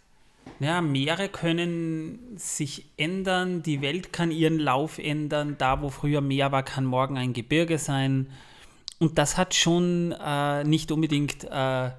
ja, 0.61 0.83
Meere 0.83 1.31
können 1.31 2.37
sich 2.37 2.85
ändern, 2.99 3.63
die 3.63 3.81
Welt 3.81 4.13
kann 4.13 4.31
ihren 4.31 4.59
Lauf 4.59 4.99
ändern, 4.99 5.57
da 5.59 5.81
wo 5.81 5.89
früher 5.89 6.21
Meer 6.21 6.53
war, 6.53 6.63
kann 6.63 6.85
morgen 6.85 7.17
ein 7.17 7.33
Gebirge 7.33 7.79
sein. 7.79 8.31
Und 8.99 9.17
das 9.17 9.39
hat 9.39 9.55
schon 9.55 10.13
äh, 10.13 10.63
nicht 10.65 10.93
unbedingt 10.93 11.45
äh, 11.45 11.91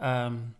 ähm, 0.00 0.54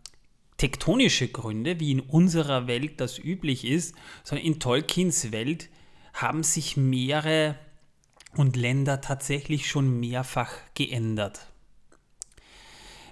tektonische 0.55 1.27
Gründe, 1.27 1.81
wie 1.81 1.91
in 1.91 1.99
unserer 1.99 2.67
Welt 2.67 3.01
das 3.01 3.19
üblich 3.19 3.65
ist, 3.65 3.93
sondern 4.23 4.47
in 4.47 4.61
Tolkiens 4.61 5.33
Welt 5.33 5.67
haben 6.13 6.43
sich 6.43 6.77
Meere 6.77 7.55
und 8.37 8.55
Länder 8.55 9.01
tatsächlich 9.01 9.67
schon 9.67 9.99
mehrfach 9.99 10.53
geändert. 10.75 11.52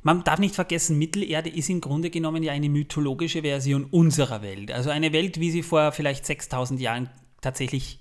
Man 0.04 0.24
darf 0.24 0.40
nicht 0.40 0.56
vergessen, 0.56 0.98
Mittelerde 0.98 1.50
ist 1.50 1.70
im 1.70 1.80
Grunde 1.80 2.10
genommen 2.10 2.42
ja 2.42 2.54
eine 2.54 2.70
mythologische 2.70 3.42
Version 3.42 3.86
unserer 3.86 4.42
Welt. 4.42 4.72
Also 4.72 4.90
eine 4.90 5.14
Welt, 5.14 5.40
wie 5.40 5.52
sie 5.52 5.64
vor 5.64 5.92
vielleicht 5.92 6.26
6000 6.26 6.80
Jahren 6.82 7.10
tatsächlich 7.42 8.00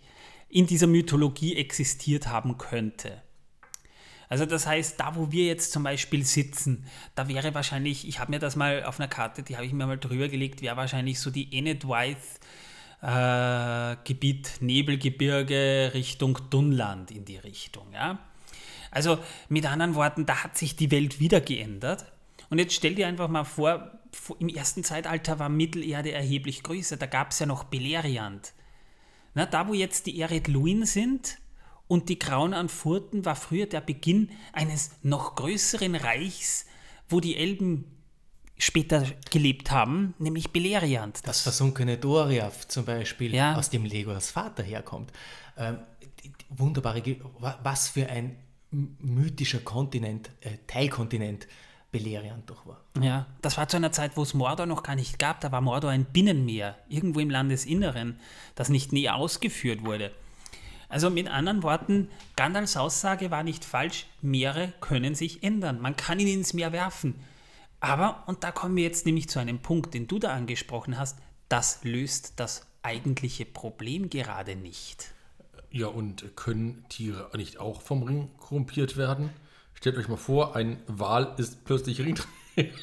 in 0.49 0.67
dieser 0.67 0.87
Mythologie 0.87 1.57
existiert 1.57 2.29
haben 2.29 2.59
könnte. 2.59 3.23
Also 4.29 4.47
das 4.47 4.67
heißt, 4.67 4.99
da 4.99 5.17
wo 5.17 5.33
wir 5.33 5.47
jetzt 5.47 5.73
zum 5.73 5.83
Beispiel 5.83 6.25
sitzen, 6.25 6.87
da 7.17 7.29
wäre 7.29 7.53
wahrscheinlich, 7.53 8.07
ich 8.07 8.21
habe 8.21 8.31
mir 8.31 8.39
das 8.39 8.57
mal 8.57 8.85
auf 8.85 9.01
einer 9.01 9.09
Karte, 9.09 9.43
die 9.43 9.57
habe 9.57 9.67
ich 9.67 9.73
mir 9.73 9.87
mal 9.87 9.99
drüber 9.99 10.29
gelegt, 10.29 10.63
wäre 10.63 10.77
wahrscheinlich 10.77 11.19
so 11.19 11.31
die 11.31 11.53
Enedwythe 11.53 12.17
äh, 13.03 13.97
Gebiet 14.05 14.59
Nebelgebirge 14.61 15.91
Richtung 15.95 16.39
Dunland 16.49 17.11
in 17.11 17.25
die 17.25 17.39
Richtung. 17.39 17.93
Ja? 17.93 18.19
Also 18.91 19.19
mit 19.49 19.67
anderen 19.67 19.95
Worten, 19.95 20.27
da 20.27 20.43
hat 20.45 20.57
sich 20.59 20.77
die 20.77 20.91
Welt 20.91 21.21
wieder 21.21 21.41
geändert. 21.41 22.05
Und 22.49 22.59
jetzt 22.59 22.75
stell 22.75 22.95
dir 22.97 23.07
einfach 23.07 23.29
mal 23.29 23.45
vor, 23.45 23.93
im 24.41 24.49
ersten 24.49 24.83
Zeitalter 24.83 25.39
war 25.39 25.49
Mittelerde 25.49 26.11
erheblich 26.13 26.63
größer. 26.65 26.97
Da 26.97 27.07
gab 27.07 27.31
es 27.31 27.39
ja 27.39 27.47
noch 27.47 27.65
Beleriand. 27.65 28.53
Na, 29.35 29.47
da, 29.47 29.69
wo 29.69 29.75
jetzt 29.75 30.07
die 30.07 30.19
Ered 30.19 30.49
Luin 30.49 30.85
sind 30.85 31.39
und 31.87 32.09
die 32.09 32.19
Grauen 32.19 32.53
an 32.53 32.69
Furten, 32.69 33.25
war 33.25 33.37
früher 33.37 33.67
der 33.67 33.81
Beginn 33.81 34.31
eines 34.53 34.91
noch 35.03 35.37
größeren 35.37 35.95
Reichs, 35.95 36.67
wo 37.09 37.21
die 37.21 37.37
Elben 37.37 37.85
später 38.59 39.05
gelebt 39.31 39.71
haben, 39.71 40.15
nämlich 40.19 40.51
Beleriand. 40.51 41.21
Das 41.27 41.41
versunkene 41.43 41.97
Doriath 41.97 42.71
zum 42.71 42.85
Beispiel, 42.85 43.35
Ja. 43.35 43.55
aus 43.55 43.71
dem 43.71 43.85
Legolas 43.85 44.31
Vater 44.33 44.63
herkommt. 44.65 45.13
Ähm, 45.57 45.79
wunderbare, 46.49 47.01
Ge- 47.01 47.21
was 47.63 47.89
für 47.89 48.09
ein 48.09 48.37
mythischer 48.71 49.61
Kontinent, 49.61 50.31
äh, 50.41 50.59
Teilkontinent 50.67 51.47
Beleriand 51.93 52.49
doch 52.49 52.67
war. 52.67 52.81
Ja, 53.01 53.27
das 53.43 53.57
war 53.57 53.69
zu 53.69 53.77
einer 53.77 53.91
Zeit, 53.91 54.17
wo 54.17 54.23
es 54.23 54.35
Mordor 54.35 54.67
noch 54.67 54.83
gar 54.83 54.95
nicht 54.95 55.19
gab. 55.19 55.41
Da 55.41 55.51
war 55.51 55.61
Mordor 55.61 55.91
ein 55.91 56.05
Binnenmeer, 56.05 56.79
irgendwo 56.89 57.21
im 57.21 57.31
Landesinneren, 57.31 58.19
das 58.55 58.69
nicht 58.69 58.93
näher 58.93 59.17
ausgeführt 59.17 59.85
wurde. 59.85 60.13
Also 60.89 61.11
mit 61.11 61.29
anderen 61.29 61.63
Worten, 61.63 62.09
Gandalfs 62.37 62.77
Aussage 62.77 63.31
war 63.31 63.43
nicht 63.43 63.65
falsch, 63.65 64.07
Meere 64.23 64.73
können 64.81 65.15
sich 65.15 65.43
ändern. 65.43 65.81
Man 65.81 65.97
kann 65.97 66.19
ihn 66.19 66.29
ins 66.29 66.53
Meer 66.53 66.73
werfen. 66.73 67.15
Aber, 67.81 68.25
und 68.27 68.45
da 68.45 68.53
kommen 68.53 68.77
wir 68.77 68.85
jetzt 68.85 69.07
nämlich 69.07 69.29
zu 69.29 69.39
einem 69.39 69.61
Punkt, 69.61 69.95
den 69.95 70.07
du 70.07 70.19
da 70.19 70.33
angesprochen 70.33 70.99
hast, 70.99 71.19
das 71.49 71.83
löst 71.83 72.35
das 72.37 72.67
eigentliche 72.83 73.45
Problem 73.45 74.11
gerade 74.11 74.57
nicht. 74.57 75.13
Ja, 75.73 75.87
und 75.87 76.37
können 76.37 76.85
Tiere 76.89 77.31
nicht 77.37 77.59
auch 77.59 77.81
vom 77.81 78.03
Ring 78.03 78.31
korrumpiert 78.39 78.97
werden? 78.97 79.31
Stellt 79.75 79.97
euch 79.97 80.09
mal 80.09 80.17
vor, 80.17 80.57
ein 80.57 80.79
Wal 80.87 81.35
ist 81.39 81.65
plötzlich 81.65 82.01
Ringträger. 82.01 82.75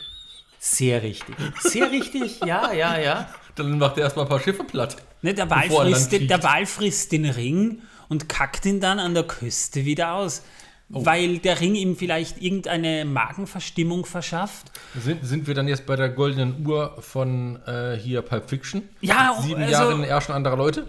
Sehr 0.60 1.04
richtig. 1.04 1.36
Sehr 1.60 1.91
richtig, 1.91 2.39
ja, 2.45 2.71
ja, 2.71 2.97
ja. 2.97 3.30
Dann 3.56 3.78
macht 3.78 3.97
er 3.97 4.04
erstmal 4.06 4.26
ein 4.26 4.30
paar 4.30 4.39
Schiffe 4.39 4.63
platt. 4.63 4.97
Ne, 5.21 5.34
der, 5.34 5.50
Wal 5.50 5.69
frisst, 5.69 6.12
der 6.12 6.43
Wal 6.43 6.65
frisst 6.65 7.12
den 7.12 7.26
Ring 7.26 7.82
und 8.10 8.30
kackt 8.30 8.65
ihn 8.65 8.80
dann 8.80 9.00
an 9.00 9.13
der 9.13 9.23
Küste 9.23 9.86
wieder 9.86 10.13
aus. 10.13 10.43
Oh. 10.91 11.06
Weil 11.06 11.39
der 11.39 11.60
Ring 11.60 11.76
ihm 11.76 11.97
vielleicht 11.97 12.41
irgendeine 12.41 13.04
Magenverstimmung 13.04 14.06
verschafft. 14.06 14.71
Sind, 14.97 15.26
sind 15.26 15.45
wir 15.45 15.54
dann 15.54 15.67
jetzt 15.67 15.86
bei 15.86 15.97
der 15.97 16.08
goldenen 16.08 16.65
Uhr 16.65 16.95
von 17.02 17.62
äh, 17.65 17.97
hier 17.97 18.21
Pulp 18.21 18.50
Fiction? 18.50 18.84
Ja, 19.02 19.38
Sieben 19.41 19.62
also- 19.62 19.71
Jahre 19.71 19.91
in 19.91 20.02
den 20.02 20.10
Ärschen 20.10 20.34
anderer 20.34 20.56
Leute? 20.56 20.88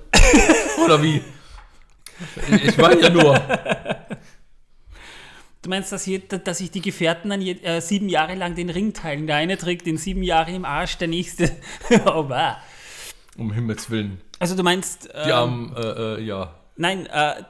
Oder 0.84 1.02
wie? 1.02 1.20
Ich 2.64 2.76
meine 2.76 3.00
ja 3.00 3.10
nur. 3.10 3.40
Du 5.62 5.70
meinst, 5.70 5.90
dass, 5.92 6.04
hier, 6.04 6.20
dass 6.20 6.58
sich 6.58 6.70
die 6.70 6.80
Gefährten 6.80 7.30
dann 7.30 7.40
je, 7.40 7.52
äh, 7.62 7.80
sieben 7.80 8.08
Jahre 8.08 8.34
lang 8.34 8.54
den 8.54 8.70
Ring 8.70 8.94
teilen? 8.94 9.26
Der 9.26 9.36
eine 9.36 9.58
trägt 9.58 9.86
den 9.86 9.98
sieben 9.98 10.22
Jahre 10.22 10.52
im 10.52 10.64
Arsch, 10.64 10.98
der 10.98 11.08
nächste. 11.08 11.50
oh, 12.06 12.28
wow. 12.28 12.56
Um 13.36 13.52
Himmels 13.52 13.90
Willen. 13.90 14.20
Also 14.38 14.54
du 14.54 14.62
meinst, 14.62 15.06
Die 15.06 15.28
äh, 15.28 15.32
armen, 15.32 15.74
äh, 15.76 15.80
äh, 15.80 16.22
ja. 16.22 16.54
nein, 16.76 17.06
äh, 17.06 17.42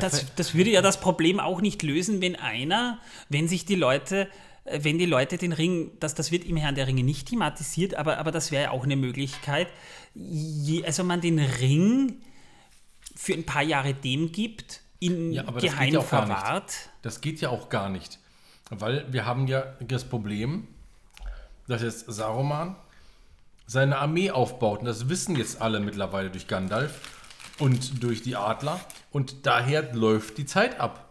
das, 0.00 0.34
das 0.34 0.54
würde 0.54 0.70
ja 0.70 0.82
das 0.82 1.00
Problem 1.00 1.38
auch 1.38 1.60
nicht 1.60 1.82
lösen, 1.82 2.20
wenn 2.20 2.36
einer, 2.36 2.98
wenn 3.28 3.46
sich 3.46 3.66
die 3.66 3.76
Leute, 3.76 4.28
äh, 4.64 4.80
wenn 4.82 4.98
die 4.98 5.06
Leute 5.06 5.38
den 5.38 5.52
Ring, 5.52 5.92
das, 6.00 6.14
das 6.14 6.32
wird 6.32 6.44
im 6.44 6.56
Herrn 6.56 6.74
der 6.74 6.86
Ringe 6.86 7.04
nicht 7.04 7.28
thematisiert, 7.28 7.94
aber, 7.94 8.18
aber 8.18 8.32
das 8.32 8.50
wäre 8.50 8.64
ja 8.64 8.70
auch 8.70 8.84
eine 8.84 8.96
Möglichkeit, 8.96 9.68
je, 10.14 10.84
also 10.84 11.04
man 11.04 11.20
den 11.20 11.38
Ring 11.38 12.20
für 13.14 13.34
ein 13.34 13.44
paar 13.44 13.62
Jahre 13.62 13.94
dem 13.94 14.32
gibt, 14.32 14.80
ihn 15.00 15.32
Ja, 15.32 15.42
das 15.44 15.62
geheim 15.62 15.92
ja 15.92 15.98
nicht. 16.00 16.08
verwahrt. 16.08 16.72
Das 17.02 17.20
geht 17.20 17.40
ja 17.40 17.50
auch 17.50 17.68
gar 17.68 17.88
nicht. 17.88 18.18
Weil 18.70 19.12
wir 19.12 19.26
haben 19.26 19.46
ja 19.48 19.64
das 19.80 20.04
Problem, 20.04 20.66
dass 21.68 21.82
jetzt 21.82 22.06
Saruman 22.10 22.76
seine 23.66 23.98
Armee 23.98 24.30
aufbaut. 24.30 24.80
Und 24.80 24.86
das 24.86 25.08
wissen 25.08 25.36
jetzt 25.36 25.60
alle 25.60 25.80
mittlerweile 25.80 26.30
durch 26.30 26.46
Gandalf 26.46 27.00
und 27.58 28.02
durch 28.02 28.22
die 28.22 28.36
Adler. 28.36 28.80
Und 29.10 29.46
daher 29.46 29.92
läuft 29.94 30.38
die 30.38 30.46
Zeit 30.46 30.80
ab. 30.80 31.08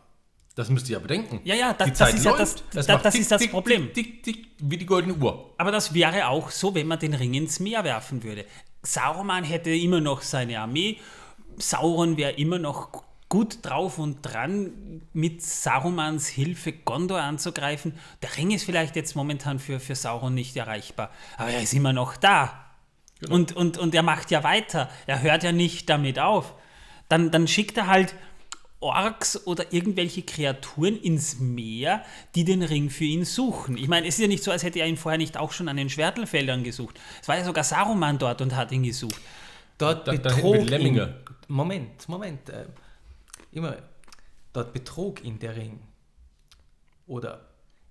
Das 0.56 0.70
müsst 0.70 0.90
ihr 0.90 0.94
ja 0.94 1.00
bedenken. 1.00 1.40
Ja, 1.46 1.56
ja, 1.56 1.74
das- 1.74 1.86
Die 1.86 1.92
das 1.92 1.98
Zeit 2.00 2.14
ist 2.16 2.26
ja 2.26 2.32
läuft. 2.32 2.42
das- 2.42 2.64
Es 2.82 2.86
da- 2.88 2.98
das 2.98 3.14
tick, 3.14 3.22
ist 3.22 3.32
das 3.32 3.42
tick, 3.42 3.52
Problem. 3.52 3.94
Tick, 3.94 4.22
tick, 4.24 4.48
wie 4.60 4.78
die 4.78 4.86
goldene 4.86 5.14
Uhr. 5.16 5.54
Aber 5.58 5.72
das 5.72 5.94
wäre 5.94 6.28
auch 6.28 6.52
so, 6.52 6.76
wenn 6.76 6.88
man 6.88 7.00
den 7.00 7.14
Ring 7.14 7.34
ins 7.36 7.60
Meer 7.62 7.84
werfen 7.84 8.22
würde. 8.24 8.46
Sauron 8.84 9.44
hätte 9.44 9.70
immer 9.70 10.02
noch 10.02 10.22
seine 10.22 10.60
Armee. 10.60 10.98
Sauron 11.58 12.18
wäre 12.18 12.32
immer 12.32 12.60
noch 12.60 13.04
gut 13.30 13.60
drauf 13.62 13.98
und 13.98 14.22
dran, 14.24 15.02
mit 15.14 15.42
Sarumans 15.42 16.28
Hilfe 16.28 16.74
Gondor 16.74 17.22
anzugreifen. 17.22 17.94
Der 18.22 18.36
Ring 18.38 18.52
ist 18.52 18.66
vielleicht 18.66 18.96
jetzt 18.98 19.16
momentan 19.16 19.60
für, 19.60 19.80
für 19.80 19.96
Sauron 19.96 20.34
nicht 20.34 20.56
erreichbar, 20.58 21.12
aber 21.38 21.50
er 21.52 21.62
ist 21.62 21.74
immer 21.74 21.94
noch 21.94 22.18
da. 22.18 22.66
Und, 23.30 23.56
und, 23.56 23.78
und 23.78 23.94
er 23.96 24.04
macht 24.04 24.32
ja 24.32 24.44
weiter. 24.44 24.90
Er 25.08 25.22
hört 25.22 25.44
ja 25.44 25.52
nicht 25.52 25.90
damit 25.90 26.20
auf. 26.20 26.56
Dann, 27.08 27.30
dann 27.32 27.48
schickt 27.48 27.78
er 27.78 27.88
halt 27.88 28.16
Orks 28.80 29.46
oder 29.46 29.72
irgendwelche 29.72 30.24
Kreaturen 30.24 31.00
ins 31.00 31.40
Meer, 31.40 32.04
die 32.34 32.44
den 32.46 32.64
Ring 32.64 32.90
für 32.90 33.04
ihn 33.04 33.26
suchen. 33.26 33.78
Ich 33.78 33.88
meine, 33.88 34.08
es 34.08 34.16
ist 34.16 34.22
ja 34.22 34.28
nicht 34.28 34.44
so, 34.44 34.50
als 34.50 34.64
hätte 34.64 34.80
er 34.80 34.88
ihn 34.88 34.98
vorher 34.98 35.20
nicht 35.20 35.38
auch 35.38 35.52
schon 35.52 35.70
an 35.70 35.78
den 35.78 35.90
Schwertelfeldern 35.90 36.64
gesucht. 36.64 37.00
Es 37.22 37.28
war 37.28 37.38
ja 37.38 37.44
sogar 37.46 37.64
Saruman 37.64 38.18
dort 38.18 38.42
und 38.42 38.56
hat 38.56 38.72
ihn 38.72 38.82
gesucht. 38.84 39.22
Dort 39.78 40.08
Da- 40.08 40.14
da 40.18 40.30
betrog 40.34 40.56
mit 40.56 40.70
Lemminge. 40.72 41.04
ihn, 41.04 41.36
Moment, 41.52 42.08
Moment. 42.08 42.50
Äh, 42.50 42.66
immer. 43.52 43.78
Dort 44.54 44.74
betrog 44.74 45.24
ihn 45.24 45.40
der 45.40 45.56
Ring. 45.56 45.80
Oder 47.08 47.48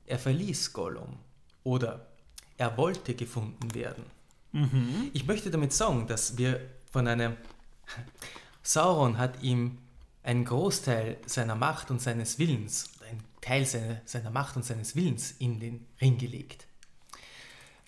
er 0.06 0.18
verließ 0.18 0.72
Gollum. 0.72 1.18
Oder 1.64 2.06
er 2.56 2.76
wollte 2.76 3.14
gefunden 3.14 3.74
werden. 3.74 4.04
Ich 5.12 5.26
möchte 5.26 5.50
damit 5.50 5.72
sagen, 5.72 6.06
dass 6.06 6.36
wir 6.36 6.60
von 6.90 7.06
einem. 7.06 7.36
Sauron 8.62 9.16
hat 9.16 9.42
ihm 9.42 9.78
einen 10.22 10.44
Großteil 10.44 11.18
seiner 11.26 11.54
Macht 11.54 11.90
und 11.90 12.00
seines 12.02 12.38
Willens, 12.38 12.90
einen 13.08 13.22
Teil 13.40 13.64
seiner, 13.64 14.00
seiner 14.04 14.30
Macht 14.30 14.56
und 14.56 14.64
seines 14.64 14.94
Willens 14.96 15.32
in 15.38 15.60
den 15.60 15.86
Ring 16.00 16.18
gelegt. 16.18 16.66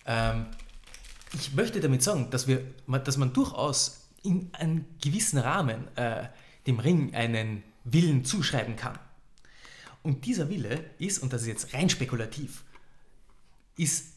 Ähm, 0.05 0.47
ich 1.33 1.53
möchte 1.53 1.79
damit 1.79 2.01
sagen, 2.01 2.29
dass, 2.31 2.47
wir, 2.47 2.63
dass 2.87 3.17
man 3.17 3.33
durchaus 3.33 4.02
in 4.23 4.49
einem 4.53 4.85
gewissen 5.01 5.37
Rahmen 5.37 5.95
äh, 5.97 6.27
dem 6.65 6.79
Ring 6.79 7.13
einen 7.13 7.63
Willen 7.83 8.25
zuschreiben 8.25 8.75
kann. 8.75 8.97
Und 10.01 10.25
dieser 10.25 10.49
Wille 10.49 10.83
ist, 10.97 11.19
und 11.19 11.33
das 11.33 11.43
ist 11.43 11.47
jetzt 11.47 11.73
rein 11.73 11.89
spekulativ, 11.89 12.63
ist 13.77 14.13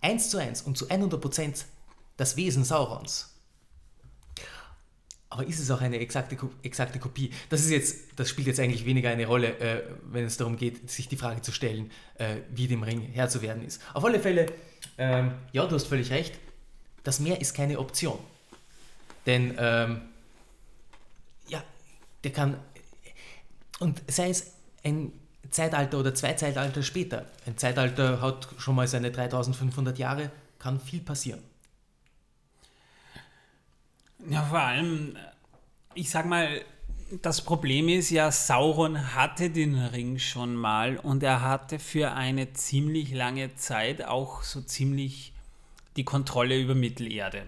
eins 0.00 0.30
zu 0.30 0.38
eins 0.38 0.62
und 0.62 0.76
zu 0.76 0.88
100 0.88 1.20
Prozent 1.20 1.66
das 2.16 2.36
Wesen 2.36 2.64
Saurons. 2.64 3.28
Aber 5.30 5.46
ist 5.46 5.60
es 5.60 5.70
auch 5.70 5.80
eine 5.80 5.98
exakte, 5.98 6.36
exakte 6.62 6.98
Kopie? 6.98 7.30
Das 7.48 7.62
ist 7.62 7.70
jetzt, 7.70 7.96
das 8.16 8.28
spielt 8.28 8.48
jetzt 8.48 8.60
eigentlich 8.60 8.84
weniger 8.84 9.08
eine 9.08 9.26
Rolle, 9.26 9.58
äh, 9.60 9.82
wenn 10.04 10.26
es 10.26 10.36
darum 10.36 10.58
geht, 10.58 10.90
sich 10.90 11.08
die 11.08 11.16
Frage 11.16 11.40
zu 11.40 11.52
stellen, 11.52 11.90
äh, 12.16 12.36
wie 12.50 12.68
dem 12.68 12.82
Ring 12.82 13.00
Herr 13.00 13.30
zu 13.30 13.40
werden 13.40 13.64
ist. 13.64 13.80
Auf 13.94 14.04
alle 14.04 14.20
Fälle, 14.20 14.46
ähm, 14.98 15.32
ja, 15.52 15.66
du 15.66 15.74
hast 15.74 15.86
völlig 15.86 16.10
recht. 16.10 16.38
Das 17.02 17.18
Meer 17.18 17.40
ist 17.40 17.54
keine 17.54 17.78
Option. 17.78 18.18
Denn, 19.26 19.54
ähm, 19.58 20.02
ja, 21.48 21.62
der 22.24 22.32
kann, 22.32 22.58
und 23.78 24.02
sei 24.08 24.30
es 24.30 24.52
ein 24.84 25.12
Zeitalter 25.50 25.98
oder 25.98 26.14
zwei 26.14 26.32
Zeitalter 26.34 26.82
später, 26.82 27.26
ein 27.46 27.56
Zeitalter 27.56 28.20
hat 28.20 28.48
schon 28.58 28.74
mal 28.74 28.88
seine 28.88 29.10
3500 29.10 29.98
Jahre, 29.98 30.30
kann 30.58 30.80
viel 30.80 31.00
passieren. 31.00 31.42
Ja, 34.28 34.42
vor 34.42 34.60
allem, 34.60 35.16
ich 35.94 36.10
sag 36.10 36.26
mal, 36.26 36.62
das 37.20 37.42
Problem 37.42 37.88
ist 37.88 38.10
ja, 38.10 38.30
Sauron 38.30 39.14
hatte 39.14 39.50
den 39.50 39.74
Ring 39.74 40.18
schon 40.18 40.54
mal 40.54 40.96
und 40.96 41.22
er 41.22 41.42
hatte 41.42 41.78
für 41.78 42.12
eine 42.12 42.52
ziemlich 42.54 43.12
lange 43.12 43.54
Zeit 43.56 44.04
auch 44.04 44.42
so 44.42 44.62
ziemlich 44.62 45.34
die 45.96 46.04
Kontrolle 46.04 46.58
über 46.58 46.74
Mittelerde. 46.74 47.44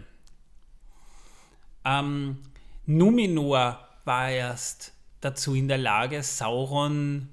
Ähm, 1.85 2.39
Numenor 2.87 3.78
war 4.05 4.30
erst 4.30 4.93
dazu 5.20 5.55
in 5.55 5.68
der 5.68 5.78
Lage, 5.78 6.22
Sauron, 6.22 7.28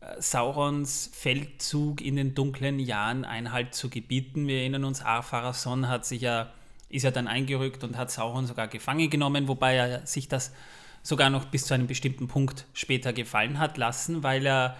äh, 0.00 0.20
Saurons 0.20 1.10
Feldzug 1.12 2.00
in 2.00 2.16
den 2.16 2.34
dunklen 2.34 2.78
Jahren 2.78 3.24
Einhalt 3.24 3.74
zu 3.74 3.88
gebieten. 3.88 4.46
Wir 4.46 4.60
erinnern 4.60 4.84
uns, 4.84 5.02
Ar-Pharazôn 5.02 5.88
hat 5.88 6.04
sich 6.04 6.22
ja, 6.22 6.52
ist 6.88 7.04
ja 7.04 7.10
dann 7.10 7.28
eingerückt 7.28 7.84
und 7.84 7.96
hat 7.96 8.10
Sauron 8.10 8.46
sogar 8.46 8.68
gefangen 8.68 9.10
genommen, 9.10 9.48
wobei 9.48 9.76
er 9.76 10.06
sich 10.06 10.28
das 10.28 10.52
sogar 11.02 11.30
noch 11.30 11.46
bis 11.46 11.66
zu 11.66 11.74
einem 11.74 11.86
bestimmten 11.86 12.28
Punkt 12.28 12.66
später 12.74 13.12
gefallen 13.12 13.58
hat 13.58 13.78
lassen, 13.78 14.22
weil 14.22 14.44
er 14.44 14.76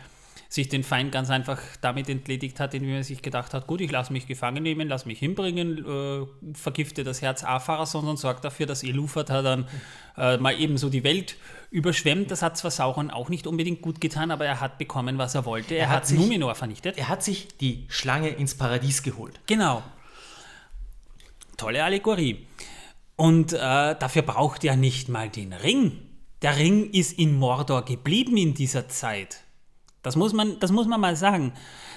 sich 0.53 0.68
den 0.68 0.82
Feind 0.82 1.12
ganz 1.12 1.30
einfach 1.30 1.61
damit 1.80 2.09
entledigt 2.09 2.59
hat, 2.59 2.74
indem 2.74 2.90
er 2.90 3.05
sich 3.05 3.22
gedacht 3.22 3.55
hat, 3.55 3.68
gut, 3.68 3.80
ich 3.80 3.90
lasse 3.92 4.12
mich 4.12 4.26
gefangen 4.26 4.64
nehmen, 4.64 4.88
lasse 4.88 5.07
mich 5.07 5.20
hinbringen, 5.20 5.78
äh, 5.86 6.26
vergifte 6.55 7.05
das 7.05 7.22
Herz 7.22 7.44
Afarazons 7.44 8.09
und 8.09 8.16
sorgt 8.18 8.44
dafür, 8.44 8.66
dass 8.66 8.82
Ilúvatar 8.82 9.44
dann 9.44 9.68
äh, 10.16 10.38
mal 10.38 10.59
ebenso 10.61 10.90
die 10.90 11.05
Welt 11.05 11.36
überschwemmt. 11.70 12.32
Das 12.32 12.42
hat 12.42 12.59
zwar 12.59 12.72
Sauron 12.72 13.12
auch 13.12 13.28
nicht 13.28 13.46
unbedingt 13.46 13.80
gut 13.80 14.01
getan, 14.01 14.32
aber 14.32 14.44
er 14.44 14.61
hat 14.61 14.76
bekommen, 14.76 15.18
was 15.18 15.36
er 15.36 15.44
wollte. 15.44 15.74
Er, 15.76 15.82
Er 15.82 15.88
hat, 15.90 15.96
hat 15.98 16.07
sich- 16.09 16.18
Numenor 16.18 16.57
vernichtet. 16.57 16.98
Er 16.98 17.09
hat 17.09 17.22
sich 17.22 17.46
die 17.59 17.86
Schlange 17.88 18.30
ins 18.30 18.57
Paradies 18.57 19.05
geholt. 19.05 19.38
Genau. 19.46 19.84
Tolle 21.57 21.84
Allegorie. 21.84 22.46
Und 23.14 23.53
äh, 23.53 23.57
dafür 23.59 24.22
braucht 24.22 24.64
er 24.64 24.74
nicht 24.76 25.09
mal 25.09 25.28
den 25.28 25.53
Ring. 25.53 25.92
Der 26.42 26.57
Ring 26.57 26.90
ist 26.90 27.18
in 27.18 27.36
Mordor 27.38 27.84
geblieben 27.84 28.36
in 28.36 28.55
dieser 28.55 28.88
Zeit. 28.88 29.42
Das 30.03 30.16
muss 30.16 30.32
man, 30.32 30.59
das 30.61 30.72
muss 30.72 30.86
man 30.86 31.01
mal 31.01 31.16
sagen. 31.16 31.53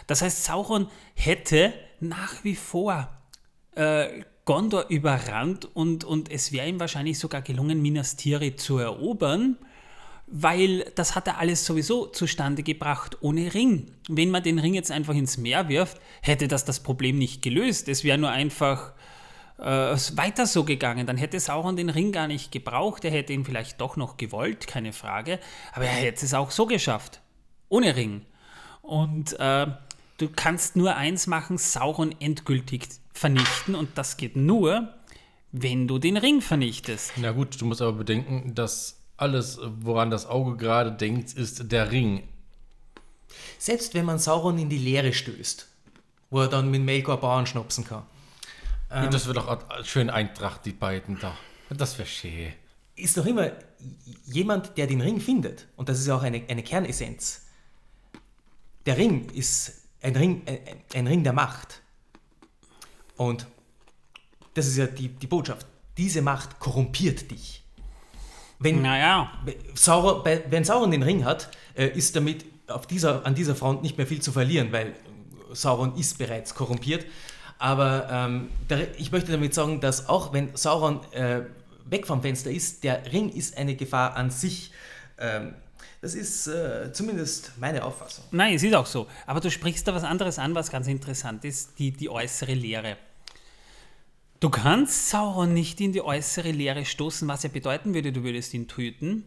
Das 0.08 0.22
heißt, 0.22 0.44
Sauron 0.44 0.88
hätte 1.16 1.74
nach 2.00 2.44
wie 2.44 2.56
vor 2.56 3.10
äh, 3.76 4.24
Gondor 4.46 4.88
überrannt 4.90 5.74
und, 5.74 6.04
und 6.04 6.30
es 6.30 6.52
wäre 6.52 6.68
ihm 6.68 6.80
wahrscheinlich 6.80 7.18
sogar 7.18 7.42
gelungen, 7.42 7.82
Minas 7.82 8.18
Tirith 8.18 8.60
zu 8.60 8.78
erobern, 8.78 9.58
weil 10.28 10.92
das 10.96 11.16
hat 11.16 11.28
er 11.28 11.38
alles 11.38 11.66
sowieso 11.66 12.08
zustande 12.08 12.64
gebracht 12.64 13.18
ohne 13.22 13.54
Ring. 13.54 13.92
Wenn 14.10 14.32
man 14.32 14.44
den 14.44 14.60
Ring 14.60 14.74
jetzt 14.74 14.92
einfach 14.92 15.16
ins 15.16 15.38
Meer 15.38 15.70
wirft, 15.70 16.00
hätte 16.22 16.50
das 16.50 16.66
das 16.66 16.82
Problem 16.82 17.18
nicht 17.18 17.42
gelöst. 17.42 17.88
Es 17.88 18.04
wäre 18.04 18.18
nur 18.18 18.32
einfach 18.32 18.94
äh, 19.60 19.64
weiter 19.64 20.46
so 20.46 20.66
gegangen. 20.66 21.08
Dann 21.08 21.18
hätte 21.18 21.40
Sauron 21.40 21.78
den 21.78 21.90
Ring 21.90 22.12
gar 22.12 22.28
nicht 22.28 22.52
gebraucht. 22.52 23.06
Er 23.06 23.12
hätte 23.12 23.32
ihn 23.32 23.46
vielleicht 23.46 23.80
doch 23.80 23.96
noch 23.96 24.18
gewollt, 24.18 24.68
keine 24.68 24.92
Frage. 24.92 25.40
Aber 25.72 25.86
er 25.86 25.92
hätte 25.92 26.26
es 26.26 26.34
auch 26.34 26.52
so 26.52 26.66
geschafft. 26.66 27.22
Ohne 27.74 27.96
Ring. 27.96 28.22
Und 28.84 29.34
äh, 29.40 29.66
du 30.20 30.30
kannst 30.30 30.76
nur 30.76 30.96
eins 30.96 31.26
machen, 31.26 31.58
Sauron 31.58 32.14
endgültig 32.20 32.88
vernichten. 33.14 33.74
Und 33.74 33.98
das 33.98 34.16
geht 34.18 34.36
nur, 34.36 34.94
wenn 35.52 35.88
du 35.88 35.98
den 35.98 36.18
Ring 36.18 36.42
vernichtest. 36.42 37.14
Na 37.16 37.32
gut, 37.32 37.60
du 37.60 37.66
musst 37.66 37.82
aber 37.82 37.94
bedenken, 37.94 38.54
dass 38.54 39.00
alles, 39.18 39.60
woran 39.80 40.12
das 40.12 40.28
Auge 40.28 40.56
gerade 40.56 40.92
denkt, 40.92 41.34
ist 41.34 41.72
der 41.72 41.92
Ring. 41.92 42.28
Selbst 43.58 43.96
wenn 43.96 44.06
man 44.06 44.20
Sauron 44.20 44.60
in 44.60 44.70
die 44.70 44.78
Leere 44.78 45.12
stößt, 45.12 45.68
wo 46.30 46.42
er 46.42 46.50
dann 46.50 46.70
mit 46.70 46.84
Melkor 46.84 47.20
Bauern 47.20 47.48
schnapsen 47.48 47.86
kann, 47.86 48.04
Und 48.92 49.12
das 49.12 49.26
wird 49.26 49.38
doch 49.38 49.58
schön 49.84 50.12
Eintracht, 50.12 50.64
die 50.68 50.74
beiden 50.74 51.20
da. 51.20 51.36
Das 51.70 51.98
wäre 51.98 52.08
schön. 52.08 52.54
ist 52.96 53.18
doch 53.18 53.26
immer 53.26 53.52
jemand, 54.26 54.78
der 54.78 54.86
den 54.86 55.02
Ring 55.02 55.20
findet. 55.20 55.66
Und 55.76 55.90
das 55.90 56.00
ist 56.00 56.06
ja 56.06 56.16
auch 56.16 56.22
eine, 56.22 56.44
eine 56.48 56.62
Kernessenz. 56.62 57.43
Der 58.86 58.98
Ring 58.98 59.30
ist 59.34 59.84
ein 60.02 60.16
Ring, 60.16 60.42
ein, 60.46 60.60
ein 60.94 61.08
Ring 61.08 61.24
der 61.24 61.34
Macht. 61.34 61.82
Und 63.16 63.48
das 64.54 64.68
ist 64.68 64.78
ja 64.78 64.88
die, 64.88 65.10
die 65.10 65.28
Botschaft. 65.28 65.66
Diese 65.98 66.22
Macht 66.22 66.60
korrumpiert 66.60 67.32
dich. 67.32 67.64
Wenn, 68.60 68.82
Naja, 68.82 69.32
Sauron, 69.76 70.24
wenn 70.50 70.64
Sauron 70.64 70.92
den 70.92 71.04
Ring 71.04 71.26
hat, 71.26 71.50
äh, 71.76 71.88
ist 71.88 72.16
damit 72.16 72.46
auf 72.68 72.88
dieser, 72.88 73.26
an 73.26 73.36
dieser 73.36 73.56
Front 73.56 73.84
nicht 73.84 73.98
mehr 73.98 74.08
viel 74.08 74.22
zu 74.22 74.32
verlieren, 74.32 74.72
weil 74.72 74.96
Sauron 75.52 75.96
ist 75.96 76.18
bereits 76.18 76.56
korrumpiert. 76.56 77.06
Aber 77.60 78.08
ähm, 78.10 78.50
der, 78.70 79.00
ich 79.00 79.12
möchte 79.12 79.32
damit 79.32 79.54
sagen, 79.54 79.80
dass 79.80 80.10
auch 80.10 80.34
wenn 80.34 80.56
Sauron 80.56 81.00
äh, 81.12 81.42
weg 81.86 82.08
vom 82.08 82.22
Fenster 82.22 82.52
ist, 82.52 82.84
der 82.84 83.12
Ring 83.12 83.30
ist 83.30 83.58
eine 83.58 83.76
Gefahr 83.76 84.16
an 84.16 84.32
sich. 84.32 84.72
Ähm, 85.18 85.54
das 86.04 86.16
ist 86.16 86.48
äh, 86.48 86.92
zumindest 86.92 87.54
meine 87.58 87.86
Auffassung. 87.86 88.26
Nein, 88.32 88.56
es 88.56 88.64
ist 88.64 88.74
auch 88.74 88.86
so. 88.86 89.08
Aber 89.26 89.40
du 89.40 89.50
sprichst 89.50 89.88
da 89.88 89.96
was 89.96 90.04
anderes 90.04 90.38
an, 90.38 90.54
was 90.54 90.70
ganz 90.70 90.88
interessant 90.88 91.46
ist, 91.46 91.80
die, 91.80 91.92
die 91.92 92.10
äußere 92.10 92.54
Leere. 92.54 92.98
Du 94.42 94.50
kannst 94.50 95.10
Sauron 95.10 95.54
nicht 95.54 95.80
in 95.80 95.94
die 95.94 96.02
äußere 96.02 96.52
Leere 96.52 96.84
stoßen, 96.84 97.26
was 97.30 97.44
ja 97.44 97.50
bedeuten 97.50 97.94
würde, 97.94 98.12
du 98.12 98.22
würdest 98.22 98.54
ihn 98.54 98.68
töten. 98.68 99.24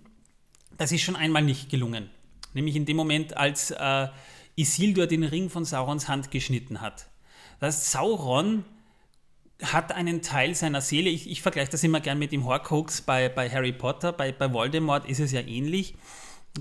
Das 0.76 0.92
ist 0.92 1.00
schon 1.00 1.16
einmal 1.16 1.40
nicht 1.40 1.70
gelungen. 1.70 2.10
Nämlich 2.52 2.76
in 2.76 2.84
dem 2.84 2.98
Moment, 2.98 3.38
als 3.38 3.70
äh, 3.70 4.08
Isildur 4.54 5.06
den 5.06 5.24
Ring 5.24 5.48
von 5.48 5.64
Saurons 5.64 6.08
Hand 6.08 6.30
geschnitten 6.30 6.82
hat. 6.82 7.08
Das 7.58 7.90
Sauron 7.90 8.66
hat 9.62 9.92
einen 9.92 10.20
Teil 10.20 10.54
seiner 10.54 10.82
Seele, 10.82 11.08
ich, 11.08 11.30
ich 11.30 11.40
vergleiche 11.40 11.70
das 11.70 11.82
immer 11.84 12.00
gern 12.00 12.18
mit 12.18 12.32
dem 12.32 12.44
Horcrux 12.44 13.00
bei, 13.00 13.30
bei 13.30 13.48
Harry 13.48 13.72
Potter, 13.72 14.12
bei, 14.12 14.30
bei 14.30 14.52
Voldemort 14.52 15.08
ist 15.08 15.20
es 15.20 15.32
ja 15.32 15.40
ähnlich. 15.40 15.94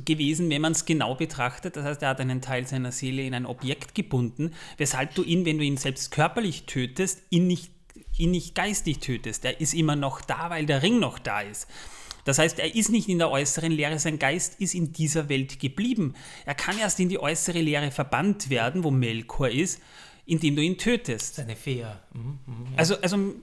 Gewesen, 0.04 0.50
wenn 0.50 0.62
man 0.62 0.74
es 0.74 0.86
genau 0.86 1.16
betrachtet. 1.16 1.76
Das 1.76 1.86
heißt, 1.86 2.02
er 2.02 2.10
hat 2.10 2.20
einen 2.20 2.42
Teil 2.42 2.68
seiner 2.68 2.92
Seele 2.92 3.24
in 3.24 3.34
ein 3.34 3.46
Objekt 3.46 3.96
gebunden, 3.96 4.52
weshalb 4.78 5.16
du 5.16 5.24
ihn, 5.24 5.46
wenn 5.46 5.58
du 5.58 5.64
ihn 5.64 5.78
selbst 5.78 6.12
körperlich 6.12 6.66
tötest, 6.66 7.22
ihn 7.30 7.48
nicht, 7.48 7.72
ihn 8.18 8.32
nicht 8.32 8.56
geistig 8.56 9.00
tötest. 9.00 9.46
Er 9.46 9.62
ist 9.62 9.74
immer 9.74 9.96
noch 9.96 10.22
da, 10.22 10.50
weil 10.50 10.66
der 10.66 10.84
Ring 10.84 11.00
noch 11.00 11.20
da 11.20 11.42
ist. 11.42 11.68
Das 12.26 12.40
heißt, 12.40 12.60
er 12.60 12.74
ist 12.74 12.90
nicht 12.90 13.08
in 13.08 13.20
der 13.20 13.30
äußeren 13.30 13.72
Leere, 13.72 14.00
sein 14.00 14.18
Geist 14.18 14.60
ist 14.60 14.74
in 14.74 14.92
dieser 14.92 15.30
Welt 15.30 15.60
geblieben. 15.60 16.16
Er 16.46 16.56
kann 16.56 16.78
erst 16.80 17.00
in 17.00 17.08
die 17.08 17.20
äußere 17.20 17.62
Leere 17.62 17.92
verbannt 17.92 18.50
werden, 18.50 18.84
wo 18.84 18.90
Melkor 18.90 19.50
ist, 19.50 19.80
indem 20.26 20.56
du 20.56 20.64
ihn 20.64 20.78
tötest. 20.78 21.36
Seine 21.36 21.56
Fee. 21.56 21.86
Mhm, 22.14 22.40
mhm, 22.46 22.66
ja. 22.72 22.78
Also, 22.78 23.00
also 23.00 23.36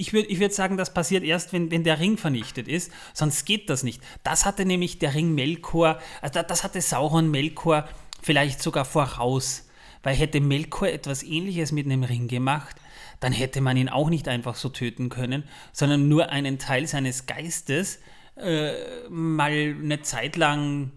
ich 0.00 0.14
würde 0.14 0.28
ich 0.28 0.40
würd 0.40 0.54
sagen, 0.54 0.78
das 0.78 0.94
passiert 0.94 1.22
erst, 1.24 1.52
wenn, 1.52 1.70
wenn 1.70 1.84
der 1.84 2.00
Ring 2.00 2.16
vernichtet 2.16 2.68
ist, 2.68 2.90
sonst 3.12 3.44
geht 3.44 3.68
das 3.68 3.82
nicht. 3.82 4.02
Das 4.24 4.46
hatte 4.46 4.64
nämlich 4.64 4.98
der 4.98 5.14
Ring 5.14 5.34
Melkor, 5.34 6.00
also 6.22 6.40
das 6.42 6.64
hatte 6.64 6.80
Sauron 6.80 7.30
Melkor 7.30 7.86
vielleicht 8.22 8.62
sogar 8.62 8.86
voraus, 8.86 9.68
weil 10.02 10.16
hätte 10.16 10.40
Melkor 10.40 10.88
etwas 10.88 11.22
ähnliches 11.22 11.70
mit 11.70 11.84
einem 11.84 12.02
Ring 12.02 12.28
gemacht, 12.28 12.76
dann 13.20 13.32
hätte 13.32 13.60
man 13.60 13.76
ihn 13.76 13.90
auch 13.90 14.08
nicht 14.08 14.26
einfach 14.26 14.54
so 14.54 14.70
töten 14.70 15.10
können, 15.10 15.44
sondern 15.72 16.08
nur 16.08 16.30
einen 16.30 16.58
Teil 16.58 16.86
seines 16.86 17.26
Geistes 17.26 17.98
äh, 18.36 18.72
mal 19.10 19.52
eine 19.52 20.00
Zeit 20.00 20.36
lang 20.36 20.92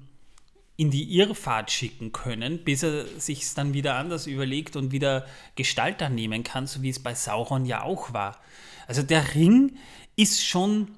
in 0.77 0.91
die 0.91 1.17
Irrfahrt 1.17 1.71
schicken 1.71 2.13
können, 2.13 2.63
bis 2.63 2.83
er 2.83 3.05
sich 3.19 3.53
dann 3.53 3.73
wieder 3.73 3.95
anders 3.95 4.27
überlegt 4.27 4.77
und 4.77 4.93
wieder 4.93 5.27
Gestalt 5.55 6.01
annehmen 6.01 6.43
kann, 6.43 6.67
so 6.67 6.81
wie 6.81 6.89
es 6.89 7.03
bei 7.03 7.13
Sauron 7.13 7.65
ja 7.65 7.83
auch 7.83 8.13
war. 8.13 8.39
Also 8.88 9.03
der 9.03 9.36
Ring 9.36 9.77
ist 10.15 10.45
schon 10.45 10.89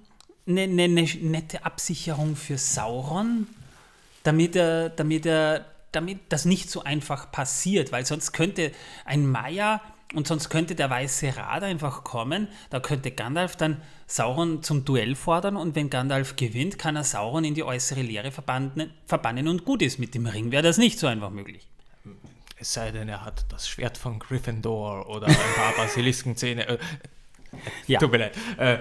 eine, 0.48 0.64
eine, 0.64 0.84
eine 0.84 1.04
nette 1.22 1.66
Absicherung 1.66 2.36
für 2.36 2.58
Sauron, 2.58 3.48
damit 4.24 4.56
er, 4.56 4.90
damit 4.90 5.26
er, 5.26 5.66
damit 5.92 6.20
das 6.30 6.46
nicht 6.46 6.70
so 6.70 6.84
einfach 6.84 7.32
passiert, 7.32 7.92
weil 7.92 8.06
sonst 8.06 8.32
könnte 8.32 8.72
ein 9.06 9.30
Maya 9.30 9.82
und 10.14 10.28
sonst 10.28 10.50
könnte 10.50 10.76
der 10.76 10.90
Weiße 10.90 11.36
Rat 11.36 11.64
einfach 11.64 12.04
kommen, 12.04 12.48
da 12.70 12.80
könnte 12.80 13.12
Gandalf 13.12 13.56
dann 13.56 13.82
Sauron 14.08 14.62
zum 14.62 14.86
Duell 14.86 15.16
fordern 15.16 15.56
und 15.56 15.76
wenn 15.76 15.90
Gandalf 15.90 16.36
gewinnt, 16.36 16.78
kann 16.78 16.96
er 16.96 17.04
Sauron 17.04 17.44
in 17.44 17.56
die 17.56 17.64
äußere 17.64 18.02
Leere 18.02 18.32
verbannen, 18.32 18.92
verbannen 19.08 19.48
und 19.48 19.66
gut 19.66 19.82
ist. 19.82 19.98
Mit 19.98 20.14
dem 20.14 20.28
Ring 20.28 20.52
wäre 20.52 20.64
das 20.64 20.78
nicht 20.78 21.00
so 21.00 21.08
einfach 21.08 21.32
möglich. 21.32 21.68
Es 22.58 22.72
sei 22.72 22.92
denn, 22.92 23.10
er 23.10 23.26
hat 23.26 23.46
das 23.50 23.68
Schwert 23.68 23.98
von 23.98 24.20
Gryffindor 24.20 25.10
oder 25.10 25.28
ein 25.28 25.36
paar 25.56 25.74
Basiliskenzähne. 25.78 26.80
Ja. 27.88 28.00
Tut 28.00 28.12
mir 28.12 28.18
leid. 28.18 28.38
Äh, 28.58 28.78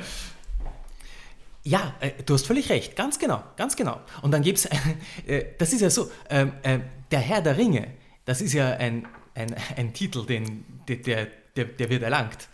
ja, 1.65 1.95
äh, 2.01 2.23
du 2.25 2.35
hast 2.35 2.47
völlig 2.47 2.69
recht, 2.69 2.95
ganz 2.95 3.19
genau, 3.19 3.43
ganz 3.57 3.75
genau. 3.75 4.01
Und 4.23 4.31
dann 4.33 4.43
gibt 4.43 4.59
es, 4.59 4.67
äh, 5.27 5.47
das 5.59 5.73
ist 5.73 5.81
ja 5.81 5.91
so, 5.91 6.11
ähm, 6.29 6.53
äh, 6.63 6.81
der 7.11 7.21
Herr 7.21 7.41
der 7.41 7.57
Ringe, 7.57 7.89
das 8.25 8.41
ist 8.41 8.53
ja 8.53 8.71
ein, 8.73 9.07
ein, 9.35 9.55
ein 9.77 9.93
Titel, 9.93 10.27
den, 10.27 10.65
der, 10.89 11.29
der, 11.57 11.65
der 11.65 11.91
wird 11.91 12.03
erlangt. 12.03 12.49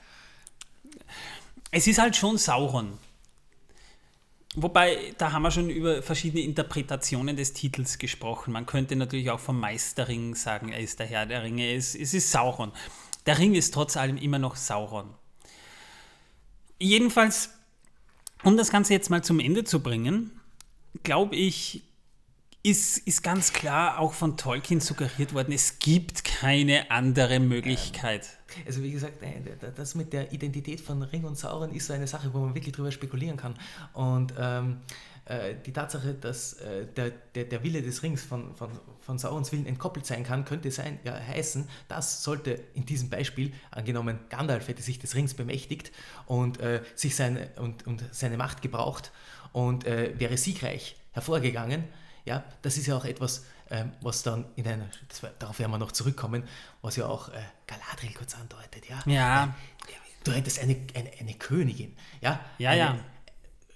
Es 1.72 1.86
ist 1.86 1.98
halt 1.98 2.16
schon 2.16 2.38
Sauron. 2.38 2.98
Wobei, 4.56 5.14
da 5.16 5.30
haben 5.30 5.42
wir 5.42 5.52
schon 5.52 5.70
über 5.70 6.02
verschiedene 6.02 6.42
Interpretationen 6.42 7.36
des 7.36 7.52
Titels 7.52 7.98
gesprochen. 7.98 8.52
Man 8.52 8.66
könnte 8.66 8.96
natürlich 8.96 9.30
auch 9.30 9.38
vom 9.38 9.60
Meisterring 9.60 10.34
sagen, 10.34 10.72
er 10.72 10.80
ist 10.80 10.98
der 10.98 11.06
Herr 11.06 11.26
der 11.26 11.44
Ringe. 11.44 11.72
Es, 11.72 11.94
es 11.94 12.14
ist 12.14 12.32
Sauron. 12.32 12.72
Der 13.26 13.38
Ring 13.38 13.54
ist 13.54 13.72
trotz 13.72 13.96
allem 13.96 14.16
immer 14.16 14.40
noch 14.40 14.56
Sauron. 14.56 15.14
Jedenfalls, 16.81 17.51
um 18.43 18.57
das 18.57 18.70
Ganze 18.70 18.95
jetzt 18.95 19.11
mal 19.11 19.22
zum 19.22 19.39
Ende 19.39 19.64
zu 19.64 19.81
bringen, 19.81 20.33
glaube 21.03 21.37
ich, 21.37 21.83
ist, 22.62 22.99
ist 22.99 23.22
ganz 23.22 23.53
klar 23.53 23.99
auch 23.99 24.12
von 24.12 24.37
Tolkien 24.37 24.81
suggeriert 24.81 25.33
worden, 25.33 25.53
es 25.53 25.78
gibt 25.78 26.24
keine 26.24 26.91
andere 26.91 27.41
Möglichkeit. 27.41 28.28
Also 28.66 28.83
wie 28.83 28.91
gesagt, 28.91 29.14
das 29.76 29.95
mit 29.95 30.12
der 30.12 30.33
Identität 30.33 30.81
von 30.81 31.03
Ring 31.03 31.24
und 31.24 31.39
Sauron 31.39 31.72
ist 31.72 31.87
so 31.87 31.93
eine 31.93 32.07
Sache, 32.07 32.35
wo 32.35 32.41
man 32.41 32.55
wirklich 32.55 32.74
drüber 32.74 32.91
spekulieren 32.91 33.37
kann. 33.37 33.55
Und 33.95 34.35
ähm, 34.39 34.78
äh, 35.31 35.55
die 35.64 35.72
Tatsache, 35.72 36.14
dass 36.14 36.55
äh, 36.55 36.87
der, 36.87 37.11
der, 37.11 37.45
der 37.45 37.62
Wille 37.62 37.83
des 37.83 38.03
Rings 38.03 38.24
von, 38.24 38.53
von, 38.57 38.68
von 39.01 39.16
Saurons 39.16 39.53
Willen 39.53 39.64
entkoppelt 39.64 40.05
sein 40.05 40.24
kann, 40.24 40.45
könnte 40.45 40.72
sein, 40.72 40.99
ja, 41.05 41.14
heißen, 41.14 41.68
das 41.87 42.24
sollte 42.24 42.61
in 42.74 42.85
diesem 42.85 43.11
Beispiel, 43.11 43.53
angenommen 43.70 44.18
Gandalf 44.28 44.66
hätte 44.66 44.83
sich 44.83 44.99
des 44.99 45.14
Rings 45.14 45.35
bemächtigt 45.35 45.93
und, 46.26 46.59
äh, 46.59 46.83
sich 46.97 47.14
seine, 47.14 47.49
und, 47.57 47.87
und 47.87 48.03
seine 48.11 48.37
Macht 48.37 48.61
gebraucht 48.61 49.12
und 49.53 49.87
äh, 49.87 50.18
wäre 50.18 50.37
siegreich 50.37 50.97
hervorgegangen, 51.12 51.85
ja, 52.24 52.43
das 52.62 52.76
ist 52.76 52.89
ja 52.89 52.97
auch 52.97 53.05
etwas, 53.05 53.45
ähm, 53.70 53.93
was 54.01 54.24
dann 54.24 54.47
in 54.57 54.66
einer, 54.66 54.87
war, 55.20 55.31
darauf 55.39 55.61
werden 55.61 55.70
wir 55.70 55.78
noch 55.78 55.93
zurückkommen, 55.93 56.43
was 56.83 56.97
ja 56.97 57.07
auch 57.07 57.28
äh, 57.28 57.41
Galadriel 57.68 58.14
kurz 58.14 58.35
andeutet, 58.35 58.89
ja. 58.89 59.01
Ja. 59.07 59.45
Äh, 59.45 59.93
du 60.24 60.33
hättest 60.33 60.59
eine, 60.59 60.76
eine, 60.95 61.11
eine 61.20 61.35
Königin, 61.35 61.97
ja. 62.20 62.41
Ja, 62.59 62.70
eine, 62.70 62.78
ja. 62.81 62.99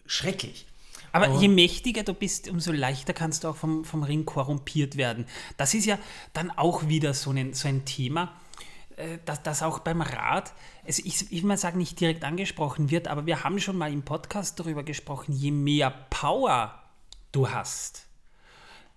Schrecklich. 0.06 0.66
Aber 1.14 1.28
je 1.40 1.46
mächtiger 1.46 2.02
du 2.02 2.12
bist, 2.12 2.48
umso 2.48 2.72
leichter 2.72 3.12
kannst 3.12 3.44
du 3.44 3.48
auch 3.48 3.54
vom, 3.54 3.84
vom 3.84 4.02
Ring 4.02 4.24
korrumpiert 4.24 4.96
werden. 4.96 5.26
Das 5.56 5.72
ist 5.72 5.86
ja 5.86 5.96
dann 6.32 6.50
auch 6.50 6.88
wieder 6.88 7.14
so 7.14 7.30
ein, 7.30 7.54
so 7.54 7.68
ein 7.68 7.84
Thema, 7.84 8.34
äh, 8.96 9.18
dass 9.24 9.40
das 9.40 9.62
auch 9.62 9.78
beim 9.78 10.00
Rat, 10.00 10.52
also 10.84 11.02
ich, 11.04 11.30
ich 11.30 11.42
will 11.42 11.48
mal 11.48 11.56
sagen, 11.56 11.78
nicht 11.78 12.00
direkt 12.00 12.24
angesprochen 12.24 12.90
wird, 12.90 13.06
aber 13.06 13.26
wir 13.26 13.44
haben 13.44 13.60
schon 13.60 13.78
mal 13.78 13.92
im 13.92 14.02
Podcast 14.02 14.58
darüber 14.58 14.82
gesprochen, 14.82 15.32
je 15.32 15.52
mehr 15.52 15.90
Power 16.10 16.82
du 17.30 17.48
hast, 17.48 18.08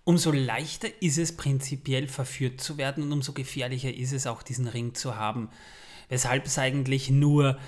umso 0.04 0.32
leichter 0.32 0.88
ist 1.00 1.20
es 1.20 1.38
prinzipiell 1.38 2.08
verführt 2.08 2.62
zu 2.62 2.80
werden 2.80 3.04
und 3.04 3.12
umso 3.12 3.34
gefährlicher 3.34 3.94
ist 3.94 4.12
es 4.12 4.26
auch, 4.26 4.42
diesen 4.42 4.68
Ring 4.68 4.96
zu 4.96 5.18
haben. 5.18 5.50
Weshalb 6.10 6.48
es 6.48 6.58
eigentlich 6.58 7.12
nur 7.12 7.60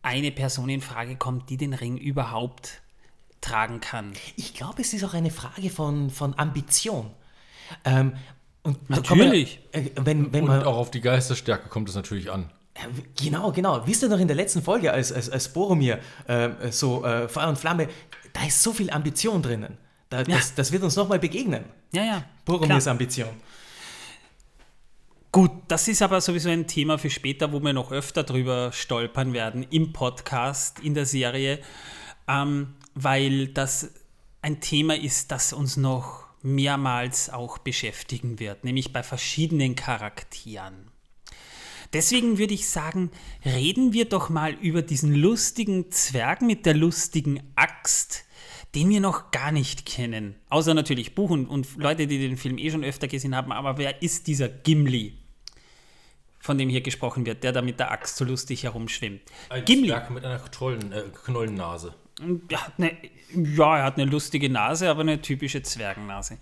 eine 0.00 0.32
Person 0.32 0.70
in 0.70 0.80
Frage 0.80 1.16
kommt, 1.16 1.50
die 1.50 1.58
den 1.58 1.74
Ring 1.74 1.98
überhaupt 1.98 2.80
tragen 3.40 3.80
kann. 3.80 4.12
Ich 4.36 4.54
glaube, 4.54 4.82
es 4.82 4.92
ist 4.92 5.04
auch 5.04 5.14
eine 5.14 5.30
Frage 5.30 5.70
von, 5.70 6.10
von 6.10 6.38
Ambition. 6.38 7.10
Ähm, 7.84 8.14
und 8.62 8.90
natürlich. 8.90 9.60
Man, 9.72 9.86
äh, 9.86 9.90
wenn, 9.96 10.32
wenn 10.32 10.42
und 10.42 10.48
man, 10.48 10.62
auch 10.64 10.76
auf 10.76 10.90
die 10.90 11.00
Geisterstärke 11.00 11.68
kommt 11.68 11.88
es 11.88 11.94
natürlich 11.94 12.30
an. 12.30 12.50
Äh, 12.74 12.80
genau, 13.22 13.52
genau. 13.52 13.86
Wisst 13.86 14.02
ihr 14.02 14.08
noch 14.08 14.18
in 14.18 14.28
der 14.28 14.36
letzten 14.36 14.62
Folge, 14.62 14.92
als, 14.92 15.12
als, 15.12 15.30
als 15.30 15.52
Boromir 15.52 16.00
äh, 16.26 16.50
so 16.70 17.04
äh, 17.04 17.28
Feuer 17.28 17.48
und 17.48 17.58
Flamme, 17.58 17.88
da 18.32 18.44
ist 18.46 18.62
so 18.62 18.72
viel 18.72 18.90
Ambition 18.90 19.42
drinnen. 19.42 19.78
Da, 20.08 20.18
ja. 20.18 20.24
das, 20.36 20.54
das, 20.54 20.72
wird 20.72 20.82
uns 20.82 20.96
nochmal 20.96 21.18
begegnen. 21.18 21.64
Ja, 21.92 22.04
ja. 22.04 22.24
Boromirs 22.44 22.86
Ambition. 22.88 23.28
Gut, 25.32 25.52
das 25.68 25.86
ist 25.86 26.02
aber 26.02 26.20
sowieso 26.20 26.48
ein 26.48 26.66
Thema 26.66 26.98
für 26.98 27.10
später, 27.10 27.52
wo 27.52 27.60
wir 27.60 27.72
noch 27.72 27.92
öfter 27.92 28.24
drüber 28.24 28.72
stolpern 28.72 29.32
werden 29.32 29.64
im 29.70 29.92
Podcast, 29.92 30.80
in 30.80 30.94
der 30.94 31.06
Serie, 31.06 31.60
ähm, 32.26 32.74
weil 32.94 33.48
das 33.48 33.90
ein 34.42 34.60
Thema 34.60 34.96
ist, 34.96 35.30
das 35.30 35.52
uns 35.52 35.76
noch 35.76 36.24
mehrmals 36.42 37.30
auch 37.30 37.58
beschäftigen 37.58 38.38
wird, 38.38 38.64
nämlich 38.64 38.92
bei 38.92 39.02
verschiedenen 39.02 39.76
Charakteren. 39.76 40.90
Deswegen 41.92 42.38
würde 42.38 42.54
ich 42.54 42.68
sagen, 42.68 43.10
reden 43.44 43.92
wir 43.92 44.08
doch 44.08 44.28
mal 44.28 44.52
über 44.52 44.80
diesen 44.80 45.14
lustigen 45.14 45.90
Zwerg 45.90 46.40
mit 46.40 46.64
der 46.64 46.74
lustigen 46.74 47.42
Axt, 47.56 48.24
den 48.76 48.88
wir 48.88 49.00
noch 49.00 49.32
gar 49.32 49.50
nicht 49.50 49.86
kennen. 49.86 50.36
Außer 50.48 50.72
natürlich 50.72 51.16
Buch 51.16 51.30
und, 51.30 51.46
und 51.46 51.76
Leute, 51.76 52.06
die 52.06 52.18
den 52.18 52.36
Film 52.36 52.58
eh 52.58 52.70
schon 52.70 52.84
öfter 52.84 53.08
gesehen 53.08 53.34
haben. 53.34 53.50
Aber 53.50 53.76
wer 53.76 54.02
ist 54.02 54.28
dieser 54.28 54.48
Gimli? 54.48 55.20
von 56.42 56.56
dem 56.56 56.70
hier 56.70 56.80
gesprochen 56.80 57.26
wird, 57.26 57.44
der 57.44 57.52
da 57.52 57.62
mit 57.62 57.78
der 57.78 57.92
Axt 57.92 58.16
so 58.16 58.24
lustig 58.24 58.64
herumschwimmt. 58.64 59.20
Ein 59.50 59.64
Gimli. 59.64 59.88
Zwerg 59.88 60.10
mit 60.10 60.24
einer 60.24 60.38
Knollen, 60.38 60.90
äh, 60.90 61.02
Knollennase. 61.24 61.94
Er 62.48 62.66
hat 62.66 62.72
eine, 62.78 62.96
ja, 63.34 63.78
er 63.78 63.84
hat 63.84 63.96
eine 63.96 64.10
lustige 64.10 64.50
Nase, 64.50 64.90
aber 64.90 65.00
eine 65.00 65.20
typische 65.20 65.62
Zwergennase. 65.62 66.38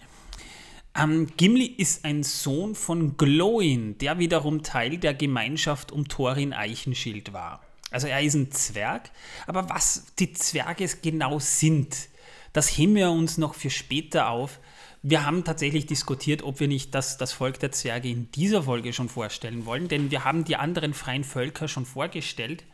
Ähm, 0.97 1.29
Gimli 1.37 1.67
ist 1.67 2.05
ein 2.05 2.23
Sohn 2.23 2.75
von 2.75 3.17
Glowin, 3.17 3.99
der 3.99 4.19
wiederum 4.19 4.63
Teil 4.63 4.99
der 4.99 5.15
Gemeinschaft 5.15 5.93
um 5.93 6.09
Thorin 6.09 6.53
Eichenschild 6.53 7.33
war. 7.33 7.63
Also 7.91 8.07
er 8.07 8.21
ist 8.21 8.35
ein 8.35 8.51
Zwerg, 8.51 9.11
aber 9.47 9.69
was 9.71 10.15
die 10.19 10.33
Zwerge 10.33 10.89
genau 11.01 11.39
sind, 11.39 12.09
das 12.53 12.77
heben 12.77 12.95
wir 12.95 13.11
uns 13.11 13.39
noch 13.39 13.55
für 13.55 13.71
später 13.71 14.29
auf. 14.29 14.59
Wir 15.03 15.25
haben 15.25 15.45
tatsächlich 15.45 15.87
diskutiert, 15.87 16.43
ob 16.43 16.59
wir 16.61 16.69
nicht 16.69 16.95
das, 16.95 17.17
das 17.17 17.33
Volk 17.33 17.61
der 17.61 17.71
Zwerge 17.73 18.09
in 18.09 18.31
dieser 18.33 18.65
Folge 18.65 18.93
schon 18.93 19.09
vorstellen 19.09 19.65
wollen, 19.65 19.89
denn 19.89 20.11
wir 20.11 20.25
haben 20.25 20.45
die 20.45 20.57
anderen 20.57 20.93
freien 20.93 21.25
Völker 21.25 21.69
schon 21.69 21.87
vorgestellt. 21.87 22.65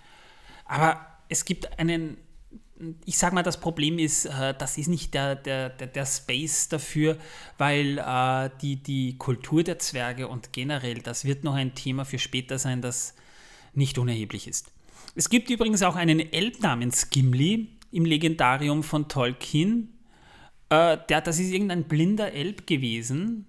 Aber 0.65 1.07
es 1.29 1.45
gibt 1.45 1.79
einen, 1.79 2.17
ich 3.05 3.19
sage 3.19 3.35
mal, 3.35 3.43
das 3.43 3.61
Problem 3.61 3.99
ist, 3.99 4.27
äh, 4.27 4.55
das 4.57 4.79
ist 4.79 4.89
nicht 4.89 5.15
der, 5.15 5.37
der, 5.37 5.71
der, 5.71 5.87
der 5.87 6.07
Space 6.07 6.69
dafür, 6.69 7.17
weil 7.59 7.99
äh, 7.99 8.51
die, 8.61 8.77
die 8.77 9.17
Kultur 9.17 9.63
der 9.63 9.79
Zwerge 9.79 10.29
und 10.29 10.53
generell, 10.53 10.99
das 10.99 11.25
wird 11.25 11.45
noch 11.45 11.55
ein 11.55 11.75
Thema 11.75 12.05
für 12.05 12.19
später 12.19 12.59
sein, 12.59 12.83
das 12.83 13.15
nicht 13.75 13.99
unerheblich 13.99 14.49
ist. 14.49 14.73
Es 15.15 15.29
gibt 15.29 15.51
übrigens 15.51 15.83
auch 15.83 15.97
einen 15.97 16.21
Elb 16.21 16.61
namens 16.61 17.11
Gimli, 17.11 17.69
im 17.93 18.05
Legendarium 18.05 18.83
von 18.83 19.09
Tolkien. 19.09 19.97
Äh, 20.69 20.99
der, 21.09 21.21
das 21.21 21.39
ist 21.39 21.53
irgendein 21.53 21.85
blinder 21.85 22.33
Elb 22.33 22.67
gewesen. 22.67 23.47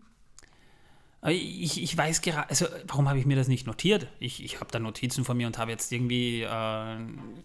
Ich, 1.28 1.82
ich 1.82 1.98
weiß 1.98 2.22
gerade, 2.22 2.48
also 2.50 2.68
warum 2.88 3.10
habe 3.10 3.18
ich 3.20 3.26
mir 3.26 3.36
das 3.36 3.48
nicht 3.48 3.66
notiert? 3.66 4.06
Ich, 4.20 4.44
ich 4.44 4.60
habe 4.60 4.70
da 4.72 4.78
Notizen 4.80 5.26
von 5.26 5.36
mir 5.36 5.48
und 5.48 5.58
habe 5.58 5.72
jetzt 5.72 5.92
irgendwie, 5.92 6.44
äh, 6.44 6.98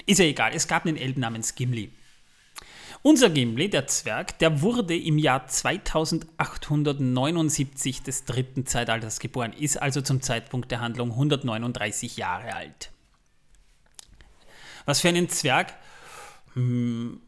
ist 0.07 0.18
ja 0.18 0.26
egal, 0.26 0.53
es 0.55 0.68
gab 0.68 0.85
einen 0.85 0.99
Elb 0.99 1.16
namens 1.16 1.55
Gimli. 1.55 1.91
Unser 3.03 3.31
Gimli, 3.31 3.70
der 3.70 3.87
Zwerg, 3.87 4.39
der 4.41 4.61
wurde 4.61 4.95
im 4.95 5.16
Jahr 5.16 5.47
2879 5.47 8.03
des 8.03 8.26
dritten 8.26 8.66
Zeitalters 8.66 9.20
geboren, 9.20 9.55
ist 9.55 9.81
also 9.81 10.03
zum 10.03 10.20
Zeitpunkt 10.20 10.70
der 10.70 10.81
Handlung 10.81 11.12
139 11.12 12.18
Jahre 12.18 12.55
alt. 12.55 12.91
Was 14.85 15.01
für 15.01 15.09
einen 15.09 15.31
Zwerg 15.31 15.72
hm, 16.53 17.22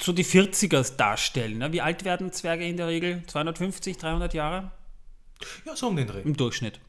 so 0.00 0.12
die 0.12 0.24
40er 0.24 0.96
darstellen. 0.96 1.58
Ne? 1.58 1.72
Wie 1.72 1.80
alt 1.80 2.04
werden 2.04 2.32
Zwerge 2.32 2.66
in 2.66 2.76
der 2.76 2.88
Regel? 2.88 3.22
250, 3.26 3.96
300 3.96 4.34
Jahre? 4.34 4.72
Ja, 5.64 5.76
so 5.76 5.88
um 5.88 5.96
den 5.96 6.06
Dreh. 6.06 6.22
Im 6.22 6.36
Durchschnitt. 6.36 6.80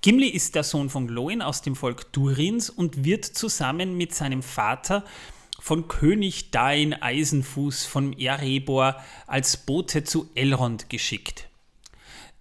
Gimli 0.00 0.28
ist 0.28 0.54
der 0.54 0.64
Sohn 0.64 0.90
von 0.90 1.08
Glóin 1.08 1.40
aus 1.40 1.62
dem 1.62 1.76
Volk 1.76 2.12
Durins 2.12 2.68
und 2.68 3.04
wird 3.04 3.24
zusammen 3.24 3.96
mit 3.96 4.14
seinem 4.14 4.42
Vater 4.42 5.04
von 5.60 5.88
König 5.88 6.50
Dain 6.50 6.92
Eisenfuß 6.92 7.86
von 7.86 8.12
Erebor 8.18 9.02
als 9.26 9.56
Bote 9.56 10.04
zu 10.04 10.28
Elrond 10.34 10.90
geschickt. 10.90 11.48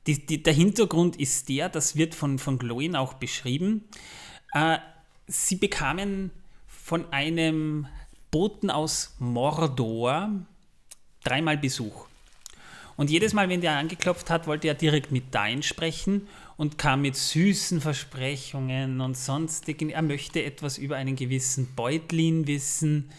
Die, 0.08 0.26
die, 0.26 0.44
der 0.44 0.54
Hintergrund 0.54 1.16
ist 1.16 1.48
der, 1.48 1.70
das 1.70 1.96
wird 1.96 2.16
von, 2.16 2.38
von 2.38 2.60
Glóin 2.60 2.98
auch 2.98 3.14
beschrieben, 3.14 3.86
äh, 4.54 4.78
sie 5.28 5.56
bekamen 5.56 6.32
von 6.68 7.12
einem 7.14 7.88
Boten 8.30 8.70
aus 8.70 9.16
Mordor 9.20 10.32
dreimal 11.24 11.58
Besuch. 11.58 12.08
Und 12.96 13.10
jedes 13.10 13.34
Mal, 13.34 13.50
wenn 13.50 13.62
der 13.62 13.78
angeklopft 13.78 14.30
hat, 14.30 14.48
wollte 14.48 14.68
er 14.68 14.76
direkt 14.76 15.12
mit 15.12 15.34
Dain 15.34 15.64
sprechen 15.64 16.28
und 16.58 16.78
kam 16.78 17.02
mit 17.02 17.16
süßen 17.16 17.82
Versprechungen 17.82 19.02
und 19.02 19.18
sonstigen. 19.18 19.90
Er 19.90 20.02
möchte 20.02 20.44
etwas 20.44 20.78
über 20.78 20.96
einen 20.96 21.16
gewissen 21.16 21.74
Beutlin 21.76 22.48
wissen. 22.48 23.10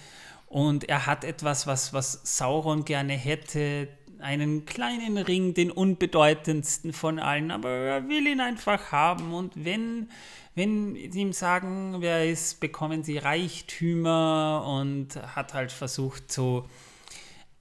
Und 0.46 0.88
er 0.88 1.06
hat 1.06 1.24
etwas, 1.24 1.66
was, 1.66 1.92
was 1.92 2.20
Sauron 2.22 2.84
gerne 2.84 3.14
hätte, 3.14 3.88
einen 4.20 4.64
kleinen 4.64 5.18
Ring, 5.18 5.52
den 5.52 5.70
unbedeutendsten 5.70 6.92
von 6.92 7.18
allen, 7.18 7.50
aber 7.50 7.68
er 7.68 8.08
will 8.08 8.26
ihn 8.26 8.40
einfach 8.40 8.92
haben. 8.92 9.34
Und 9.34 9.52
wenn, 9.64 10.08
wenn 10.54 10.94
sie 10.94 11.20
ihm 11.20 11.32
sagen, 11.32 11.96
wer 11.98 12.18
er 12.18 12.30
ist, 12.30 12.60
bekommen 12.60 13.02
sie 13.02 13.18
Reichtümer 13.18 14.64
und 14.66 15.16
hat 15.34 15.52
halt 15.52 15.72
versucht 15.72 16.32
so 16.32 16.66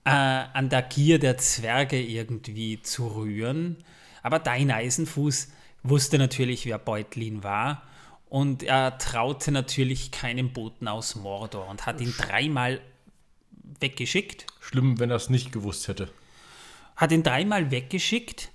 äh, 0.06 0.10
an 0.10 0.70
der 0.70 0.82
Gier 0.82 1.20
der 1.20 1.38
Zwerge 1.38 2.02
irgendwie 2.02 2.82
zu 2.82 3.08
rühren. 3.08 3.84
Aber 4.22 4.40
Dein 4.40 4.72
Eisenfuß 4.72 5.50
wusste 5.84 6.18
natürlich, 6.18 6.66
wer 6.66 6.80
Beutlin 6.80 7.44
war. 7.44 7.84
Und 8.30 8.64
er 8.64 8.98
traute 8.98 9.52
natürlich 9.52 10.12
keinem 10.12 10.54
Boten 10.54 10.88
aus 10.88 11.16
Mordor 11.16 11.68
und 11.68 11.86
hat 11.86 12.02
ihn 12.02 12.14
dreimal 12.18 12.82
weggeschickt. 13.80 14.48
Schlimm, 14.60 15.00
wenn 15.00 15.12
er 15.12 15.18
es 15.18 15.30
nicht 15.30 15.52
gewusst 15.52 15.88
hätte. 15.88 16.10
Hat 16.96 17.12
ihn 17.12 17.22
dreimal 17.22 17.70
weggeschickt 17.70 18.50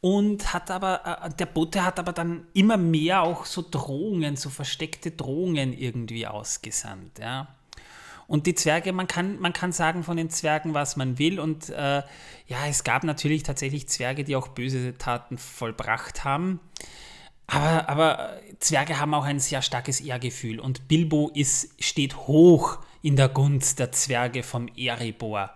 und 0.00 0.52
hat 0.52 0.70
aber, 0.70 1.24
äh, 1.24 1.30
der 1.34 1.46
Bote 1.46 1.84
hat 1.84 1.98
aber 1.98 2.12
dann 2.12 2.46
immer 2.54 2.76
mehr 2.76 3.22
auch 3.22 3.44
so 3.44 3.64
Drohungen, 3.68 4.36
so 4.36 4.50
versteckte 4.50 5.10
Drohungen 5.10 5.72
irgendwie 5.72 6.26
ausgesandt. 6.26 7.18
Ja. 7.18 7.48
Und 8.28 8.46
die 8.46 8.54
Zwerge, 8.54 8.92
man 8.92 9.06
kann, 9.06 9.40
man 9.40 9.54
kann 9.54 9.72
sagen 9.72 10.04
von 10.04 10.18
den 10.18 10.28
Zwergen, 10.28 10.74
was 10.74 10.96
man 10.96 11.18
will. 11.18 11.40
Und 11.40 11.70
äh, 11.70 12.02
ja, 12.46 12.66
es 12.68 12.84
gab 12.84 13.02
natürlich 13.02 13.42
tatsächlich 13.42 13.88
Zwerge, 13.88 14.22
die 14.22 14.36
auch 14.36 14.48
böse 14.48 14.96
Taten 14.98 15.38
vollbracht 15.38 16.24
haben. 16.24 16.60
Aber, 17.46 17.88
aber 17.88 18.38
Zwerge 18.60 19.00
haben 19.00 19.14
auch 19.14 19.24
ein 19.24 19.40
sehr 19.40 19.62
starkes 19.62 20.00
Ehrgefühl. 20.00 20.60
Und 20.60 20.88
Bilbo 20.88 21.30
ist, 21.34 21.82
steht 21.82 22.16
hoch 22.16 22.78
in 23.00 23.16
der 23.16 23.30
Gunst 23.30 23.78
der 23.78 23.92
Zwerge 23.92 24.42
vom 24.42 24.68
Erebor. 24.76 25.50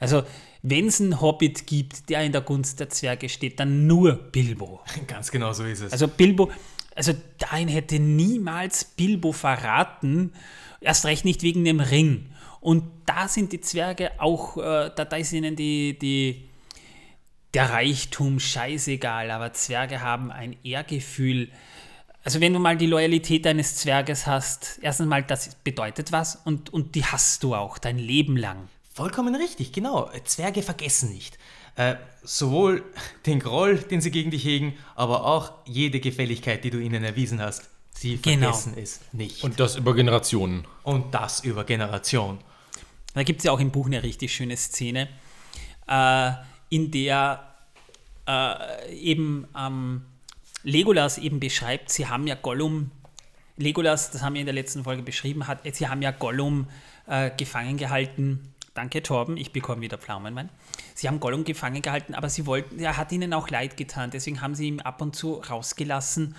Also, 0.00 0.24
wenn 0.62 0.88
es 0.88 1.00
einen 1.00 1.20
Hobbit 1.20 1.68
gibt, 1.68 2.08
der 2.08 2.24
in 2.24 2.32
der 2.32 2.40
Gunst 2.40 2.80
der 2.80 2.88
Zwerge 2.88 3.28
steht, 3.28 3.60
dann 3.60 3.86
nur 3.86 4.14
Bilbo. 4.14 4.80
Ganz 5.06 5.30
genau 5.30 5.52
so 5.52 5.62
ist 5.62 5.80
es. 5.80 5.92
Also 5.92 6.08
Bilbo, 6.08 6.50
also 6.96 7.12
Dain 7.38 7.68
hätte 7.68 8.00
niemals 8.00 8.84
Bilbo 8.84 9.30
verraten, 9.30 10.32
erst 10.80 11.04
recht 11.04 11.24
nicht 11.24 11.42
wegen 11.42 11.64
dem 11.64 11.80
Ring. 11.80 12.30
Und 12.60 12.84
da 13.06 13.28
sind 13.28 13.52
die 13.52 13.60
Zwerge 13.60 14.12
auch, 14.18 14.56
äh, 14.56 14.90
da, 14.94 15.04
da 15.04 15.16
ist 15.16 15.32
ihnen 15.32 15.56
die, 15.56 15.98
die, 15.98 16.48
der 17.54 17.70
Reichtum 17.70 18.40
scheißegal, 18.40 19.30
aber 19.30 19.52
Zwerge 19.52 20.00
haben 20.00 20.30
ein 20.30 20.56
Ehrgefühl. 20.64 21.50
Also 22.24 22.40
wenn 22.40 22.52
du 22.52 22.58
mal 22.58 22.76
die 22.76 22.86
Loyalität 22.86 23.46
eines 23.46 23.76
Zwerges 23.76 24.26
hast, 24.26 24.80
erstens 24.82 25.06
mal, 25.06 25.22
das 25.22 25.54
bedeutet 25.62 26.10
was 26.10 26.36
und, 26.36 26.72
und 26.72 26.96
die 26.96 27.04
hast 27.04 27.44
du 27.44 27.54
auch 27.54 27.78
dein 27.78 27.98
Leben 27.98 28.36
lang. 28.36 28.68
Vollkommen 28.92 29.34
richtig, 29.36 29.72
genau. 29.72 30.10
Zwerge 30.24 30.62
vergessen 30.62 31.12
nicht. 31.12 31.38
Äh, 31.76 31.96
sowohl 32.22 32.82
den 33.26 33.38
Groll, 33.38 33.76
den 33.78 34.00
sie 34.00 34.10
gegen 34.10 34.30
dich 34.30 34.44
hegen, 34.44 34.74
aber 34.94 35.24
auch 35.24 35.52
jede 35.66 36.00
Gefälligkeit, 36.00 36.64
die 36.64 36.70
du 36.70 36.78
ihnen 36.78 37.04
erwiesen 37.04 37.40
hast. 37.40 37.68
Sie 38.06 38.16
Genau. 38.18 38.52
vergessen 38.52 38.74
es 38.76 39.00
nicht. 39.12 39.42
Und 39.42 39.58
das 39.58 39.76
über 39.76 39.94
Generationen. 39.94 40.64
Und 40.84 41.12
das 41.12 41.40
über 41.40 41.64
Generationen. 41.64 42.38
Da 43.14 43.22
gibt 43.24 43.40
es 43.40 43.44
ja 43.44 43.52
auch 43.52 43.58
im 43.60 43.70
Buch 43.70 43.86
eine 43.86 44.02
richtig 44.02 44.32
schöne 44.32 44.56
Szene, 44.56 45.08
äh, 45.88 46.30
in 46.68 46.90
der 46.90 47.54
äh, 48.28 48.94
eben 48.94 49.46
ähm, 49.58 50.02
Legolas 50.62 51.18
eben 51.18 51.40
beschreibt, 51.40 51.90
sie 51.90 52.06
haben 52.06 52.26
ja 52.26 52.34
Gollum, 52.34 52.90
Legolas, 53.56 54.10
das 54.10 54.22
haben 54.22 54.34
wir 54.34 54.40
in 54.40 54.46
der 54.46 54.54
letzten 54.54 54.84
Folge 54.84 55.02
beschrieben, 55.02 55.46
hat, 55.46 55.60
sie 55.74 55.88
haben 55.88 56.02
ja 56.02 56.10
Gollum 56.10 56.68
äh, 57.06 57.30
gefangen 57.36 57.76
gehalten. 57.76 58.52
Danke, 58.74 59.02
Torben, 59.02 59.36
ich 59.38 59.52
bekomme 59.52 59.80
wieder 59.80 59.96
Pflaumenwein. 59.96 60.50
Sie 60.94 61.08
haben 61.08 61.18
Gollum 61.18 61.44
gefangen 61.44 61.80
gehalten, 61.82 62.14
aber 62.14 62.28
sie 62.28 62.46
wollten, 62.46 62.78
er 62.78 62.96
hat 62.98 63.10
ihnen 63.10 63.32
auch 63.32 63.48
leid 63.48 63.76
getan, 63.76 64.10
deswegen 64.10 64.42
haben 64.42 64.54
sie 64.54 64.68
ihn 64.68 64.80
ab 64.80 65.00
und 65.00 65.16
zu 65.16 65.34
rausgelassen. 65.34 66.34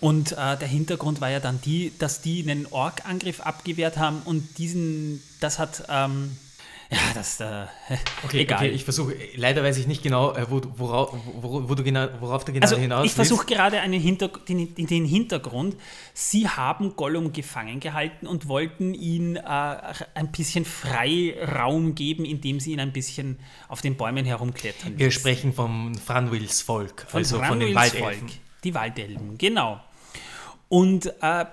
Und 0.00 0.32
äh, 0.32 0.56
der 0.56 0.68
Hintergrund 0.68 1.20
war 1.20 1.30
ja 1.30 1.40
dann 1.40 1.60
die, 1.60 1.92
dass 1.98 2.22
die 2.22 2.42
einen 2.42 2.66
Ork-Angriff 2.70 3.40
abgewehrt 3.40 3.98
haben 3.98 4.22
und 4.24 4.58
diesen, 4.58 5.22
das 5.40 5.58
hat, 5.58 5.84
ähm, 5.90 6.36
ja, 6.90 6.98
das, 7.14 7.38
äh, 7.38 7.66
Okay, 8.24 8.40
egal. 8.40 8.58
okay 8.58 8.68
ich 8.70 8.84
versuche, 8.84 9.14
leider 9.36 9.62
weiß 9.62 9.76
ich 9.76 9.86
nicht 9.86 10.02
genau, 10.02 10.32
äh, 10.32 10.50
wo, 10.50 10.62
worauf, 10.76 11.14
wo, 11.40 11.68
wo 11.68 11.74
du 11.74 11.84
genau, 11.84 12.08
worauf 12.18 12.46
du 12.46 12.52
genau 12.52 12.64
Also 12.64 12.78
hinaus 12.78 13.04
ich 13.04 13.12
versuche 13.12 13.44
gerade 13.44 13.80
einen 13.80 14.00
Hinter 14.00 14.28
den, 14.48 14.74
den, 14.74 15.04
Hintergrund. 15.04 15.76
Sie 16.14 16.48
haben 16.48 16.96
Gollum 16.96 17.34
gefangen 17.34 17.78
gehalten 17.78 18.26
und 18.26 18.48
wollten 18.48 18.94
ihn 18.94 19.36
äh, 19.36 19.40
ein 20.14 20.32
bisschen 20.32 20.64
Freiraum 20.64 21.94
geben, 21.94 22.24
indem 22.24 22.58
sie 22.58 22.72
ihn 22.72 22.80
ein 22.80 22.92
bisschen 22.92 23.38
auf 23.68 23.82
den 23.82 23.96
Bäumen 23.96 24.24
herumklettern 24.24 24.98
Wir 24.98 25.10
sprechen 25.10 25.52
vom 25.52 25.94
Franwils 25.94 26.62
Volk, 26.62 27.04
Von 27.06 27.18
also 27.18 27.42
von 27.42 27.60
den 27.60 27.74
Waldelfen. 27.74 28.02
Volk. 28.02 28.32
Die 28.64 28.74
Waldelben, 28.74 29.38
genau. 29.38 29.80
Und 30.70 31.12
äh, 31.20 31.46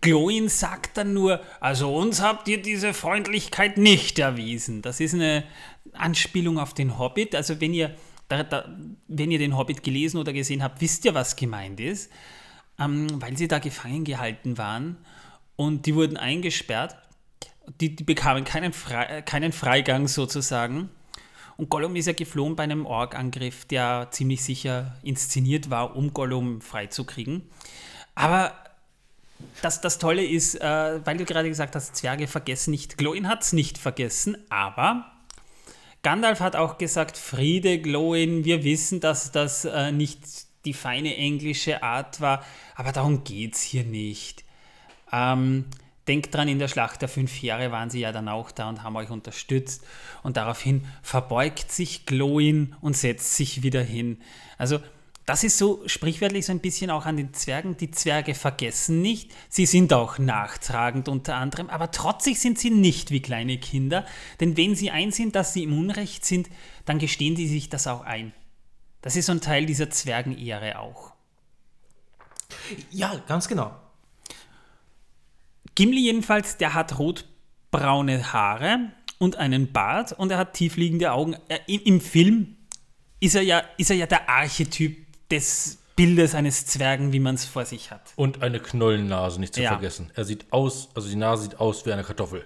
Glóin 0.00 0.48
sagt 0.48 0.96
dann 0.96 1.12
nur, 1.12 1.40
also 1.60 1.94
uns 1.94 2.22
habt 2.22 2.48
ihr 2.48 2.62
diese 2.62 2.94
Freundlichkeit 2.94 3.76
nicht 3.76 4.18
erwiesen. 4.18 4.80
Das 4.80 5.00
ist 5.00 5.12
eine 5.12 5.44
Anspielung 5.92 6.58
auf 6.58 6.72
den 6.72 6.98
Hobbit. 6.98 7.34
Also 7.34 7.60
wenn 7.60 7.74
ihr, 7.74 7.94
da, 8.28 8.42
da, 8.42 8.64
wenn 9.06 9.30
ihr 9.30 9.38
den 9.38 9.56
Hobbit 9.56 9.82
gelesen 9.82 10.16
oder 10.16 10.32
gesehen 10.32 10.62
habt, 10.62 10.80
wisst 10.80 11.04
ihr, 11.04 11.14
was 11.14 11.36
gemeint 11.36 11.78
ist. 11.78 12.10
Ähm, 12.80 13.20
weil 13.20 13.36
sie 13.36 13.48
da 13.48 13.58
gefangen 13.58 14.04
gehalten 14.04 14.56
waren 14.56 14.96
und 15.56 15.84
die 15.84 15.94
wurden 15.94 16.16
eingesperrt. 16.16 16.96
Die, 17.82 17.94
die 17.94 18.04
bekamen 18.04 18.44
keinen, 18.44 18.72
Frei, 18.72 19.20
keinen 19.22 19.52
Freigang 19.52 20.08
sozusagen. 20.08 20.88
Und 21.58 21.68
Gollum 21.68 21.96
ist 21.96 22.06
ja 22.06 22.14
geflohen 22.14 22.56
bei 22.56 22.62
einem 22.62 22.86
Ork-Angriff, 22.86 23.66
der 23.66 24.08
ziemlich 24.10 24.42
sicher 24.42 24.96
inszeniert 25.02 25.68
war, 25.68 25.96
um 25.96 26.14
Gollum 26.14 26.62
freizukriegen. 26.62 27.42
Aber 28.18 28.52
das, 29.62 29.80
das 29.80 30.00
Tolle 30.00 30.24
ist, 30.24 30.56
äh, 30.56 31.06
weil 31.06 31.16
du 31.18 31.24
gerade 31.24 31.48
gesagt 31.48 31.76
hast, 31.76 31.94
Zwerge 31.94 32.26
vergessen 32.26 32.72
nicht. 32.72 32.98
Glóin 32.98 33.28
hat 33.28 33.44
es 33.44 33.52
nicht 33.52 33.78
vergessen, 33.78 34.36
aber 34.50 35.04
Gandalf 36.02 36.40
hat 36.40 36.56
auch 36.56 36.78
gesagt, 36.78 37.16
Friede, 37.16 37.78
Glóin, 37.78 38.44
wir 38.44 38.64
wissen, 38.64 38.98
dass 38.98 39.30
das 39.30 39.64
äh, 39.66 39.92
nicht 39.92 40.18
die 40.64 40.72
feine 40.72 41.16
englische 41.16 41.84
Art 41.84 42.20
war, 42.20 42.44
aber 42.74 42.90
darum 42.90 43.22
geht 43.22 43.54
es 43.54 43.62
hier 43.62 43.84
nicht. 43.84 44.44
Ähm, 45.12 45.66
denkt 46.08 46.34
dran, 46.34 46.48
in 46.48 46.58
der 46.58 46.66
Schlacht 46.66 47.00
der 47.00 47.08
fünf 47.08 47.40
Jahre 47.40 47.70
waren 47.70 47.88
sie 47.88 48.00
ja 48.00 48.10
dann 48.10 48.28
auch 48.28 48.50
da 48.50 48.68
und 48.68 48.82
haben 48.82 48.96
euch 48.96 49.10
unterstützt. 49.10 49.86
Und 50.24 50.36
daraufhin 50.36 50.84
verbeugt 51.02 51.70
sich 51.70 52.02
Glóin 52.04 52.72
und 52.80 52.96
setzt 52.96 53.36
sich 53.36 53.62
wieder 53.62 53.82
hin. 53.82 54.20
Also 54.56 54.80
das 55.28 55.44
ist 55.44 55.58
so 55.58 55.86
sprichwörtlich 55.86 56.46
so 56.46 56.52
ein 56.52 56.60
bisschen 56.60 56.90
auch 56.90 57.04
an 57.04 57.18
den 57.18 57.34
Zwergen. 57.34 57.76
Die 57.76 57.90
Zwerge 57.90 58.34
vergessen 58.34 59.02
nicht. 59.02 59.30
Sie 59.50 59.66
sind 59.66 59.92
auch 59.92 60.18
nachtragend 60.18 61.06
unter 61.06 61.34
anderem, 61.34 61.68
aber 61.68 61.90
trotzig 61.90 62.40
sind 62.40 62.58
sie 62.58 62.70
nicht 62.70 63.10
wie 63.10 63.20
kleine 63.20 63.58
Kinder. 63.58 64.06
Denn 64.40 64.56
wenn 64.56 64.74
sie 64.74 64.90
einsehen, 64.90 65.30
dass 65.30 65.52
sie 65.52 65.64
im 65.64 65.78
Unrecht 65.78 66.24
sind, 66.24 66.48
dann 66.86 66.98
gestehen 66.98 67.36
sie 67.36 67.46
sich 67.46 67.68
das 67.68 67.86
auch 67.86 68.00
ein. 68.06 68.32
Das 69.02 69.16
ist 69.16 69.26
so 69.26 69.32
ein 69.32 69.42
Teil 69.42 69.66
dieser 69.66 69.90
Zwergenehre 69.90 70.78
auch. 70.78 71.12
Ja, 72.90 73.22
ganz 73.26 73.48
genau. 73.48 73.76
Gimli 75.74 76.00
jedenfalls, 76.00 76.56
der 76.56 76.72
hat 76.72 76.98
rotbraune 76.98 78.32
Haare 78.32 78.92
und 79.18 79.36
einen 79.36 79.72
Bart 79.74 80.12
und 80.12 80.32
er 80.32 80.38
hat 80.38 80.54
tiefliegende 80.54 81.12
Augen. 81.12 81.36
Im, 81.66 81.82
Im 81.82 82.00
Film 82.00 82.56
ist 83.20 83.34
er, 83.34 83.42
ja, 83.42 83.62
ist 83.76 83.90
er 83.90 83.96
ja 83.96 84.06
der 84.06 84.26
Archetyp 84.30 85.07
des 85.30 85.78
Bildes 85.96 86.34
eines 86.34 86.64
Zwergen, 86.66 87.12
wie 87.12 87.18
man 87.20 87.34
es 87.34 87.44
vor 87.44 87.64
sich 87.66 87.90
hat. 87.90 88.12
Und 88.16 88.42
eine 88.42 88.60
Knollennase, 88.60 89.40
nicht 89.40 89.54
zu 89.54 89.62
Ja. 89.62 89.70
vergessen. 89.70 90.10
Er 90.14 90.24
sieht 90.24 90.52
aus, 90.52 90.88
also 90.94 91.08
die 91.08 91.16
Nase 91.16 91.42
sieht 91.44 91.58
aus 91.60 91.84
wie 91.86 91.92
eine 91.92 92.04
Kartoffel. 92.04 92.44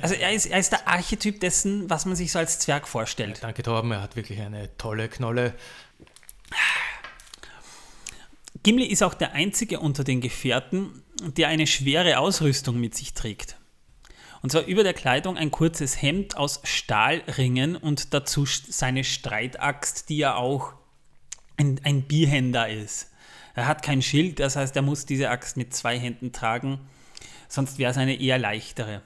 Also 0.00 0.14
er 0.14 0.32
ist, 0.32 0.46
er 0.46 0.58
ist 0.58 0.72
der 0.72 0.88
Archetyp 0.88 1.40
dessen, 1.40 1.90
was 1.90 2.06
man 2.06 2.16
sich 2.16 2.32
so 2.32 2.38
als 2.38 2.58
Zwerg 2.60 2.88
vorstellt. 2.88 3.40
Danke, 3.42 3.62
Torben. 3.62 3.90
Er 3.92 4.00
hat 4.00 4.16
wirklich 4.16 4.40
eine 4.40 4.74
tolle 4.78 5.08
Knolle. 5.08 5.52
Gimli 8.62 8.86
ist 8.86 9.02
auch 9.02 9.14
der 9.14 9.32
einzige 9.32 9.80
unter 9.80 10.04
den 10.04 10.20
Gefährten, 10.20 11.02
der 11.20 11.48
eine 11.48 11.66
schwere 11.66 12.18
Ausrüstung 12.18 12.78
mit 12.80 12.94
sich 12.94 13.12
trägt. 13.14 13.56
Und 14.42 14.50
zwar 14.50 14.64
über 14.64 14.82
der 14.82 14.94
Kleidung 14.94 15.36
ein 15.36 15.50
kurzes 15.50 16.00
Hemd 16.00 16.36
aus 16.36 16.60
Stahlringen 16.64 17.76
und 17.76 18.14
dazu 18.14 18.44
seine 18.46 19.04
Streitaxt, 19.04 20.08
die 20.08 20.16
ja 20.18 20.34
auch 20.36 20.74
ein, 21.62 21.80
ein 21.84 22.02
Bihänder 22.02 22.68
ist. 22.68 23.10
Er 23.54 23.66
hat 23.66 23.82
kein 23.82 24.02
Schild, 24.02 24.40
das 24.40 24.56
heißt, 24.56 24.74
er 24.76 24.82
muss 24.82 25.06
diese 25.06 25.30
Axt 25.30 25.56
mit 25.56 25.74
zwei 25.74 25.98
Händen 25.98 26.32
tragen, 26.32 26.80
sonst 27.48 27.78
wäre 27.78 27.90
es 27.90 27.98
eine 27.98 28.20
eher 28.20 28.38
leichtere. 28.38 29.02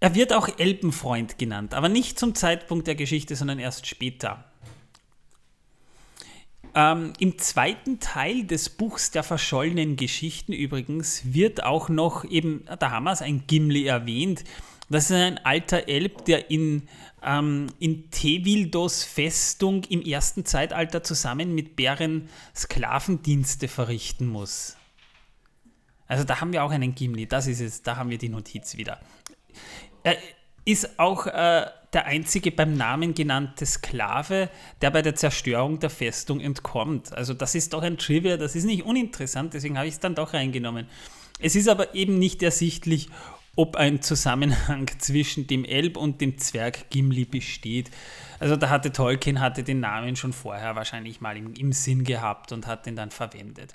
Er 0.00 0.14
wird 0.14 0.32
auch 0.32 0.48
Elbenfreund 0.58 1.38
genannt, 1.38 1.74
aber 1.74 1.88
nicht 1.88 2.18
zum 2.18 2.34
Zeitpunkt 2.34 2.86
der 2.86 2.94
Geschichte, 2.94 3.36
sondern 3.36 3.58
erst 3.58 3.86
später. 3.86 4.44
Ähm, 6.74 7.12
Im 7.20 7.38
zweiten 7.38 8.00
Teil 8.00 8.44
des 8.44 8.68
Buchs 8.68 9.10
der 9.12 9.22
verschollenen 9.22 9.96
Geschichten 9.96 10.52
übrigens 10.52 11.22
wird 11.32 11.62
auch 11.62 11.88
noch 11.88 12.24
eben, 12.24 12.64
da 12.80 12.90
haben 12.90 13.04
wir 13.04 13.12
es, 13.12 13.22
ein 13.22 13.46
Gimli 13.46 13.86
erwähnt. 13.86 14.44
Das 14.90 15.04
ist 15.04 15.12
ein 15.12 15.38
alter 15.38 15.88
Elb, 15.88 16.24
der 16.24 16.50
in, 16.50 16.88
ähm, 17.24 17.68
in 17.78 18.10
Tevildos 18.10 19.04
Festung 19.04 19.84
im 19.84 20.02
ersten 20.02 20.44
Zeitalter 20.44 21.02
zusammen 21.02 21.54
mit 21.54 21.76
Bären 21.76 22.28
Sklavendienste 22.54 23.68
verrichten 23.68 24.26
muss. 24.26 24.76
Also 26.06 26.24
da 26.24 26.40
haben 26.40 26.52
wir 26.52 26.62
auch 26.62 26.70
einen 26.70 26.94
Gimli, 26.94 27.26
das 27.26 27.46
ist 27.46 27.60
es, 27.60 27.82
da 27.82 27.96
haben 27.96 28.10
wir 28.10 28.18
die 28.18 28.28
Notiz 28.28 28.76
wieder. 28.76 29.00
Er 30.02 30.16
ist 30.64 30.98
auch 30.98 31.26
äh, 31.26 31.66
der 31.92 32.06
einzige 32.06 32.50
beim 32.50 32.76
Namen 32.76 33.14
genannte 33.14 33.64
Sklave, 33.64 34.50
der 34.82 34.90
bei 34.90 35.02
der 35.02 35.14
Zerstörung 35.14 35.78
der 35.78 35.90
Festung 35.90 36.40
entkommt. 36.40 37.12
Also 37.12 37.34
das 37.34 37.54
ist 37.54 37.72
doch 37.72 37.82
ein 37.82 37.98
Trivia, 37.98 38.36
das 38.36 38.56
ist 38.56 38.64
nicht 38.64 38.84
uninteressant, 38.84 39.54
deswegen 39.54 39.78
habe 39.78 39.86
ich 39.86 39.94
es 39.94 40.00
dann 40.00 40.14
doch 40.14 40.34
reingenommen. 40.34 40.88
Es 41.40 41.56
ist 41.56 41.68
aber 41.68 41.94
eben 41.94 42.18
nicht 42.18 42.42
ersichtlich, 42.42 43.08
ob 43.56 43.76
ein 43.76 44.02
Zusammenhang 44.02 44.88
zwischen 44.98 45.46
dem 45.46 45.64
Elb 45.64 45.96
und 45.96 46.20
dem 46.20 46.38
Zwerg 46.38 46.90
Gimli 46.90 47.24
besteht. 47.24 47.90
Also 48.38 48.56
da 48.56 48.70
hatte 48.70 48.92
Tolkien 48.92 49.40
hatte 49.40 49.62
den 49.62 49.80
Namen 49.80 50.16
schon 50.16 50.32
vorher 50.32 50.76
wahrscheinlich 50.76 51.20
mal 51.20 51.36
im, 51.36 51.54
im 51.54 51.72
Sinn 51.72 52.04
gehabt 52.04 52.52
und 52.52 52.66
hat 52.66 52.86
den 52.86 52.96
dann 52.96 53.10
verwendet. 53.10 53.74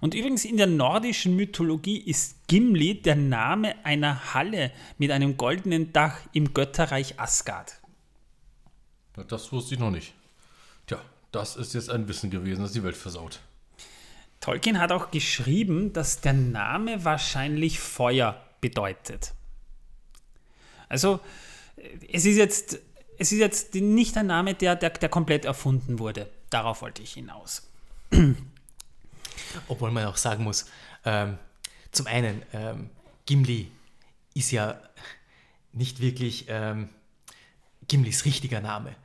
Und 0.00 0.14
übrigens 0.14 0.44
in 0.44 0.56
der 0.56 0.66
nordischen 0.66 1.36
Mythologie 1.36 1.98
ist 1.98 2.46
Gimli 2.48 3.00
der 3.00 3.16
Name 3.16 3.74
einer 3.84 4.34
Halle 4.34 4.70
mit 4.98 5.10
einem 5.10 5.36
goldenen 5.36 5.92
Dach 5.92 6.18
im 6.32 6.52
Götterreich 6.52 7.18
Asgard. 7.18 7.80
Das 9.28 9.52
wusste 9.52 9.74
ich 9.74 9.80
noch 9.80 9.90
nicht. 9.90 10.12
Tja, 10.86 10.98
das 11.30 11.56
ist 11.56 11.74
jetzt 11.74 11.90
ein 11.90 12.08
Wissen 12.08 12.30
gewesen, 12.30 12.62
das 12.62 12.72
die 12.72 12.82
Welt 12.82 12.96
versaut. 12.96 13.40
Tolkien 14.40 14.78
hat 14.78 14.92
auch 14.92 15.10
geschrieben, 15.10 15.92
dass 15.94 16.20
der 16.20 16.34
Name 16.34 17.04
wahrscheinlich 17.04 17.78
Feuer 17.78 18.43
bedeutet. 18.64 19.34
Also 20.88 21.20
es 22.10 22.24
ist 22.24 22.36
jetzt, 22.36 22.78
es 23.18 23.30
ist 23.30 23.38
jetzt 23.38 23.74
nicht 23.74 24.16
ein 24.16 24.28
Name, 24.28 24.54
der, 24.54 24.74
der, 24.74 24.88
der 24.88 25.10
komplett 25.10 25.44
erfunden 25.44 25.98
wurde. 25.98 26.30
Darauf 26.48 26.80
wollte 26.80 27.02
ich 27.02 27.12
hinaus. 27.12 27.68
Obwohl 29.68 29.90
man 29.90 30.06
auch 30.06 30.16
sagen 30.16 30.44
muss, 30.44 30.64
ähm, 31.04 31.36
zum 31.92 32.06
einen, 32.06 32.40
ähm, 32.54 32.88
Gimli 33.26 33.70
ist 34.32 34.50
ja 34.50 34.80
nicht 35.72 36.00
wirklich 36.00 36.46
ähm, 36.48 36.88
Gimlis 37.86 38.24
richtiger 38.24 38.62
Name. 38.62 38.96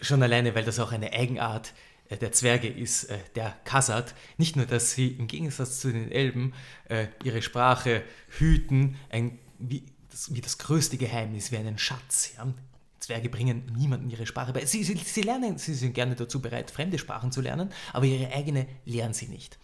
Schon 0.00 0.22
alleine, 0.22 0.54
weil 0.54 0.64
das 0.64 0.78
auch 0.78 0.92
eine 0.92 1.12
Eigenart 1.12 1.68
äh, 1.68 1.87
der 2.16 2.32
Zwerge 2.32 2.68
ist, 2.68 3.04
äh, 3.04 3.18
der 3.34 3.56
Khazad. 3.64 4.14
Nicht 4.36 4.56
nur, 4.56 4.66
dass 4.66 4.92
sie 4.92 5.08
im 5.08 5.26
Gegensatz 5.26 5.80
zu 5.80 5.92
den 5.92 6.10
Elben 6.10 6.54
äh, 6.88 7.08
ihre 7.22 7.42
Sprache 7.42 8.02
hüten, 8.38 8.96
ein, 9.10 9.38
wie, 9.58 9.84
das, 10.10 10.34
wie 10.34 10.40
das 10.40 10.58
größte 10.58 10.96
Geheimnis, 10.96 11.52
wie 11.52 11.58
einen 11.58 11.78
Schatz. 11.78 12.32
Ja? 12.36 12.52
Zwerge 13.00 13.28
bringen 13.28 13.64
niemandem 13.74 14.10
ihre 14.10 14.26
Sprache 14.26 14.52
bei. 14.52 14.64
Sie, 14.66 14.84
sie, 14.84 14.96
sie 14.96 15.22
lernen, 15.22 15.58
sie 15.58 15.74
sind 15.74 15.94
gerne 15.94 16.14
dazu 16.14 16.40
bereit, 16.40 16.70
fremde 16.70 16.98
Sprachen 16.98 17.32
zu 17.32 17.40
lernen, 17.40 17.70
aber 17.92 18.04
ihre 18.04 18.32
eigene 18.32 18.66
lernen 18.84 19.14
sie 19.14 19.28
nicht. 19.28 19.58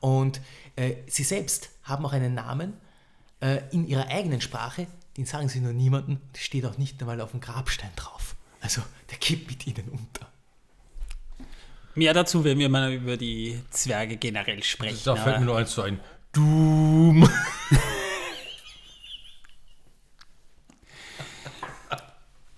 Und 0.00 0.40
äh, 0.76 0.94
sie 1.06 1.24
selbst 1.24 1.70
haben 1.82 2.06
auch 2.06 2.12
einen 2.12 2.34
Namen 2.34 2.74
äh, 3.40 3.60
in 3.72 3.86
ihrer 3.86 4.08
eigenen 4.08 4.40
Sprache, 4.40 4.86
den 5.16 5.26
sagen 5.26 5.48
sie 5.48 5.60
nur 5.60 5.72
niemandem, 5.72 6.18
steht 6.36 6.64
auch 6.64 6.78
nicht 6.78 7.00
einmal 7.00 7.20
auf 7.20 7.32
dem 7.32 7.40
Grabstein 7.40 7.90
drauf. 7.96 8.36
Also 8.60 8.82
der 9.10 9.18
geht 9.18 9.48
mit 9.48 9.66
ihnen 9.66 9.88
unter. 9.88 10.30
Mehr 11.98 12.14
dazu, 12.14 12.44
wenn 12.44 12.60
wir 12.60 12.68
mal 12.68 12.92
über 12.92 13.16
die 13.16 13.60
Zwerge 13.70 14.16
generell 14.16 14.62
sprechen. 14.62 15.00
Da 15.04 15.16
fällt 15.16 15.40
mir 15.40 15.46
nur 15.46 15.58
eins 15.58 15.72
zu 15.72 15.82
ein. 15.82 15.98
Doom. 16.30 17.28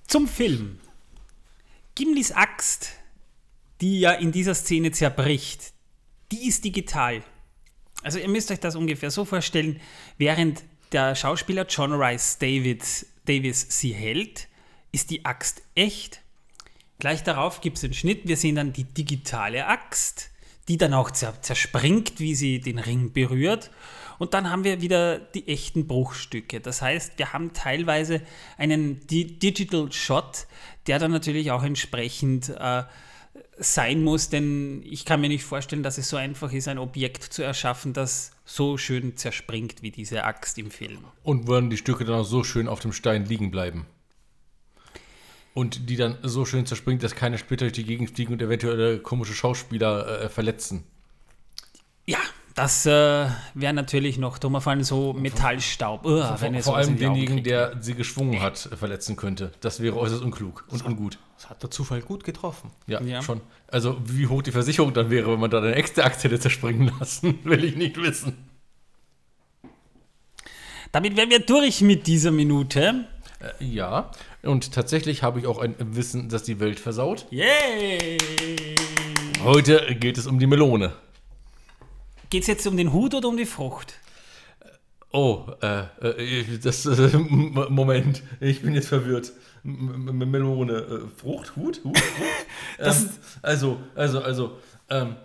Zum 0.07 0.29
Film. 0.29 0.79
Gimlis 1.95 2.33
Axt, 2.33 2.91
die 3.81 4.01
ja 4.01 4.13
in 4.13 4.31
dieser 4.31 4.55
Szene 4.55 4.91
zerbricht, 4.91 5.73
die 6.33 6.47
ist 6.47 6.63
digital. 6.67 7.23
Also 8.03 8.19
ihr 8.19 8.29
müsst 8.29 8.51
euch 8.51 8.61
das 8.61 8.77
ungefähr 8.77 9.11
so 9.11 9.25
vorstellen, 9.25 9.81
während 10.19 10.65
der 10.93 11.15
Schauspieler 11.15 11.65
John 11.67 11.95
Rice 11.95 12.37
Davids, 12.37 13.07
Davis 13.25 13.67
sie 13.71 13.95
hält, 13.95 14.49
ist 14.93 15.09
die 15.09 15.25
Axt 15.25 15.63
echt. 15.75 16.21
Gleich 17.01 17.23
darauf 17.25 17.61
gibt 17.61 17.79
es 17.79 17.81
den 17.81 17.95
Schnitt, 17.95 18.29
wir 18.29 18.37
sehen 18.37 18.55
dann 18.55 18.73
die 18.73 18.85
digitale 18.85 19.67
Axt, 19.67 20.31
die 20.69 20.77
dann 20.77 20.95
auch 20.95 21.11
zer 21.11 21.41
zerspringt, 21.43 22.21
wie 22.21 22.35
sie 22.35 22.61
den 22.61 22.79
Ring 22.79 23.13
berührt. 23.13 23.71
Und 24.19 24.35
dann 24.35 24.51
haben 24.51 24.65
wir 24.65 24.83
wieder 24.83 25.19
die 25.19 25.49
echten 25.49 25.87
Bruchstücke. 25.87 26.61
Das 26.61 26.83
heißt, 26.83 27.19
wir 27.19 27.33
haben 27.33 27.55
teilweise 27.55 28.21
einen 28.59 29.05
Di 29.07 29.39
Digital 29.39 29.91
Shot, 29.91 30.47
der 30.87 30.99
dann 30.99 31.11
natürlich 31.11 31.51
auch 31.51 31.63
entsprechend 31.63 32.51
äh, 32.51 32.83
sein 33.57 34.05
muss, 34.05 34.29
denn 34.29 34.83
ich 34.85 35.07
kann 35.07 35.23
mir 35.23 35.29
nicht 35.29 35.45
vorstellen, 35.45 35.83
dass 35.83 35.97
es 35.97 36.11
so 36.11 36.19
einfach 36.19 36.53
ist, 36.53 36.69
ein 36.69 36.79
Objekt 36.79 37.25
zu 37.33 37.43
erschaffen, 37.43 37.95
das 37.95 38.33
so 38.45 38.77
schön 38.77 39.17
zerspringt 39.17 39.83
wie 39.83 39.91
diese 39.91 40.25
Axt 40.25 40.59
im 40.59 40.71
Film. 40.71 41.05
Und 41.23 41.47
würden 41.47 41.71
die 41.71 41.79
Stücke 41.79 42.05
dann 42.05 42.21
auch 42.21 42.25
so 42.25 42.45
schön 42.45 42.69
auf 42.69 42.81
dem 42.81 42.93
Stein 42.93 43.25
liegen 43.25 43.51
bleiben. 43.51 43.87
Und 45.55 45.91
die 45.91 45.97
dann 45.97 46.17
so 46.23 46.45
schön 46.45 46.65
zerspringt, 46.67 47.03
dass 47.03 47.15
keine 47.15 47.37
Splitter 47.37 47.65
durch 47.67 47.73
die 47.73 47.85
Gegend 47.85 48.11
fliegen 48.11 48.33
und 48.33 48.43
eventuell 48.43 48.99
komische 49.01 49.35
Schauspieler 49.35 50.23
äh, 50.23 50.29
verletzen. 50.29 50.85
Ja, 52.07 52.19
das 52.55 52.85
äh, 52.87 53.27
wäre 53.55 53.73
natürlich 53.73 54.19
noch 54.19 54.39
vor 54.41 54.67
allem 54.67 54.83
so 54.83 55.13
Metallstaub. 55.13 56.05
Uah, 56.05 56.37
Vor, 56.37 56.53
ihr 56.53 56.63
vor 56.63 56.77
allem 56.77 56.97
denjenigen, 56.99 57.43
der 57.43 57.77
sie 57.81 57.95
geschwungen 57.95 58.41
hat, 58.41 58.69
äh, 58.71 58.77
verletzen 58.77 59.17
könnte. 59.17 59.53
Das 59.61 59.81
wäre 59.81 59.97
äußerst 59.97 60.23
unklug 60.23 60.65
und 60.69 60.85
ungut. 60.85 61.19
Das 61.37 61.49
hat 61.49 61.63
der 61.63 61.71
Zufall 61.71 62.03
gut 62.03 62.25
getroffen. 62.25 62.71
Ja, 62.87 63.01
Ja. 63.01 63.23
schon. 63.23 63.41
Also 63.69 63.99
wie 64.05 64.27
hoch 64.27 64.43
die 64.43 64.53
Versicherung 64.53 64.93
dann 64.93 65.11
wäre, 65.11 65.33
wenn 65.33 65.41
man 65.41 65.51
da 65.51 65.59
eine 65.59 65.75
extra 65.75 66.03
Aktie 66.03 66.29
hätte 66.29 66.41
zerspringen 66.41 66.93
lassen, 66.99 67.39
will 67.45 67.65
ich 67.65 67.77
nicht 67.77 67.97
wissen. 67.97 68.37
Damit 70.93 71.17
wären 71.17 71.31
wir 71.31 71.41
durch 71.41 71.81
mit 71.83 72.07
dieser 72.07 72.33
Minute. 72.33 73.07
Äh, 73.39 73.65
ja, 73.65 74.11
und 74.43 74.73
tatsächlich 74.73 75.23
habe 75.23 75.41
ich 75.41 75.47
auch 75.47 75.59
ein 75.59 75.75
Wissen, 75.79 76.29
das 76.29 76.43
die 76.43 76.61
Welt 76.61 76.81
versaut. 76.81 77.27
Yay! 77.31 78.19
Heute 79.43 79.95
geht 79.95 80.19
es 80.19 80.27
um 80.27 80.39
die 80.39 80.47
Melone. 80.47 80.93
Geht 82.31 82.43
es 82.43 82.49
jetzt 82.49 82.67
um 82.67 82.77
den 82.77 82.93
Hut 82.93 83.15
oder 83.15 83.29
um 83.29 83.37
die 83.37 83.47
Frucht? 83.47 83.95
Oh, 85.13 85.47
äh, 85.61 85.81
äh, 86.03 86.59
das, 86.63 86.87
äh, 86.87 87.17
Moment, 87.19 88.23
ich 88.41 88.63
bin 88.63 88.75
jetzt 88.75 88.89
verwirrt. 88.89 89.33
M 89.65 90.31
Melone, 90.31 90.73
äh, 90.73 91.21
Frucht, 91.21 91.57
Hut, 91.57 91.81
Hut, 91.83 91.99
Frucht? 91.99 92.47
ähm, 92.79 93.11
also, 93.43 93.81
also, 93.95 94.23
also, 94.23 94.59
ähm, 94.89 95.17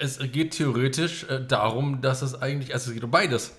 es 0.00 0.18
geht 0.32 0.52
theoretisch 0.52 1.24
äh, 1.24 1.40
darum, 1.46 2.00
dass 2.00 2.22
es 2.22 2.34
eigentlich, 2.34 2.74
also 2.74 2.90
es 2.90 2.94
geht 2.94 3.04
um 3.04 3.10
beides. 3.10 3.54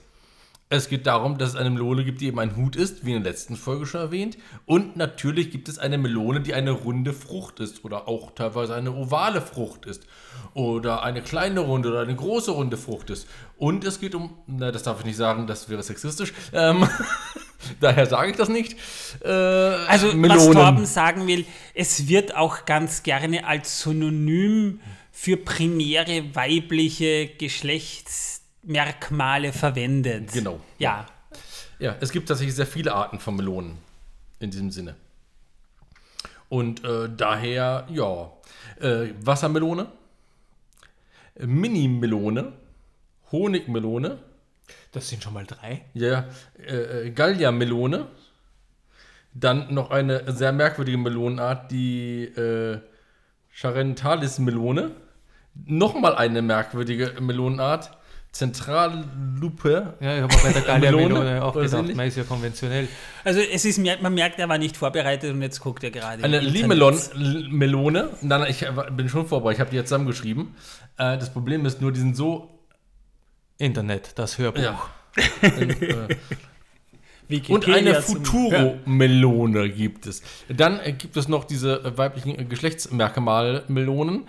Es 0.71 0.87
geht 0.87 1.07
darum, 1.07 1.39
dass 1.39 1.49
es 1.49 1.55
eine 1.55 1.71
Melone 1.71 2.05
gibt, 2.05 2.21
die 2.21 2.27
eben 2.27 2.39
ein 2.39 2.55
Hut 2.55 2.75
ist, 2.75 3.03
wie 3.03 3.13
in 3.13 3.23
der 3.23 3.31
letzten 3.31 3.55
Folge 3.55 3.87
schon 3.87 4.01
erwähnt. 4.01 4.37
Und 4.67 4.97
natürlich 4.97 5.49
gibt 5.49 5.67
es 5.67 5.79
eine 5.79 5.97
Melone, 5.97 6.41
die 6.41 6.53
eine 6.53 6.69
runde 6.69 7.11
Frucht 7.11 7.59
ist 7.59 7.83
oder 7.83 8.07
auch 8.07 8.35
teilweise 8.35 8.75
eine 8.75 8.93
ovale 8.93 9.41
Frucht 9.41 9.87
ist. 9.87 10.05
Oder 10.53 11.01
eine 11.01 11.23
kleine 11.23 11.61
runde 11.61 11.89
oder 11.89 12.01
eine 12.01 12.15
große 12.15 12.51
runde 12.51 12.77
Frucht 12.77 13.09
ist. 13.09 13.27
Und 13.57 13.83
es 13.83 13.99
geht 13.99 14.13
um, 14.13 14.35
na, 14.45 14.71
das 14.71 14.83
darf 14.83 14.99
ich 14.99 15.05
nicht 15.05 15.17
sagen, 15.17 15.47
das 15.47 15.69
wäre 15.69 15.81
sexistisch. 15.81 16.33
Ähm, 16.53 16.87
daher 17.79 18.05
sage 18.05 18.29
ich 18.29 18.37
das 18.37 18.49
nicht. 18.49 18.77
Äh, 19.25 19.27
Also, 19.27 20.11
was 20.13 20.51
Torben 20.51 20.85
sagen 20.85 21.25
will, 21.25 21.45
es 21.73 22.07
wird 22.07 22.35
auch 22.35 22.65
ganz 22.65 23.01
gerne 23.01 23.47
als 23.47 23.81
Synonym 23.81 24.81
für 25.11 25.35
primäre 25.35 26.35
weibliche 26.35 27.25
Geschlechtsmerkmale 28.63 29.53
verwendet. 29.53 30.31
Genau. 30.31 30.59
Ja. 30.77 31.05
Ja, 31.79 31.95
es 32.01 32.11
gibt 32.11 32.27
tatsächlich 32.27 32.55
sehr 32.55 32.67
viele 32.67 32.93
Arten 32.93 33.19
von 33.19 33.35
Melonen 33.35 33.77
in 34.39 34.51
diesem 34.51 34.71
Sinne. 34.71 34.95
Und 36.49 36.83
äh, 36.83 37.09
daher, 37.15 37.87
ja, 37.89 38.31
äh, 38.81 39.13
Wassermelone, 39.21 39.87
Mini-Melone, 41.39 42.51
Honigmelone, 43.31 44.17
Das 44.91 45.07
sind 45.07 45.23
schon 45.23 45.33
mal 45.33 45.45
drei. 45.45 45.85
ja, 45.93 46.25
äh, 46.57 47.07
äh, 47.07 47.11
Gallia-Melone, 47.11 48.07
dann 49.33 49.73
noch 49.73 49.91
eine 49.91 50.29
sehr 50.33 50.51
merkwürdige 50.51 50.97
Melonenart, 50.97 51.71
die 51.71 52.23
äh, 52.25 52.79
Charentalis-Melone, 53.51 54.91
nochmal 55.65 56.15
eine 56.15 56.41
merkwürdige 56.41 57.21
Melonenart, 57.21 57.98
Zentrallupe, 58.31 59.95
Ja, 59.99 60.15
ich 60.15 60.21
habe 60.21 60.35
bei 60.43 60.53
der 60.53 60.61
Gallia-Melone 60.61 61.13
Melone, 61.13 61.43
auch 61.43 61.53
gedacht, 61.53 61.73
ähnlich? 61.73 61.95
man 61.95 62.07
ist 62.07 62.17
ja 62.17 62.23
konventionell. 62.23 62.87
Also 63.23 63.39
es 63.39 63.65
ist, 63.65 63.79
man 63.79 64.13
merkt, 64.13 64.39
er 64.39 64.47
war 64.47 64.59
nicht 64.59 64.77
vorbereitet 64.77 65.33
und 65.33 65.41
jetzt 65.41 65.59
guckt 65.59 65.83
er 65.83 65.91
gerade. 65.91 66.23
Eine 66.23 66.37
im 66.37 66.45
Internet. 66.45 67.15
Limelon-Melone. 67.15 68.09
Nein, 68.21 68.45
ich 68.49 68.65
bin 68.95 69.09
schon 69.09 69.27
vorbei, 69.27 69.53
ich 69.53 69.59
habe 69.59 69.71
die 69.71 69.77
jetzt 69.77 69.89
zusammengeschrieben. 69.89 70.55
Äh, 70.97 71.17
das 71.17 71.33
Problem 71.33 71.65
ist 71.65 71.81
nur, 71.81 71.91
die 71.91 71.99
sind 71.99 72.15
so. 72.15 72.49
Internet, 73.57 74.17
das 74.17 74.37
Hörbuch. 74.37 74.61
Ja. 74.61 74.79
äh, 75.41 76.15
und 77.29 77.67
Wikipedia 77.67 77.75
eine 77.75 78.01
Futuro-Melone 78.01 79.69
gibt 79.69 80.07
es. 80.07 80.23
Dann 80.49 80.79
äh, 80.79 80.93
gibt 80.93 81.15
es 81.17 81.27
noch 81.27 81.45
diese 81.45 81.83
äh, 81.83 81.97
weiblichen 81.97 82.49
Geschlechtsmerkmal-Melonen. 82.49 84.27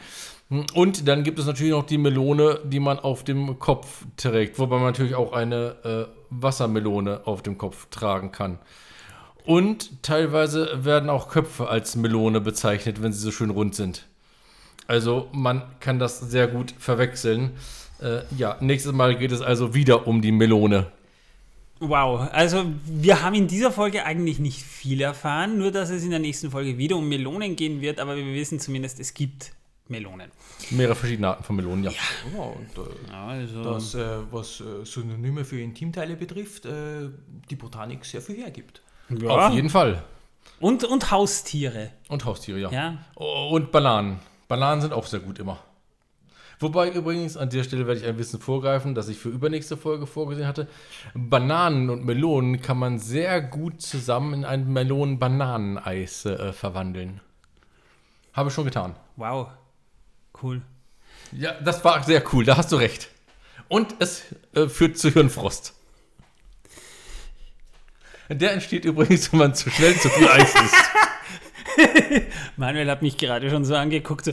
Und 0.50 1.06
dann 1.06 1.22
gibt 1.22 1.38
es 1.38 1.46
natürlich 1.46 1.70
noch 1.70 1.86
die 1.86 1.98
Melone, 1.98 2.58
die 2.64 2.80
man 2.80 2.98
auf 2.98 3.22
dem 3.22 3.60
Kopf 3.60 4.04
trägt, 4.16 4.58
wobei 4.58 4.76
man 4.76 4.86
natürlich 4.86 5.14
auch 5.14 5.32
eine 5.32 5.76
äh, 6.10 6.12
Wassermelone 6.30 7.20
auf 7.24 7.42
dem 7.42 7.56
Kopf 7.56 7.86
tragen 7.90 8.32
kann. 8.32 8.58
Und 9.44 10.02
teilweise 10.02 10.84
werden 10.84 11.08
auch 11.08 11.28
Köpfe 11.28 11.68
als 11.68 11.94
Melone 11.94 12.40
bezeichnet, 12.40 13.00
wenn 13.00 13.12
sie 13.12 13.20
so 13.20 13.30
schön 13.30 13.50
rund 13.50 13.76
sind. 13.76 14.06
Also 14.88 15.28
man 15.32 15.62
kann 15.78 16.00
das 16.00 16.18
sehr 16.18 16.48
gut 16.48 16.74
verwechseln. 16.76 17.52
Äh, 18.02 18.22
ja, 18.36 18.56
nächstes 18.60 18.92
Mal 18.92 19.16
geht 19.16 19.30
es 19.30 19.40
also 19.40 19.72
wieder 19.72 20.08
um 20.08 20.20
die 20.20 20.32
Melone. 20.32 20.90
Wow, 21.78 22.28
also 22.32 22.64
wir 22.84 23.22
haben 23.22 23.34
in 23.34 23.46
dieser 23.46 23.70
Folge 23.70 24.04
eigentlich 24.04 24.40
nicht 24.40 24.62
viel 24.62 25.00
erfahren, 25.00 25.58
nur 25.58 25.70
dass 25.70 25.90
es 25.90 26.02
in 26.02 26.10
der 26.10 26.18
nächsten 26.18 26.50
Folge 26.50 26.76
wieder 26.76 26.96
um 26.96 27.08
Melonen 27.08 27.54
gehen 27.54 27.80
wird, 27.80 28.00
aber 28.00 28.16
wir 28.16 28.34
wissen 28.34 28.58
zumindest, 28.58 28.98
es 29.00 29.14
gibt 29.14 29.52
Melonen. 29.90 30.30
Mehrere 30.70 30.94
verschiedene 30.94 31.28
Arten 31.28 31.44
von 31.44 31.56
Melonen, 31.56 31.84
ja. 31.84 31.90
Ja, 32.34 32.42
und 32.42 32.78
äh, 32.78 33.10
Ja, 33.10 33.26
also 33.26 33.62
das, 33.64 33.94
äh, 33.94 34.18
was 34.30 34.60
äh, 34.60 34.84
Synonyme 34.84 35.44
für 35.44 35.60
Intimteile 35.60 36.16
betrifft, 36.16 36.64
äh, 36.66 37.08
die 37.50 37.56
Botanik 37.56 38.04
sehr 38.04 38.22
viel 38.22 38.36
hergibt. 38.36 38.82
ja. 39.10 39.28
Auf 39.28 39.52
jeden 39.52 39.70
Fall. 39.70 40.02
Und, 40.60 40.84
und 40.84 41.10
Haustiere, 41.10 41.90
Und 42.08 42.24
Haustiere, 42.24 42.58
ja. 42.58 42.70
ja. 42.70 42.98
Und 43.14 43.72
Bananen. 43.72 44.20
Bananen 44.48 44.80
sind 44.80 44.92
auch 44.92 45.06
sehr 45.06 45.20
gut 45.20 45.38
immer. 45.38 45.58
Wobei 46.62 46.90
übrigens, 46.90 47.38
an 47.38 47.48
der 47.48 47.64
Stelle 47.64 47.86
werde 47.86 48.00
ich 48.00 48.06
ein 48.06 48.18
bisschen 48.18 48.38
vorgreifen, 48.38 48.94
das 48.94 49.08
ich 49.08 49.16
für 49.16 49.30
übernächste 49.30 49.78
Folge 49.78 50.06
vorgesehen 50.06 50.46
hatte. 50.46 50.68
Bananen 51.14 51.88
und 51.88 52.04
Melonen 52.04 52.60
kann 52.60 52.76
man 52.78 52.98
sehr 52.98 53.40
gut 53.40 53.80
zusammen 53.80 54.34
in 54.34 54.44
ein 54.44 54.70
Melonen-Bananeneis 54.70 56.26
äh, 56.26 56.52
verwandeln. 56.52 57.22
Habe 58.34 58.50
ich 58.50 58.54
schon 58.54 58.66
getan. 58.66 58.94
Wow, 59.16 59.48
cool. 60.42 60.62
Ja, 61.32 61.52
das 61.60 61.84
war 61.84 62.02
sehr 62.02 62.22
cool, 62.32 62.44
da 62.44 62.56
hast 62.56 62.72
du 62.72 62.76
recht. 62.76 63.08
Und 63.68 63.94
es 64.00 64.24
äh, 64.54 64.68
führt 64.68 64.98
zu 64.98 65.10
Hirnfrost. 65.10 65.74
Der 68.28 68.52
entsteht 68.52 68.84
übrigens, 68.84 69.32
wenn 69.32 69.38
man 69.38 69.54
zu 69.54 69.70
schnell 69.70 69.96
zu 69.96 70.08
viel 70.08 70.28
Eis 70.28 70.54
isst. 70.54 70.90
Manuel 72.56 72.90
hat 72.90 73.02
mich 73.02 73.16
gerade 73.16 73.50
schon 73.50 73.64
so 73.64 73.74
angeguckt, 73.74 74.24
so, 74.24 74.32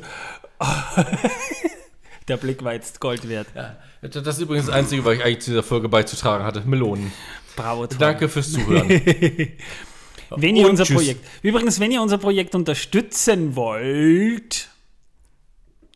der 2.28 2.38
Blick 2.38 2.64
war 2.64 2.74
jetzt 2.74 3.00
Gold 3.00 3.28
wert. 3.28 3.48
Ja, 3.56 3.78
das 4.02 4.38
ist 4.38 4.42
übrigens 4.42 4.68
das 4.68 4.76
Einzige, 4.76 5.04
was 5.06 5.16
ich 5.16 5.24
eigentlich 5.24 5.40
zu 5.40 5.52
dieser 5.52 5.64
Folge 5.64 5.90
beizutragen 5.90 6.44
hatte. 6.44 6.62
Melonen. 6.62 7.12
Bravo, 7.56 7.88
Tom. 7.88 7.98
Danke 7.98 8.30
fürs 8.30 8.52
Zuhören. 8.52 8.90
Wenn 10.36 10.56
ihr 10.56 10.66
Und 10.66 10.72
unser 10.72 10.84
tschüss. 10.84 10.96
Projekt, 10.96 11.26
übrigens, 11.42 11.80
wenn 11.80 11.90
ihr 11.90 12.02
unser 12.02 12.18
Projekt 12.18 12.54
unterstützen 12.54 13.56
wollt, 13.56 14.68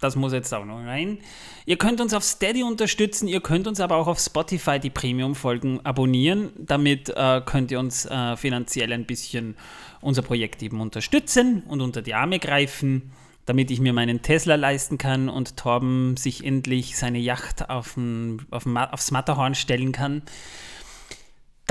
das 0.02 0.16
muss 0.16 0.34
jetzt 0.34 0.54
auch 0.54 0.66
noch 0.66 0.84
rein. 0.84 1.20
Ihr 1.66 1.78
könnt 1.78 2.02
uns 2.02 2.14
auf 2.14 2.24
Steady 2.24 2.64
unterstützen, 2.64 3.28
ihr 3.28 3.40
könnt 3.40 3.68
uns 3.68 3.80
aber 3.80 3.96
auch 3.96 4.08
auf 4.08 4.20
Spotify 4.20 4.80
die 4.80 4.90
Premium-Folgen 4.90 5.86
abonnieren. 5.86 6.50
Damit 6.58 7.10
äh, 7.10 7.42
könnt 7.46 7.72
ihr 7.72 7.80
uns 7.80 8.06
äh, 8.06 8.36
finanziell 8.36 8.92
ein 8.92 9.06
bisschen 9.06 9.56
unser 10.02 10.24
Projekt 10.24 10.64
eben 10.64 10.82
unterstützen 10.82 11.64
und 11.68 11.80
unter 11.80 12.02
die 12.02 12.16
Arme 12.16 12.40
greifen, 12.40 13.12
damit 13.46 13.72
ich 13.72 13.80
mir 13.80 13.94
meinen 13.94 14.22
Tesla 14.22 14.56
leisten 14.56 14.98
kann 14.98 15.30
und 15.30 15.58
Torben 15.58 16.18
sich 16.18 16.44
endlich 16.44 16.98
seine 16.98 17.20
Yacht 17.20 17.70
auf 17.70 17.94
den, 17.94 18.42
auf 18.52 18.64
den, 18.64 18.74
Ma- 18.74 18.90
aufs 18.90 19.12
Matterhorn 19.12 19.56
stellen 19.56 19.92
kann. 19.92 20.24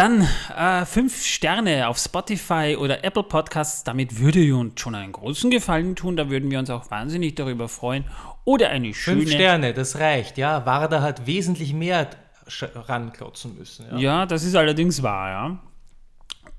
Dann 0.01 0.26
äh, 0.57 0.86
fünf 0.86 1.26
Sterne 1.26 1.86
auf 1.86 1.98
Spotify 1.98 2.74
oder 2.80 3.05
Apple 3.05 3.22
Podcasts. 3.22 3.84
Damit 3.84 4.18
würde 4.18 4.38
ihr 4.38 4.57
uns 4.57 4.80
schon 4.80 4.94
einen 4.94 5.12
großen 5.12 5.51
Gefallen 5.51 5.94
tun. 5.94 6.16
Da 6.16 6.30
würden 6.30 6.51
wir 6.51 6.59
uns 6.59 6.70
auch 6.70 6.90
wahnsinnig 6.90 7.34
darüber 7.34 7.68
freuen. 7.68 8.07
Oder 8.46 8.70
eine 8.70 8.94
schöne. 8.94 9.20
Fünf 9.20 9.32
Sterne, 9.32 9.74
das 9.74 9.98
reicht, 9.98 10.38
ja. 10.38 10.64
Warda 10.64 11.03
hat 11.03 11.26
wesentlich 11.26 11.74
mehr 11.74 12.09
ranklotzen 12.48 13.59
müssen. 13.59 13.84
Ja. 13.90 13.98
Ja, 13.98 14.24
das 14.24 14.42
ist 14.42 14.57
allerdings 14.57 15.03
wahr, 15.03 15.28
ja. 15.28 15.59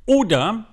Oder 0.05 0.65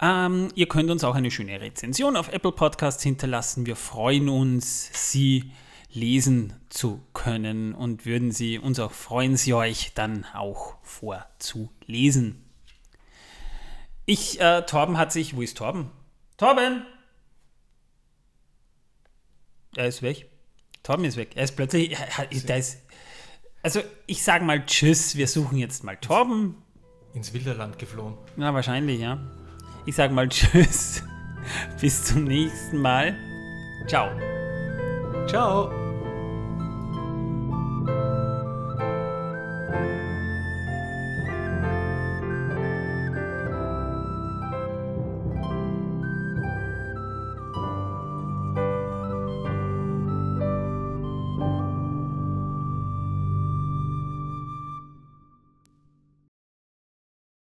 ähm, 0.00 0.48
ihr 0.54 0.68
könnt 0.68 0.90
uns 0.90 1.04
auch 1.04 1.14
eine 1.14 1.30
schöne 1.30 1.60
Rezension 1.60 2.16
auf 2.16 2.32
Apple 2.32 2.52
Podcasts 2.52 3.02
hinterlassen. 3.02 3.66
Wir 3.66 3.76
freuen 3.76 4.30
uns, 4.30 4.88
sie 4.94 5.52
lesen 5.92 6.54
zu 6.68 7.00
können 7.12 7.74
und 7.74 8.06
würden 8.06 8.32
sie 8.32 8.58
uns 8.58 8.78
auch 8.80 8.92
freuen, 8.92 9.36
sie 9.36 9.54
euch 9.54 9.92
dann 9.94 10.24
auch 10.34 10.76
vorzulesen. 10.82 12.44
Ich, 14.06 14.40
äh, 14.40 14.62
Torben 14.62 14.98
hat 14.98 15.12
sich, 15.12 15.36
wo 15.36 15.42
ist 15.42 15.56
Torben? 15.58 15.90
Torben! 16.36 16.84
Er 19.76 19.86
ist 19.88 20.02
weg. 20.02 20.28
Torben 20.82 21.04
ist 21.04 21.16
weg. 21.16 21.30
Er 21.36 21.44
ist 21.44 21.56
plötzlich, 21.56 21.92
er 21.92 22.18
hat- 22.18 22.48
da 22.48 22.56
ist, 22.56 22.78
also 23.62 23.80
ich 24.06 24.22
sage 24.22 24.44
mal 24.44 24.64
Tschüss, 24.66 25.16
wir 25.16 25.28
suchen 25.28 25.56
jetzt 25.58 25.84
mal 25.84 25.96
Torben. 25.96 26.56
Ins 27.14 27.32
Wilderland 27.32 27.78
geflohen. 27.78 28.14
Na, 28.36 28.52
wahrscheinlich, 28.54 29.00
ja. 29.00 29.20
Ich 29.86 29.94
sage 29.94 30.12
mal 30.12 30.28
Tschüss. 30.28 31.02
Bis 31.80 32.04
zum 32.04 32.24
nächsten 32.24 32.78
Mal. 32.78 33.16
Ciao. 33.86 34.10
Ciao. 35.28 35.81